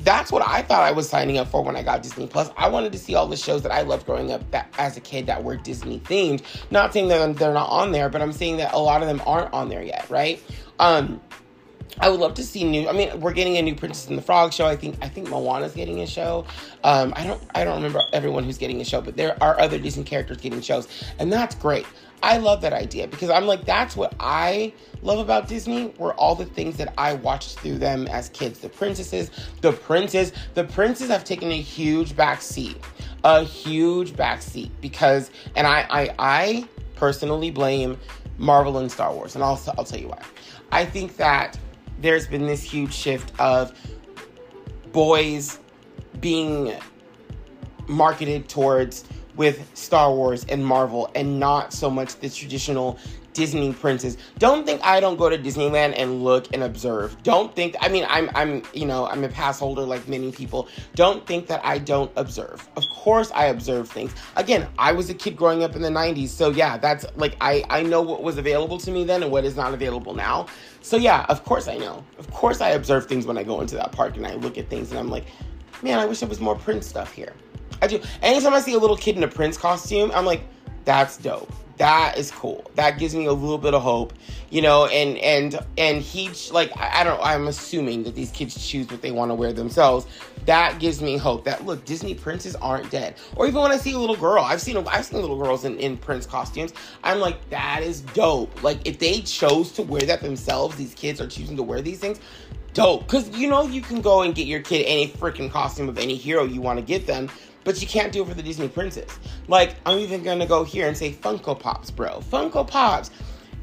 that's 0.00 0.32
what 0.32 0.46
I 0.46 0.62
thought 0.62 0.82
I 0.82 0.90
was 0.90 1.08
signing 1.08 1.38
up 1.38 1.48
for 1.48 1.62
when 1.62 1.76
I 1.76 1.82
got 1.82 2.02
Disney 2.02 2.26
Plus. 2.26 2.50
I 2.56 2.68
wanted 2.68 2.92
to 2.92 2.98
see 2.98 3.14
all 3.14 3.26
the 3.26 3.36
shows 3.36 3.62
that 3.62 3.72
I 3.72 3.82
loved 3.82 4.06
growing 4.06 4.32
up 4.32 4.48
that, 4.50 4.72
as 4.76 4.96
a 4.96 5.00
kid 5.00 5.26
that 5.26 5.42
were 5.42 5.56
Disney 5.56 6.00
themed. 6.00 6.42
Not 6.70 6.92
saying 6.92 7.08
that 7.08 7.36
they're 7.36 7.52
not 7.52 7.70
on 7.70 7.92
there, 7.92 8.08
but 8.08 8.20
I'm 8.20 8.32
saying 8.32 8.58
that 8.58 8.74
a 8.74 8.78
lot 8.78 9.02
of 9.02 9.08
them 9.08 9.22
aren't 9.26 9.52
on 9.52 9.68
there 9.68 9.82
yet, 9.82 10.06
right? 10.10 10.42
Um, 10.80 11.20
I 12.00 12.08
would 12.08 12.18
love 12.18 12.34
to 12.34 12.42
see 12.42 12.64
new. 12.64 12.88
I 12.88 12.92
mean, 12.92 13.20
we're 13.20 13.32
getting 13.32 13.56
a 13.56 13.62
new 13.62 13.74
Princess 13.74 14.08
and 14.08 14.18
the 14.18 14.22
Frog 14.22 14.52
show. 14.52 14.66
I 14.66 14.76
think 14.76 14.96
I 15.00 15.08
think 15.08 15.28
Moana's 15.28 15.74
getting 15.74 16.00
a 16.00 16.06
show. 16.06 16.44
Um, 16.82 17.12
I 17.16 17.24
don't 17.24 17.42
I 17.54 17.64
don't 17.64 17.76
remember 17.76 18.02
everyone 18.12 18.44
who's 18.44 18.58
getting 18.58 18.80
a 18.80 18.84
show, 18.84 19.00
but 19.00 19.16
there 19.16 19.36
are 19.42 19.58
other 19.60 19.78
Disney 19.78 20.04
characters 20.04 20.38
getting 20.38 20.60
shows, 20.60 20.88
and 21.18 21.32
that's 21.32 21.54
great. 21.54 21.86
I 22.22 22.38
love 22.38 22.62
that 22.62 22.72
idea 22.72 23.06
because 23.06 23.30
I'm 23.30 23.46
like 23.46 23.64
that's 23.64 23.96
what 23.96 24.14
I 24.18 24.72
love 25.02 25.18
about 25.18 25.46
Disney. 25.46 25.94
Were 25.98 26.14
all 26.14 26.34
the 26.34 26.46
things 26.46 26.76
that 26.78 26.92
I 26.98 27.14
watched 27.14 27.60
through 27.60 27.78
them 27.78 28.08
as 28.08 28.28
kids. 28.30 28.58
The 28.58 28.70
princesses, 28.70 29.30
the 29.60 29.72
princes, 29.72 30.32
the 30.54 30.64
princes 30.64 31.10
have 31.10 31.22
taken 31.22 31.50
a 31.52 31.60
huge 31.60 32.16
back 32.16 32.42
seat, 32.42 32.78
a 33.22 33.44
huge 33.44 34.16
back 34.16 34.42
seat 34.42 34.72
because, 34.80 35.30
and 35.54 35.66
I 35.66 35.86
I, 35.90 36.14
I 36.18 36.68
personally 36.96 37.50
blame 37.52 37.98
Marvel 38.38 38.78
and 38.78 38.90
Star 38.90 39.12
Wars, 39.12 39.36
and 39.36 39.44
I'll 39.44 39.60
I'll 39.78 39.84
tell 39.84 40.00
you 40.00 40.08
why. 40.08 40.22
I 40.72 40.84
think 40.84 41.18
that 41.18 41.56
there's 42.00 42.26
been 42.26 42.46
this 42.46 42.62
huge 42.62 42.92
shift 42.92 43.32
of 43.40 43.72
boys 44.92 45.58
being 46.20 46.74
marketed 47.86 48.48
towards 48.48 49.04
with 49.36 49.68
Star 49.74 50.12
Wars 50.12 50.44
and 50.48 50.64
Marvel 50.64 51.10
and 51.14 51.40
not 51.40 51.72
so 51.72 51.90
much 51.90 52.16
the 52.16 52.28
traditional 52.28 52.98
Disney 53.34 53.72
princess. 53.72 54.16
Don't 54.38 54.64
think 54.64 54.80
I 54.82 55.00
don't 55.00 55.16
go 55.16 55.28
to 55.28 55.36
Disneyland 55.36 55.94
and 55.96 56.22
look 56.22 56.46
and 56.54 56.62
observe. 56.62 57.20
Don't 57.22 57.54
think 57.54 57.76
I 57.80 57.88
mean 57.88 58.06
I'm 58.08 58.30
I'm 58.34 58.62
you 58.72 58.86
know, 58.86 59.06
I'm 59.06 59.24
a 59.24 59.28
pass 59.28 59.58
holder 59.58 59.82
like 59.82 60.08
many 60.08 60.32
people. 60.32 60.68
Don't 60.94 61.26
think 61.26 61.48
that 61.48 61.60
I 61.64 61.78
don't 61.78 62.10
observe. 62.16 62.66
Of 62.76 62.84
course 62.90 63.30
I 63.34 63.46
observe 63.46 63.90
things. 63.90 64.14
Again, 64.36 64.68
I 64.78 64.92
was 64.92 65.10
a 65.10 65.14
kid 65.14 65.36
growing 65.36 65.62
up 65.62 65.76
in 65.76 65.82
the 65.82 65.90
90s. 65.90 66.28
So 66.28 66.50
yeah, 66.50 66.78
that's 66.78 67.04
like 67.16 67.36
I 67.40 67.64
I 67.68 67.82
know 67.82 68.00
what 68.00 68.22
was 68.22 68.38
available 68.38 68.78
to 68.78 68.90
me 68.90 69.04
then 69.04 69.22
and 69.22 69.30
what 69.30 69.44
is 69.44 69.56
not 69.56 69.74
available 69.74 70.14
now. 70.14 70.46
So 70.80 70.96
yeah, 70.96 71.26
of 71.28 71.44
course 71.44 71.68
I 71.68 71.76
know. 71.76 72.04
Of 72.18 72.30
course 72.30 72.60
I 72.60 72.70
observe 72.70 73.06
things 73.06 73.26
when 73.26 73.36
I 73.36 73.42
go 73.42 73.60
into 73.60 73.74
that 73.74 73.92
park 73.92 74.16
and 74.16 74.26
I 74.26 74.34
look 74.34 74.56
at 74.56 74.70
things 74.70 74.90
and 74.90 74.98
I'm 74.98 75.10
like, 75.10 75.26
man, 75.82 75.98
I 75.98 76.06
wish 76.06 76.20
there 76.20 76.28
was 76.28 76.40
more 76.40 76.54
Prince 76.54 76.86
stuff 76.86 77.12
here. 77.12 77.32
I 77.82 77.88
do. 77.88 78.00
Anytime 78.22 78.54
I 78.54 78.60
see 78.60 78.74
a 78.74 78.78
little 78.78 78.96
kid 78.96 79.16
in 79.16 79.24
a 79.24 79.28
Prince 79.28 79.58
costume, 79.58 80.12
I'm 80.14 80.24
like, 80.24 80.42
that's 80.84 81.16
dope 81.16 81.52
that 81.76 82.16
is 82.18 82.30
cool. 82.30 82.70
That 82.76 82.98
gives 82.98 83.14
me 83.14 83.26
a 83.26 83.32
little 83.32 83.58
bit 83.58 83.74
of 83.74 83.82
hope, 83.82 84.12
you 84.50 84.62
know. 84.62 84.86
And 84.86 85.18
and 85.18 85.58
and 85.76 86.00
he 86.00 86.30
like 86.52 86.76
I, 86.76 87.00
I 87.00 87.04
don't. 87.04 87.20
I'm 87.20 87.48
assuming 87.48 88.04
that 88.04 88.14
these 88.14 88.30
kids 88.30 88.66
choose 88.66 88.88
what 88.90 89.02
they 89.02 89.10
want 89.10 89.30
to 89.30 89.34
wear 89.34 89.52
themselves. 89.52 90.06
That 90.46 90.78
gives 90.78 91.02
me 91.02 91.16
hope. 91.16 91.44
That 91.44 91.64
look, 91.64 91.84
Disney 91.84 92.14
princes 92.14 92.54
aren't 92.56 92.90
dead. 92.90 93.16
Or 93.34 93.46
even 93.46 93.60
when 93.60 93.72
I 93.72 93.76
see 93.76 93.92
a 93.92 93.98
little 93.98 94.16
girl, 94.16 94.42
I've 94.44 94.60
seen 94.60 94.76
I've 94.86 95.04
seen 95.04 95.20
little 95.20 95.40
girls 95.40 95.64
in 95.64 95.78
in 95.78 95.96
Prince 95.96 96.26
costumes. 96.26 96.72
I'm 97.02 97.18
like, 97.18 97.48
that 97.50 97.82
is 97.82 98.02
dope. 98.02 98.62
Like 98.62 98.86
if 98.86 98.98
they 98.98 99.20
chose 99.22 99.72
to 99.72 99.82
wear 99.82 100.02
that 100.02 100.20
themselves, 100.20 100.76
these 100.76 100.94
kids 100.94 101.20
are 101.20 101.26
choosing 101.26 101.56
to 101.56 101.62
wear 101.62 101.82
these 101.82 101.98
things. 101.98 102.20
Dope, 102.72 103.02
because 103.06 103.28
you 103.30 103.48
know 103.48 103.62
you 103.62 103.80
can 103.80 104.00
go 104.00 104.22
and 104.22 104.34
get 104.34 104.48
your 104.48 104.60
kid 104.60 104.84
any 104.86 105.08
freaking 105.08 105.48
costume 105.48 105.88
of 105.88 105.96
any 105.96 106.16
hero 106.16 106.42
you 106.42 106.60
want 106.60 106.76
to 106.76 106.84
get 106.84 107.06
them 107.06 107.30
but 107.64 107.80
you 107.80 107.88
can't 107.88 108.12
do 108.12 108.22
it 108.22 108.28
for 108.28 108.34
the 108.34 108.42
Disney 108.42 108.68
princess. 108.68 109.18
Like, 109.48 109.74
I'm 109.86 109.98
even 109.98 110.22
gonna 110.22 110.46
go 110.46 110.64
here 110.64 110.86
and 110.86 110.96
say 110.96 111.12
Funko 111.12 111.58
Pops, 111.58 111.90
bro. 111.90 112.20
Funko 112.20 112.66
Pops. 112.66 113.10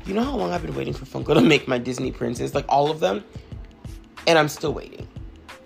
You 0.06 0.16
know 0.16 0.24
how 0.24 0.36
long 0.36 0.52
I've 0.52 0.64
been 0.64 0.76
waiting 0.76 0.94
for 0.94 1.06
Funko 1.06 1.36
to 1.36 1.42
make 1.42 1.68
my 1.68 1.78
Disney 1.78 2.12
princess? 2.12 2.56
Like, 2.56 2.66
all 2.68 2.90
of 2.90 3.00
them? 3.00 3.24
And 4.28 4.38
I'm 4.38 4.48
still 4.48 4.74
waiting. 4.74 5.08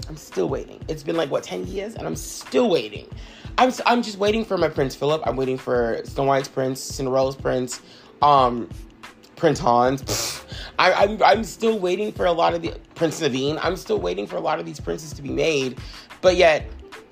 I'm 0.07 0.17
still 0.17 0.49
waiting. 0.49 0.83
It's 0.87 1.03
been 1.03 1.15
like, 1.15 1.31
what, 1.31 1.43
10 1.43 1.67
years? 1.67 1.95
And 1.95 2.05
I'm 2.05 2.15
still 2.15 2.69
waiting. 2.69 3.07
I'm, 3.57 3.71
I'm 3.85 4.03
just 4.03 4.17
waiting 4.17 4.43
for 4.43 4.57
my 4.57 4.67
Prince 4.67 4.95
Philip. 4.95 5.23
I'm 5.25 5.35
waiting 5.35 5.57
for 5.57 6.01
Snow 6.03 6.25
White's 6.25 6.49
Prince, 6.49 6.81
Cinderella's 6.81 7.35
Prince, 7.35 7.81
um, 8.21 8.69
Prince 9.35 9.59
Hans. 9.59 10.43
I, 10.79 11.03
am 11.03 11.11
I'm, 11.11 11.23
I'm 11.23 11.43
still 11.43 11.79
waiting 11.79 12.11
for 12.11 12.25
a 12.25 12.31
lot 12.31 12.53
of 12.53 12.61
the 12.61 12.73
Prince 12.95 13.21
Naveen. 13.21 13.57
I'm 13.61 13.77
still 13.77 13.99
waiting 13.99 14.27
for 14.27 14.35
a 14.35 14.41
lot 14.41 14.59
of 14.59 14.65
these 14.65 14.79
princes 14.79 15.13
to 15.13 15.21
be 15.21 15.29
made, 15.29 15.79
but 16.21 16.35
yet 16.35 16.69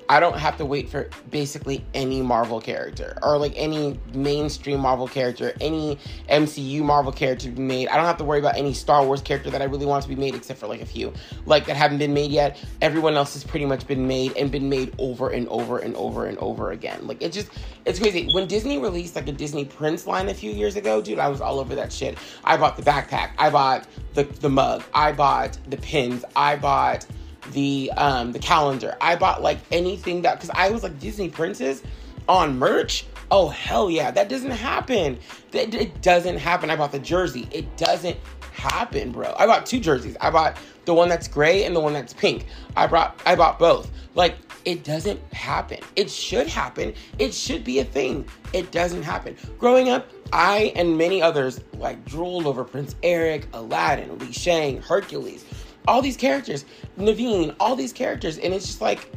I 0.10 0.20
don't 0.20 0.38
have 0.38 0.58
to 0.58 0.66
wait 0.66 0.90
for 0.90 1.10
basically 1.30 1.84
any 1.94 2.22
Marvel 2.22 2.60
character 2.60 3.18
or 3.22 3.38
like 3.38 3.54
any 3.56 4.00
mainstream 4.14 4.80
Marvel 4.80 5.08
character, 5.08 5.54
any 5.62 5.98
MCU 6.30 6.82
Marvel 6.82 7.12
character 7.12 7.48
to 7.48 7.52
be 7.52 7.62
made. 7.62 7.88
I 7.88 7.96
don't 7.96 8.06
have 8.06 8.18
to 8.18 8.24
worry 8.24 8.40
about 8.40 8.58
any 8.58 8.74
Star 8.74 9.06
Wars 9.06 9.22
character 9.22 9.50
that 9.50 9.62
I 9.62 9.66
really 9.66 9.86
want 9.86 10.04
to 10.04 10.10
be 10.10 10.16
made, 10.16 10.36
except 10.36 10.60
for 10.60 10.68
like 10.68 10.82
a 10.82 10.86
few, 10.86 11.14
like 11.46 11.66
that 11.66 11.76
haven't 11.76 11.98
been 11.98 12.14
made 12.14 12.32
yet. 12.32 12.64
Everyone 12.82 13.16
else 13.16 13.34
has 13.34 13.44
pretty 13.44 13.66
much 13.66 13.88
been 13.88 14.08
made 14.08 14.36
and 14.38 14.52
been 14.52 14.70
made 14.70 14.94
over 15.00 15.30
and 15.30 15.48
over 15.48 15.80
and 15.80 15.96
over 15.96 16.26
and 16.26 16.38
over 16.40 16.72
again. 16.72 17.08
Like 17.08 17.22
it 17.22 17.32
just, 17.32 17.50
it's 17.86 18.00
crazy. 18.00 18.30
When 18.34 18.48
Disney 18.48 18.78
released 18.78 19.16
like 19.16 19.28
a 19.28 19.32
Disney 19.32 19.66
Prince 19.66 20.08
line 20.08 20.30
a 20.30 20.34
few 20.34 20.52
years 20.52 20.76
ago, 20.76 21.02
dude, 21.02 21.20
I 21.20 21.30
was 21.30 21.42
all 21.42 21.60
over 21.60 21.76
that 21.76 21.92
shit. 21.92 22.18
I 22.44 22.58
bought 22.58 22.78
the 22.78 22.84
backpack, 22.84 23.32
I 23.38 23.50
bought 23.50 23.88
the 24.14 24.24
the 24.24 24.50
mug, 24.50 24.84
I 24.94 25.12
bought 25.12 25.58
the 25.68 25.78
pins, 25.78 26.26
I 26.36 26.56
bought 26.56 27.06
the 27.52 27.92
um 27.98 28.32
the 28.32 28.40
calendar. 28.40 28.96
I 29.02 29.16
bought 29.16 29.42
like 29.42 29.60
anything 29.72 30.22
that 30.24 30.36
because 30.36 30.52
I 30.54 30.70
was 30.70 30.84
like 30.84 31.00
Disney 31.00 31.30
princess 31.30 31.84
on 32.28 32.58
merch. 32.58 33.06
Oh 33.32 33.50
hell 33.50 33.90
yeah, 33.90 34.12
that 34.12 34.30
doesn't 34.30 34.52
happen. 34.52 35.20
That 35.52 35.74
it 35.74 36.02
doesn't 36.02 36.38
happen. 36.38 36.70
I 36.70 36.76
bought 36.76 36.92
the 36.92 37.00
jersey. 37.00 37.48
It 37.52 37.78
doesn't 37.78 38.18
happen, 38.54 39.12
bro. 39.12 39.34
I 39.38 39.46
bought 39.46 39.66
two 39.66 39.80
jerseys. 39.80 40.16
I 40.22 40.30
bought 40.30 40.58
the 40.86 40.94
one 40.94 41.10
that's 41.10 41.28
gray 41.28 41.64
and 41.64 41.76
the 41.76 41.80
one 41.80 41.94
that's 41.94 42.14
pink. 42.14 42.46
I 42.76 42.88
brought 42.88 43.20
I 43.26 43.36
bought 43.36 43.60
both. 43.60 43.92
Like 44.16 44.36
it 44.66 44.84
doesn't 44.84 45.20
happen. 45.34 45.80
It 45.96 46.10
should 46.10 46.48
happen. 46.48 46.94
It 47.20 47.34
should 47.34 47.64
be 47.64 47.80
a 47.80 47.84
thing. 47.84 48.26
It 48.54 48.72
doesn't 48.72 49.04
happen. 49.04 49.36
Growing 49.58 49.90
up, 49.90 50.10
I 50.32 50.72
and 50.76 50.98
many 50.98 51.22
others 51.22 51.60
like 51.74 52.04
drooled 52.06 52.46
over 52.46 52.64
Prince 52.64 52.96
Eric, 53.04 53.48
Aladdin, 53.54 54.18
Li 54.20 54.32
Shang, 54.32 54.82
Hercules 54.82 55.46
all 55.88 56.02
these 56.02 56.18
characters, 56.18 56.66
Naveen, 56.98 57.56
all 57.60 57.76
these 57.76 57.94
characters, 57.94 58.38
and 58.38 58.54
it's 58.54 58.66
just 58.66 58.82
like, 58.82 59.10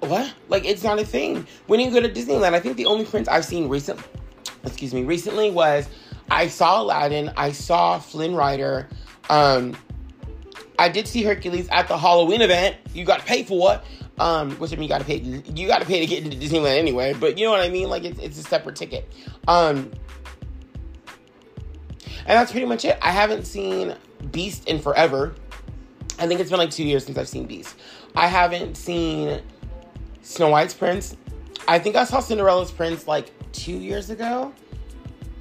what? 0.00 0.32
Like 0.48 0.64
it's 0.64 0.82
not 0.82 0.98
a 0.98 1.04
thing. 1.04 1.46
When 1.66 1.80
you 1.80 1.90
go 1.90 2.00
to 2.00 2.08
Disneyland, 2.08 2.54
I 2.54 2.60
think 2.60 2.76
the 2.76 2.86
only 2.86 3.04
prince 3.04 3.28
I've 3.28 3.44
seen 3.44 3.68
recently, 3.68 4.04
excuse 4.64 4.94
me, 4.94 5.04
recently 5.04 5.50
was 5.50 5.88
I 6.30 6.48
saw 6.48 6.82
Aladdin, 6.82 7.32
I 7.36 7.52
saw 7.52 7.98
Flynn 7.98 8.34
Rider, 8.34 8.88
um, 9.30 9.76
I 10.78 10.88
did 10.88 11.08
see 11.08 11.22
Hercules 11.22 11.68
at 11.70 11.88
the 11.88 11.98
Halloween 11.98 12.40
event. 12.40 12.76
You 12.94 13.04
got 13.04 13.20
to 13.20 13.26
pay 13.26 13.42
for 13.42 13.74
it. 13.74 13.80
Um, 14.20 14.52
which 14.56 14.72
I 14.72 14.76
mean, 14.76 14.84
you 14.84 14.88
got 14.88 14.98
to 14.98 15.04
pay. 15.04 15.18
You 15.18 15.68
got 15.68 15.80
to 15.80 15.86
pay 15.86 16.00
to 16.00 16.06
get 16.06 16.24
into 16.24 16.36
Disneyland 16.36 16.76
anyway. 16.78 17.14
But 17.14 17.38
you 17.38 17.44
know 17.44 17.52
what 17.52 17.60
I 17.60 17.68
mean? 17.68 17.88
Like 17.88 18.04
it's 18.04 18.18
it's 18.20 18.38
a 18.38 18.42
separate 18.42 18.76
ticket. 18.76 19.12
Um, 19.46 19.92
and 22.26 22.36
that's 22.36 22.50
pretty 22.50 22.66
much 22.66 22.84
it. 22.84 22.98
I 23.00 23.10
haven't 23.10 23.46
seen 23.46 23.94
Beast 24.30 24.68
in 24.68 24.80
forever. 24.80 25.34
I 26.18 26.26
think 26.26 26.40
it's 26.40 26.50
been 26.50 26.58
like 26.58 26.70
two 26.70 26.84
years 26.84 27.04
since 27.04 27.16
I've 27.16 27.28
seen 27.28 27.46
Beast. 27.46 27.76
I 28.16 28.26
haven't 28.26 28.76
seen 28.76 29.40
Snow 30.22 30.50
White's 30.50 30.74
Prince. 30.74 31.16
I 31.66 31.78
think 31.78 31.96
I 31.96 32.04
saw 32.04 32.20
Cinderella's 32.20 32.70
Prince 32.70 33.06
like 33.06 33.30
two 33.52 33.76
years 33.76 34.10
ago. 34.10 34.52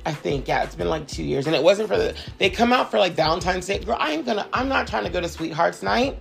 I 0.05 0.13
think, 0.13 0.47
yeah, 0.47 0.63
it's 0.63 0.75
been 0.75 0.89
like 0.89 1.07
two 1.07 1.23
years. 1.23 1.47
And 1.47 1.55
it 1.55 1.61
wasn't 1.61 1.89
for 1.89 1.97
the 1.97 2.15
they 2.37 2.49
come 2.49 2.71
out 2.71 2.91
for 2.91 2.99
like 2.99 3.13
Valentine's 3.13 3.65
Day. 3.65 3.79
Girl, 3.79 3.97
I 3.99 4.11
ain't 4.11 4.25
gonna 4.25 4.47
I'm 4.53 4.69
not 4.69 4.87
trying 4.87 5.03
to 5.03 5.09
go 5.09 5.19
to 5.19 5.27
Sweethearts 5.27 5.83
Night. 5.83 6.17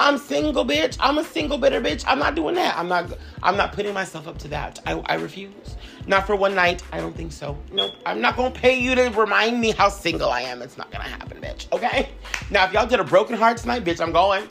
I'm 0.00 0.16
single, 0.16 0.64
bitch. 0.64 0.96
I'm 0.98 1.18
a 1.18 1.24
single 1.24 1.58
bitter 1.58 1.78
bitch. 1.78 2.04
I'm 2.08 2.18
not 2.18 2.34
doing 2.34 2.54
that. 2.54 2.76
I'm 2.76 2.88
not 2.88 3.12
I'm 3.42 3.58
not 3.58 3.72
putting 3.72 3.92
myself 3.92 4.26
up 4.26 4.38
to 4.38 4.48
that. 4.48 4.80
I, 4.86 4.94
I 5.04 5.14
refuse. 5.16 5.76
Not 6.06 6.26
for 6.26 6.34
one 6.34 6.54
night. 6.54 6.82
I 6.90 7.00
don't 7.00 7.14
think 7.14 7.32
so. 7.32 7.58
Nope. 7.70 7.92
I'm 8.06 8.22
not 8.22 8.34
gonna 8.34 8.50
pay 8.50 8.80
you 8.80 8.94
to 8.94 9.10
remind 9.10 9.60
me 9.60 9.72
how 9.72 9.90
single 9.90 10.30
I 10.30 10.40
am. 10.40 10.62
It's 10.62 10.78
not 10.78 10.90
gonna 10.90 11.04
happen, 11.04 11.38
bitch. 11.42 11.70
Okay? 11.70 12.08
Now 12.50 12.64
if 12.64 12.72
y'all 12.72 12.86
did 12.86 12.98
a 12.98 13.04
broken 13.04 13.36
hearts 13.36 13.66
night, 13.66 13.84
bitch, 13.84 14.00
I'm 14.00 14.10
going. 14.10 14.48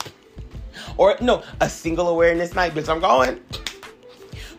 Or 0.96 1.16
no, 1.20 1.42
a 1.60 1.68
single 1.68 2.08
awareness 2.08 2.54
night, 2.54 2.72
bitch, 2.72 2.88
I'm 2.88 3.00
going. 3.00 3.42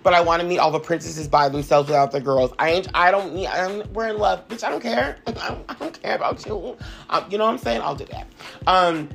But 0.03 0.13
I 0.13 0.19
want 0.19 0.41
to 0.41 0.47
meet 0.47 0.57
all 0.57 0.71
the 0.71 0.79
princesses 0.79 1.27
by 1.27 1.47
themselves 1.47 1.87
without 1.87 2.11
the 2.11 2.19
girls. 2.19 2.51
I 2.59 2.71
ain't. 2.71 2.89
I 2.93 3.11
don't 3.11 3.33
need. 3.33 3.47
I'm, 3.47 3.93
we're 3.93 4.09
in 4.09 4.17
love, 4.17 4.45
bitch. 4.49 4.63
I 4.63 4.69
don't 4.69 4.81
care. 4.81 5.19
I 5.27 5.31
don't, 5.31 5.65
I 5.69 5.73
don't 5.75 6.01
care 6.01 6.15
about 6.15 6.45
you. 6.45 6.75
Um, 7.09 7.25
you 7.29 7.37
know 7.37 7.45
what 7.45 7.51
I'm 7.51 7.57
saying? 7.59 7.81
I'll 7.81 7.95
do 7.95 8.05
that. 8.05 8.27
Um, 8.67 9.07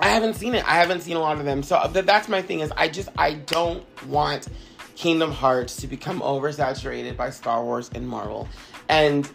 I 0.00 0.08
haven't 0.08 0.34
seen 0.34 0.54
it. 0.54 0.64
I 0.66 0.76
haven't 0.76 1.00
seen 1.00 1.16
a 1.16 1.20
lot 1.20 1.38
of 1.38 1.44
them. 1.44 1.62
So 1.62 1.80
th- 1.92 2.06
that's 2.06 2.28
my 2.28 2.42
thing 2.42 2.60
is 2.60 2.72
I 2.76 2.88
just 2.88 3.08
I 3.18 3.34
don't 3.34 3.84
want 4.06 4.48
Kingdom 4.94 5.32
Hearts 5.32 5.76
to 5.76 5.86
become 5.86 6.20
oversaturated 6.20 7.16
by 7.16 7.30
Star 7.30 7.64
Wars 7.64 7.90
and 7.94 8.08
Marvel. 8.08 8.48
And 8.88 9.28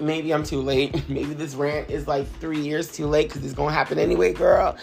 maybe 0.00 0.32
I'm 0.32 0.44
too 0.44 0.60
late. 0.60 1.08
Maybe 1.08 1.34
this 1.34 1.54
rant 1.54 1.90
is 1.90 2.08
like 2.08 2.26
three 2.38 2.60
years 2.60 2.90
too 2.90 3.06
late 3.06 3.28
because 3.28 3.44
it's 3.44 3.54
gonna 3.54 3.72
happen 3.72 3.98
anyway, 3.98 4.32
girl. 4.32 4.76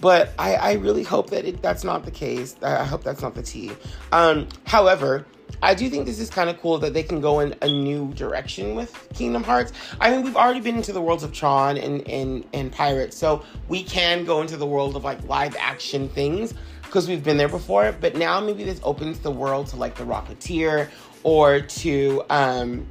But 0.00 0.32
I, 0.38 0.54
I 0.54 0.72
really 0.74 1.02
hope 1.02 1.30
that 1.30 1.44
it, 1.44 1.62
that's 1.62 1.84
not 1.84 2.04
the 2.04 2.10
case. 2.10 2.56
I 2.62 2.84
hope 2.84 3.04
that's 3.04 3.20
not 3.20 3.34
the 3.34 3.42
tea. 3.42 3.70
Um, 4.12 4.48
however, 4.64 5.26
I 5.62 5.74
do 5.74 5.90
think 5.90 6.06
this 6.06 6.18
is 6.18 6.30
kind 6.30 6.48
of 6.48 6.60
cool 6.60 6.78
that 6.78 6.94
they 6.94 7.02
can 7.02 7.20
go 7.20 7.40
in 7.40 7.54
a 7.62 7.68
new 7.68 8.12
direction 8.14 8.74
with 8.74 9.08
Kingdom 9.14 9.42
Hearts. 9.42 9.72
I 10.00 10.10
mean, 10.10 10.22
we've 10.22 10.36
already 10.36 10.60
been 10.60 10.76
into 10.76 10.92
the 10.92 11.02
worlds 11.02 11.22
of 11.22 11.32
Tron 11.32 11.76
and, 11.76 12.06
and, 12.08 12.44
and 12.52 12.72
Pirates, 12.72 13.16
so 13.16 13.44
we 13.68 13.82
can 13.82 14.24
go 14.24 14.40
into 14.40 14.56
the 14.56 14.66
world 14.66 14.96
of 14.96 15.04
like 15.04 15.22
live 15.28 15.56
action 15.58 16.08
things 16.08 16.54
because 16.82 17.08
we've 17.08 17.22
been 17.22 17.36
there 17.36 17.48
before. 17.48 17.94
But 18.00 18.16
now 18.16 18.40
maybe 18.40 18.64
this 18.64 18.80
opens 18.82 19.18
the 19.18 19.30
world 19.30 19.66
to 19.68 19.76
like 19.76 19.94
the 19.94 20.04
Rocketeer 20.04 20.88
or 21.22 21.60
to 21.60 22.22
um, 22.30 22.86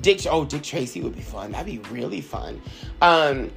Dick. 0.00 0.20
Oh, 0.30 0.44
Dick 0.44 0.62
Tracy 0.62 1.02
would 1.02 1.14
be 1.14 1.22
fun. 1.22 1.52
That'd 1.52 1.66
be 1.66 1.78
really 1.90 2.20
fun. 2.20 2.60
Um, 3.00 3.50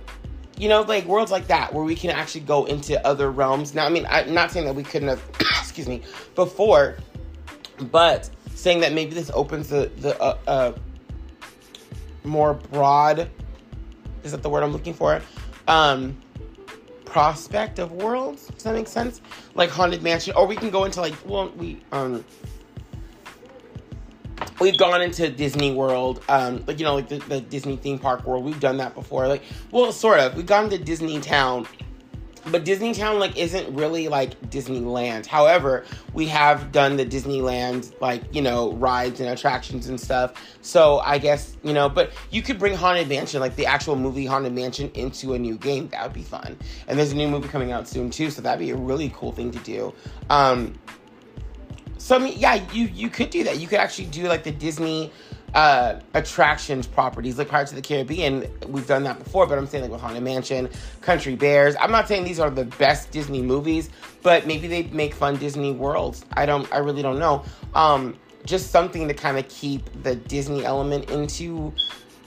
you 0.57 0.69
know, 0.69 0.81
like 0.81 1.05
worlds 1.05 1.31
like 1.31 1.47
that 1.47 1.73
where 1.73 1.83
we 1.83 1.95
can 1.95 2.11
actually 2.11 2.41
go 2.41 2.65
into 2.65 3.05
other 3.05 3.29
realms. 3.29 3.73
Now, 3.73 3.85
I 3.85 3.89
mean, 3.89 4.05
I'm 4.09 4.33
not 4.33 4.51
saying 4.51 4.65
that 4.65 4.75
we 4.75 4.83
couldn't 4.83 5.09
have, 5.09 5.21
excuse 5.59 5.87
me, 5.87 6.01
before 6.33 6.95
but 7.91 8.29
saying 8.53 8.79
that 8.81 8.93
maybe 8.93 9.13
this 9.13 9.31
opens 9.33 9.69
the 9.69 9.91
the 9.97 10.19
uh, 10.21 10.37
uh, 10.47 10.73
more 12.23 12.53
broad 12.53 13.29
is 14.25 14.31
that 14.31 14.41
the 14.41 14.49
word 14.49 14.63
I'm 14.63 14.73
looking 14.73 14.93
for? 14.93 15.21
Um, 15.67 16.19
prospect 17.05 17.79
of 17.79 17.91
worlds. 17.91 18.47
Does 18.47 18.63
that 18.63 18.73
make 18.73 18.87
sense? 18.87 19.21
Like 19.53 19.69
haunted 19.69 20.01
mansion, 20.01 20.33
or 20.35 20.47
we 20.47 20.55
can 20.55 20.69
go 20.71 20.83
into 20.83 20.99
like 20.99 21.13
well, 21.25 21.49
we 21.55 21.81
um 21.91 22.25
we've 24.59 24.77
gone 24.77 25.01
into 25.01 25.29
Disney 25.29 25.73
World, 25.73 26.23
um, 26.27 26.63
like 26.67 26.79
you 26.79 26.85
know, 26.85 26.95
like 26.95 27.07
the, 27.07 27.19
the 27.19 27.39
Disney 27.39 27.77
theme 27.77 27.99
park 27.99 28.25
world. 28.25 28.43
We've 28.43 28.59
done 28.59 28.77
that 28.77 28.95
before. 28.95 29.27
Like, 29.27 29.43
well, 29.71 29.91
sort 29.91 30.19
of. 30.19 30.35
We've 30.35 30.45
gone 30.45 30.69
to 30.71 30.77
Disney 30.77 31.19
Town 31.19 31.67
but 32.51 32.63
Disneytown 32.63 33.19
like 33.19 33.37
isn't 33.37 33.73
really 33.75 34.07
like 34.07 34.39
Disneyland. 34.49 35.25
However, 35.25 35.85
we 36.13 36.27
have 36.27 36.71
done 36.71 36.95
the 36.95 37.05
Disneyland 37.05 37.99
like 38.01 38.23
you 38.33 38.41
know 38.41 38.73
rides 38.73 39.19
and 39.19 39.29
attractions 39.29 39.87
and 39.87 39.99
stuff. 39.99 40.33
So 40.61 40.99
I 40.99 41.17
guess 41.17 41.57
you 41.63 41.73
know, 41.73 41.89
but 41.89 42.11
you 42.31 42.41
could 42.41 42.59
bring 42.59 42.75
Haunted 42.75 43.09
Mansion, 43.09 43.39
like 43.39 43.55
the 43.55 43.65
actual 43.65 43.95
movie 43.95 44.25
Haunted 44.25 44.53
Mansion, 44.53 44.91
into 44.93 45.33
a 45.33 45.39
new 45.39 45.57
game. 45.57 45.87
That 45.89 46.03
would 46.03 46.13
be 46.13 46.23
fun. 46.23 46.57
And 46.87 46.97
there's 46.99 47.11
a 47.11 47.15
new 47.15 47.27
movie 47.27 47.47
coming 47.47 47.71
out 47.71 47.87
soon 47.87 48.09
too, 48.09 48.29
so 48.29 48.41
that'd 48.41 48.59
be 48.59 48.71
a 48.71 48.75
really 48.75 49.11
cool 49.15 49.31
thing 49.31 49.51
to 49.51 49.59
do. 49.59 49.93
Um, 50.29 50.73
so 51.97 52.15
I 52.15 52.19
mean, 52.19 52.37
yeah, 52.37 52.63
you 52.71 52.85
you 52.93 53.09
could 53.09 53.31
do 53.31 53.43
that. 53.45 53.57
You 53.57 53.67
could 53.67 53.79
actually 53.79 54.05
do 54.05 54.27
like 54.27 54.43
the 54.43 54.51
Disney 54.51 55.11
uh, 55.55 56.01
attractions 56.13 56.85
properties 56.85 57.37
like 57.37 57.47
Pirates 57.47 57.71
of 57.71 57.77
the 57.77 57.81
Caribbean. 57.81 58.45
We've 58.67 58.85
done 58.85 59.03
that 59.03 59.23
before, 59.23 59.47
but 59.47 59.57
I'm 59.57 59.65
saying 59.65 59.83
like 59.83 59.91
with 59.91 60.01
Haunted 60.01 60.21
Mansion, 60.21 60.69
Country 61.01 61.35
Bears. 61.35 61.75
I'm 61.79 61.91
not 61.91 62.07
saying 62.07 62.25
these 62.25 62.41
are 62.41 62.49
the 62.49 62.65
best 62.65 63.09
Disney 63.11 63.41
movies, 63.41 63.89
but 64.21 64.45
maybe 64.45 64.67
they 64.67 64.83
make 64.83 65.13
fun 65.15 65.37
Disney 65.37 65.71
worlds. 65.71 66.25
I 66.33 66.45
don't. 66.45 66.71
I 66.73 66.79
really 66.79 67.01
don't 67.01 67.19
know. 67.19 67.43
Um, 67.73 68.17
just 68.45 68.69
something 68.69 69.07
to 69.07 69.13
kind 69.13 69.37
of 69.39 69.47
keep 69.47 69.89
the 70.03 70.15
Disney 70.15 70.65
element 70.65 71.09
into 71.09 71.73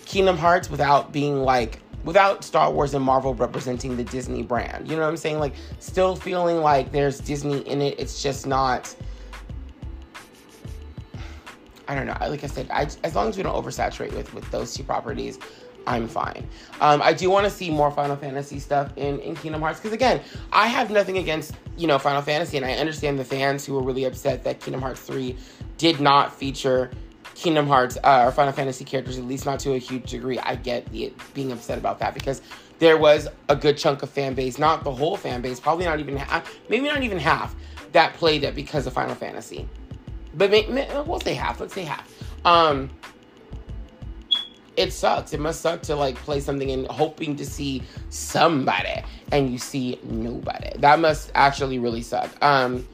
Kingdom 0.07 0.39
Hearts 0.39 0.71
without 0.71 1.13
being 1.13 1.43
like 1.43 1.83
without 2.05 2.43
Star 2.43 2.73
Wars 2.73 2.95
and 2.95 3.05
Marvel 3.05 3.35
representing 3.35 3.97
the 3.99 4.05
Disney 4.05 4.43
brand. 4.43 4.89
You 4.89 4.97
know 4.97 5.03
what 5.03 5.09
I'm 5.09 5.17
saying? 5.19 5.39
Like 5.39 5.53
still 5.81 6.17
feeling 6.17 6.63
like 6.63 6.93
there's 6.93 7.21
Disney 7.21 7.59
in 7.69 7.83
it. 7.83 8.01
It's 8.01 8.23
just 8.23 8.47
not 8.47 8.95
I 11.89 11.95
don't 11.95 12.07
know. 12.07 12.17
Like 12.21 12.45
I 12.45 12.47
said, 12.47 12.69
I, 12.71 12.87
as 13.03 13.15
long 13.15 13.29
as 13.29 13.37
we 13.37 13.43
don't 13.43 13.55
oversaturate 13.55 14.15
with 14.15 14.33
with 14.35 14.49
those 14.51 14.75
two 14.75 14.85
properties, 14.85 15.39
I'm 15.87 16.07
fine. 16.07 16.47
Um, 16.83 17.01
I 17.03 17.15
do 17.15 17.31
want 17.31 17.47
to 17.47 17.51
see 17.51 17.71
more 17.71 17.91
Final 17.91 18.15
Fantasy 18.15 18.59
stuff 18.59 18.93
in, 18.97 19.19
in 19.21 19.35
Kingdom 19.35 19.63
Hearts 19.63 19.81
because 19.81 19.95
again, 19.95 20.21
I 20.53 20.67
have 20.67 20.91
nothing 20.91 21.17
against 21.17 21.55
you 21.79 21.87
know 21.87 21.99
Final 21.99 22.21
Fantasy, 22.21 22.59
and 22.59 22.67
I 22.67 22.75
understand 22.75 23.19
the 23.19 23.25
fans 23.25 23.65
who 23.65 23.73
were 23.73 23.83
really 23.83 24.05
upset 24.05 24.45
that 24.45 24.61
Kingdom 24.61 24.83
Hearts 24.83 25.01
three 25.01 25.37
did 25.79 25.99
not 25.99 26.35
feature 26.35 26.91
Kingdom 27.35 27.67
Hearts 27.67 27.97
uh, 28.05 28.25
or 28.27 28.33
Final 28.33 28.53
Fantasy 28.53 28.85
characters, 28.85 29.17
at 29.17 29.25
least 29.25 29.47
not 29.47 29.59
to 29.61 29.73
a 29.73 29.79
huge 29.79 30.11
degree. 30.11 30.39
I 30.39 30.57
get 30.57 30.85
the, 30.93 31.13
being 31.33 31.53
upset 31.53 31.79
about 31.79 32.01
that 32.01 32.13
because 32.13 32.43
there 32.81 32.99
was 32.99 33.29
a 33.49 33.57
good 33.57 33.79
chunk 33.79 34.03
of 34.03 34.11
fan 34.11 34.35
base, 34.35 34.59
not 34.59 34.85
the 34.85 34.93
whole 34.93 35.17
fan 35.17 35.41
base, 35.41 35.59
probably 35.59 35.87
not 35.87 36.01
even 36.01 36.17
half, 36.17 36.59
maybe 36.69 36.87
not 36.87 37.03
even 37.03 37.19
half, 37.19 37.57
that 37.93 38.13
played 38.15 38.45
it 38.45 38.55
because 38.55 38.87
of 38.87 38.93
Final 38.93 39.15
Fantasy 39.15 39.67
but 40.39 40.51
may, 40.51 40.67
may, 40.67 40.89
we'll 41.03 41.21
say 41.21 41.35
half. 41.35 41.61
Let's 41.61 41.75
say 41.75 41.85
half. 41.85 42.11
Um, 42.45 42.91
it 44.77 44.93
sucks. 44.93 45.33
It 45.33 45.41
must 45.41 45.61
suck 45.61 45.83
to 45.83 45.97
like 45.97 46.15
play 46.15 46.39
something 46.41 46.71
and 46.71 46.87
hoping 46.87 47.35
to 47.37 47.45
see 47.45 47.83
somebody 48.11 49.03
and 49.33 49.51
you 49.51 49.59
see 49.59 49.99
nobody. 50.05 50.71
That 50.79 51.01
must 51.01 51.33
actually 51.35 51.81
really 51.81 52.03
suck. 52.03 52.31
Um, 52.43 52.87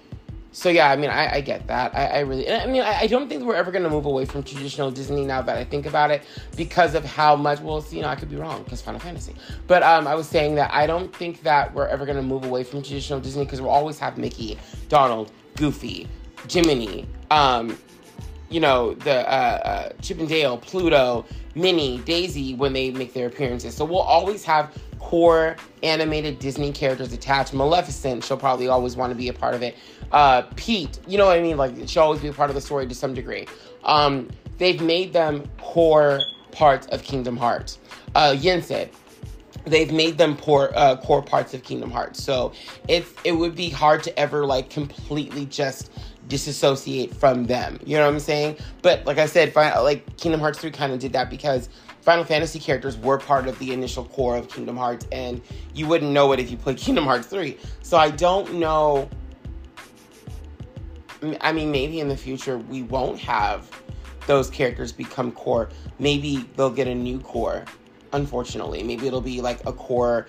so 0.54 0.68
yeah, 0.70 0.90
I 0.90 0.96
mean, 0.96 1.10
I, 1.10 1.34
I 1.34 1.40
get 1.40 1.66
that. 1.66 1.94
I, 1.94 2.06
I 2.06 2.18
really, 2.20 2.48
I 2.50 2.66
mean, 2.66 2.80
I, 2.80 3.00
I, 3.00 3.06
don't 3.08 3.28
think 3.28 3.42
we're 3.42 3.56
ever 3.56 3.72
to 3.72 3.90
move 3.90 4.06
away 4.06 4.24
from 4.24 4.44
traditional 4.44 4.92
Disney 4.92 5.26
now 5.26 5.42
that 5.42 5.56
I 5.56 5.64
think 5.64 5.84
about 5.84 6.12
it 6.12 6.22
because 6.56 6.94
of 6.94 7.04
how 7.04 7.34
much. 7.34 7.58
Well, 7.58 7.84
you 7.90 8.02
know, 8.02 8.08
I 8.08 8.14
could 8.14 8.30
be 8.30 8.36
wrong 8.36 8.62
because 8.62 8.80
Final 8.80 9.00
Fantasy, 9.00 9.34
but 9.66 9.82
um, 9.82 10.06
I 10.06 10.14
was 10.14 10.28
saying 10.28 10.54
that 10.54 10.72
I 10.72 10.86
don't 10.86 11.14
think 11.14 11.42
that 11.42 11.74
we're 11.74 11.88
ever 11.88 12.06
to 12.06 12.22
move 12.22 12.44
away 12.44 12.62
from 12.62 12.82
traditional 12.82 13.18
Disney 13.18 13.44
because 13.44 13.60
we'll 13.60 13.70
always 13.70 13.98
have 13.98 14.16
Mickey, 14.16 14.56
Donald, 14.88 15.32
Goofy, 15.56 16.08
Jiminy, 16.48 17.04
um, 17.30 17.76
you 18.50 18.60
know, 18.60 18.94
the 18.94 19.28
uh, 19.28 19.32
uh, 19.32 19.92
Chip 20.00 20.18
and 20.18 20.28
Dale, 20.28 20.58
Pluto, 20.58 21.24
Minnie, 21.54 21.98
Daisy 21.98 22.54
when 22.54 22.72
they 22.72 22.90
make 22.90 23.12
their 23.12 23.26
appearances. 23.26 23.74
So 23.74 23.84
we'll 23.84 23.98
always 23.98 24.44
have 24.44 24.76
core 24.98 25.56
animated 25.82 26.38
Disney 26.38 26.72
characters 26.72 27.12
attached. 27.12 27.52
Maleficent, 27.52 28.24
she'll 28.24 28.36
probably 28.36 28.68
always 28.68 28.96
want 28.96 29.10
to 29.10 29.14
be 29.16 29.28
a 29.28 29.32
part 29.32 29.54
of 29.54 29.62
it. 29.62 29.76
Uh, 30.12 30.42
Pete, 30.56 30.98
you 31.06 31.18
know 31.18 31.26
what 31.26 31.38
I 31.38 31.42
mean? 31.42 31.56
Like 31.56 31.74
she'll 31.86 32.04
always 32.04 32.20
be 32.20 32.28
a 32.28 32.32
part 32.32 32.50
of 32.50 32.54
the 32.54 32.60
story 32.60 32.86
to 32.86 32.94
some 32.94 33.14
degree. 33.14 33.46
Um, 33.84 34.30
they've 34.58 34.80
made 34.80 35.12
them 35.12 35.48
core 35.60 36.20
parts 36.52 36.86
of 36.88 37.02
Kingdom 37.02 37.36
Hearts. 37.36 37.78
Uh, 38.14 38.36
Yen 38.38 38.62
Sid, 38.62 38.90
they've 39.66 39.92
made 39.92 40.16
them 40.16 40.36
core 40.36 40.70
uh, 40.74 40.96
core 40.96 41.22
parts 41.22 41.54
of 41.54 41.62
Kingdom 41.62 41.90
Hearts. 41.90 42.22
So 42.22 42.52
it's 42.88 43.12
it 43.24 43.32
would 43.32 43.54
be 43.54 43.68
hard 43.68 44.02
to 44.04 44.18
ever 44.18 44.46
like 44.46 44.70
completely 44.70 45.46
just 45.46 45.90
disassociate 46.28 47.14
from 47.14 47.44
them. 47.44 47.78
You 47.84 47.96
know 47.96 48.04
what 48.04 48.14
I'm 48.14 48.20
saying? 48.20 48.56
But 48.82 49.04
like 49.06 49.18
I 49.18 49.26
said, 49.26 49.54
like 49.54 50.16
Kingdom 50.16 50.40
Hearts 50.40 50.58
3 50.58 50.70
kind 50.70 50.92
of 50.92 50.98
did 50.98 51.12
that 51.12 51.30
because 51.30 51.68
Final 52.04 52.24
Fantasy 52.24 52.58
characters 52.58 52.98
were 52.98 53.18
part 53.18 53.48
of 53.48 53.58
the 53.58 53.72
initial 53.72 54.04
core 54.04 54.36
of 54.36 54.48
Kingdom 54.48 54.76
Hearts, 54.76 55.06
and 55.10 55.40
you 55.74 55.86
wouldn't 55.86 56.12
know 56.12 56.32
it 56.32 56.40
if 56.40 56.50
you 56.50 56.56
played 56.56 56.76
Kingdom 56.78 57.04
Hearts 57.04 57.26
3. 57.28 57.56
So 57.82 57.96
I 57.96 58.10
don't 58.10 58.54
know. 58.54 59.08
I 61.40 61.52
mean, 61.52 61.70
maybe 61.70 62.00
in 62.00 62.08
the 62.08 62.16
future 62.16 62.58
we 62.58 62.82
won't 62.82 63.18
have 63.20 63.70
those 64.26 64.50
characters 64.50 64.92
become 64.92 65.32
core. 65.32 65.70
Maybe 65.98 66.48
they'll 66.56 66.70
get 66.70 66.88
a 66.88 66.94
new 66.94 67.20
core, 67.20 67.64
unfortunately. 68.12 68.82
Maybe 68.82 69.06
it'll 69.06 69.22
be 69.22 69.40
like 69.40 69.64
a 69.66 69.72
core. 69.72 70.26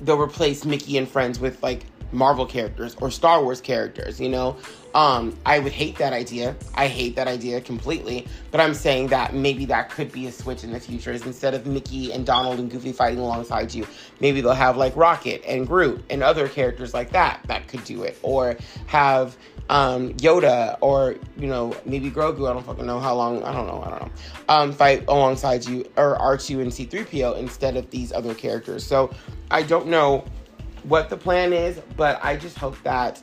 They'll 0.00 0.20
replace 0.20 0.64
Mickey 0.64 0.96
and 0.96 1.08
friends 1.08 1.38
with 1.38 1.62
like 1.62 1.84
Marvel 2.12 2.46
characters 2.46 2.96
or 3.00 3.10
Star 3.10 3.42
Wars 3.42 3.60
characters, 3.60 4.20
you 4.20 4.28
know? 4.28 4.56
Um, 4.94 5.38
I 5.46 5.58
would 5.58 5.72
hate 5.72 5.96
that 5.98 6.12
idea. 6.12 6.54
I 6.74 6.86
hate 6.86 7.16
that 7.16 7.26
idea 7.26 7.60
completely. 7.60 8.26
But 8.50 8.60
I'm 8.60 8.74
saying 8.74 9.08
that 9.08 9.34
maybe 9.34 9.64
that 9.66 9.90
could 9.90 10.12
be 10.12 10.26
a 10.26 10.32
switch 10.32 10.64
in 10.64 10.72
the 10.72 10.80
future. 10.80 11.12
Is 11.12 11.24
instead 11.24 11.54
of 11.54 11.66
Mickey 11.66 12.12
and 12.12 12.26
Donald 12.26 12.58
and 12.58 12.70
Goofy 12.70 12.92
fighting 12.92 13.18
alongside 13.18 13.72
you, 13.72 13.86
maybe 14.20 14.40
they'll 14.40 14.52
have 14.52 14.76
like 14.76 14.94
Rocket 14.94 15.42
and 15.46 15.66
Groot 15.66 16.04
and 16.10 16.22
other 16.22 16.48
characters 16.48 16.92
like 16.92 17.10
that 17.12 17.40
that 17.46 17.68
could 17.68 17.84
do 17.84 18.02
it. 18.02 18.18
Or 18.22 18.56
have 18.86 19.36
um, 19.70 20.12
Yoda 20.14 20.76
or 20.80 21.16
you 21.38 21.46
know 21.46 21.74
maybe 21.86 22.10
Grogu. 22.10 22.48
I 22.48 22.52
don't 22.52 22.64
fucking 22.64 22.86
know 22.86 23.00
how 23.00 23.14
long. 23.14 23.42
I 23.42 23.52
don't 23.52 23.66
know. 23.66 23.82
I 23.82 23.90
don't 23.90 24.02
know. 24.02 24.10
Um, 24.48 24.72
fight 24.72 25.04
alongside 25.08 25.64
you 25.64 25.90
or 25.96 26.18
R2 26.18 26.60
and 26.60 26.70
C3PO 26.70 27.38
instead 27.38 27.76
of 27.76 27.90
these 27.90 28.12
other 28.12 28.34
characters. 28.34 28.84
So 28.84 29.10
I 29.50 29.62
don't 29.62 29.86
know 29.86 30.24
what 30.84 31.10
the 31.10 31.16
plan 31.16 31.52
is, 31.52 31.80
but 31.96 32.22
I 32.24 32.36
just 32.36 32.58
hope 32.58 32.76
that 32.82 33.22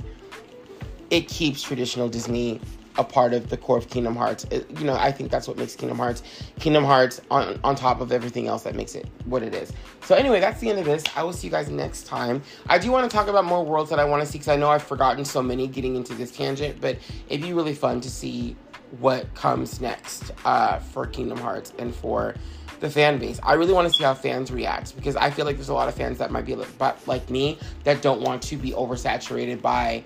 it 1.10 1.28
keeps 1.28 1.62
traditional 1.62 2.10
Disney 2.10 2.62
a 2.98 3.04
part 3.04 3.34
of 3.34 3.50
the 3.50 3.56
core 3.56 3.78
of 3.78 3.90
Kingdom 3.90 4.16
Hearts. 4.16 4.46
It, 4.52 4.70
you 4.78 4.86
know, 4.86 4.96
I 4.96 5.12
think 5.12 5.32
that's 5.32 5.48
what 5.48 5.58
makes 5.58 5.76
Kingdom 5.76 5.98
Hearts 5.98 6.22
Kingdom 6.60 6.84
Hearts 6.84 7.22
on 7.32 7.60
on 7.64 7.76
top 7.76 8.02
of 8.02 8.12
everything 8.12 8.48
else 8.48 8.64
that 8.64 8.76
makes 8.76 8.94
it 8.94 9.08
what 9.26 9.42
it 9.42 9.56
is. 9.56 9.72
So 10.02 10.16
anyway, 10.16 10.40
that's 10.42 10.60
the 10.60 10.70
end 10.70 10.80
of 10.80 10.86
this. 10.86 11.04
I 11.16 11.24
will 11.24 11.34
see 11.34 11.48
you 11.48 11.52
guys 11.52 11.70
next 11.70 12.06
time. 12.06 12.42
I 12.68 12.78
do 12.78 12.92
want 12.92 13.10
to 13.10 13.16
talk 13.16 13.28
about 13.28 13.46
more 13.46 13.64
worlds 13.64 13.90
that 13.90 14.00
I 14.00 14.06
want 14.06 14.22
to 14.22 14.26
see 14.30 14.38
because 14.38 14.50
I 14.50 14.58
know 14.58 14.70
I've 14.70 14.84
forgotten 14.84 15.24
so 15.24 15.42
many 15.42 15.68
getting 15.68 15.96
into 15.96 16.14
this 16.14 16.32
tangent, 16.32 16.82
but 16.82 16.98
it'd 17.30 17.46
be 17.46 17.54
really 17.54 17.74
fun 17.74 18.02
to 18.02 18.10
see 18.10 18.56
what 19.00 19.34
comes 19.34 19.80
next 19.80 20.32
uh, 20.46 20.80
for 20.80 21.06
Kingdom 21.06 21.38
Hearts 21.38 21.74
and 21.80 21.96
for 21.96 22.36
the 22.80 22.90
fan 22.90 23.20
base. 23.20 23.40
I 23.44 23.54
really 23.54 23.74
want 23.74 23.88
to 23.88 23.94
see 23.94 24.04
how 24.04 24.14
fans 24.14 24.52
react 24.52 24.96
because 24.96 25.16
I 25.16 25.30
feel 25.30 25.46
like 25.46 25.56
there's 25.56 25.70
a 25.70 25.74
lot 25.74 25.88
of 25.88 25.96
fans 25.96 26.18
that 26.20 26.32
might 26.32 26.46
be 26.46 26.56
like 26.56 27.08
like 27.08 27.30
me 27.30 27.58
that 27.84 28.02
don't 28.02 28.22
want 28.22 28.42
to 28.44 28.56
be 28.56 28.72
oversaturated 28.72 29.62
by 29.62 30.04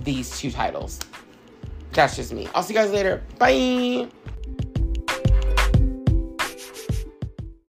these 0.00 0.38
two 0.38 0.50
titles. 0.50 1.00
That's 1.92 2.16
just 2.16 2.32
me. 2.32 2.48
I'll 2.54 2.62
see 2.62 2.74
you 2.74 2.80
guys 2.80 2.90
later. 2.90 3.22
Bye. 3.38 4.08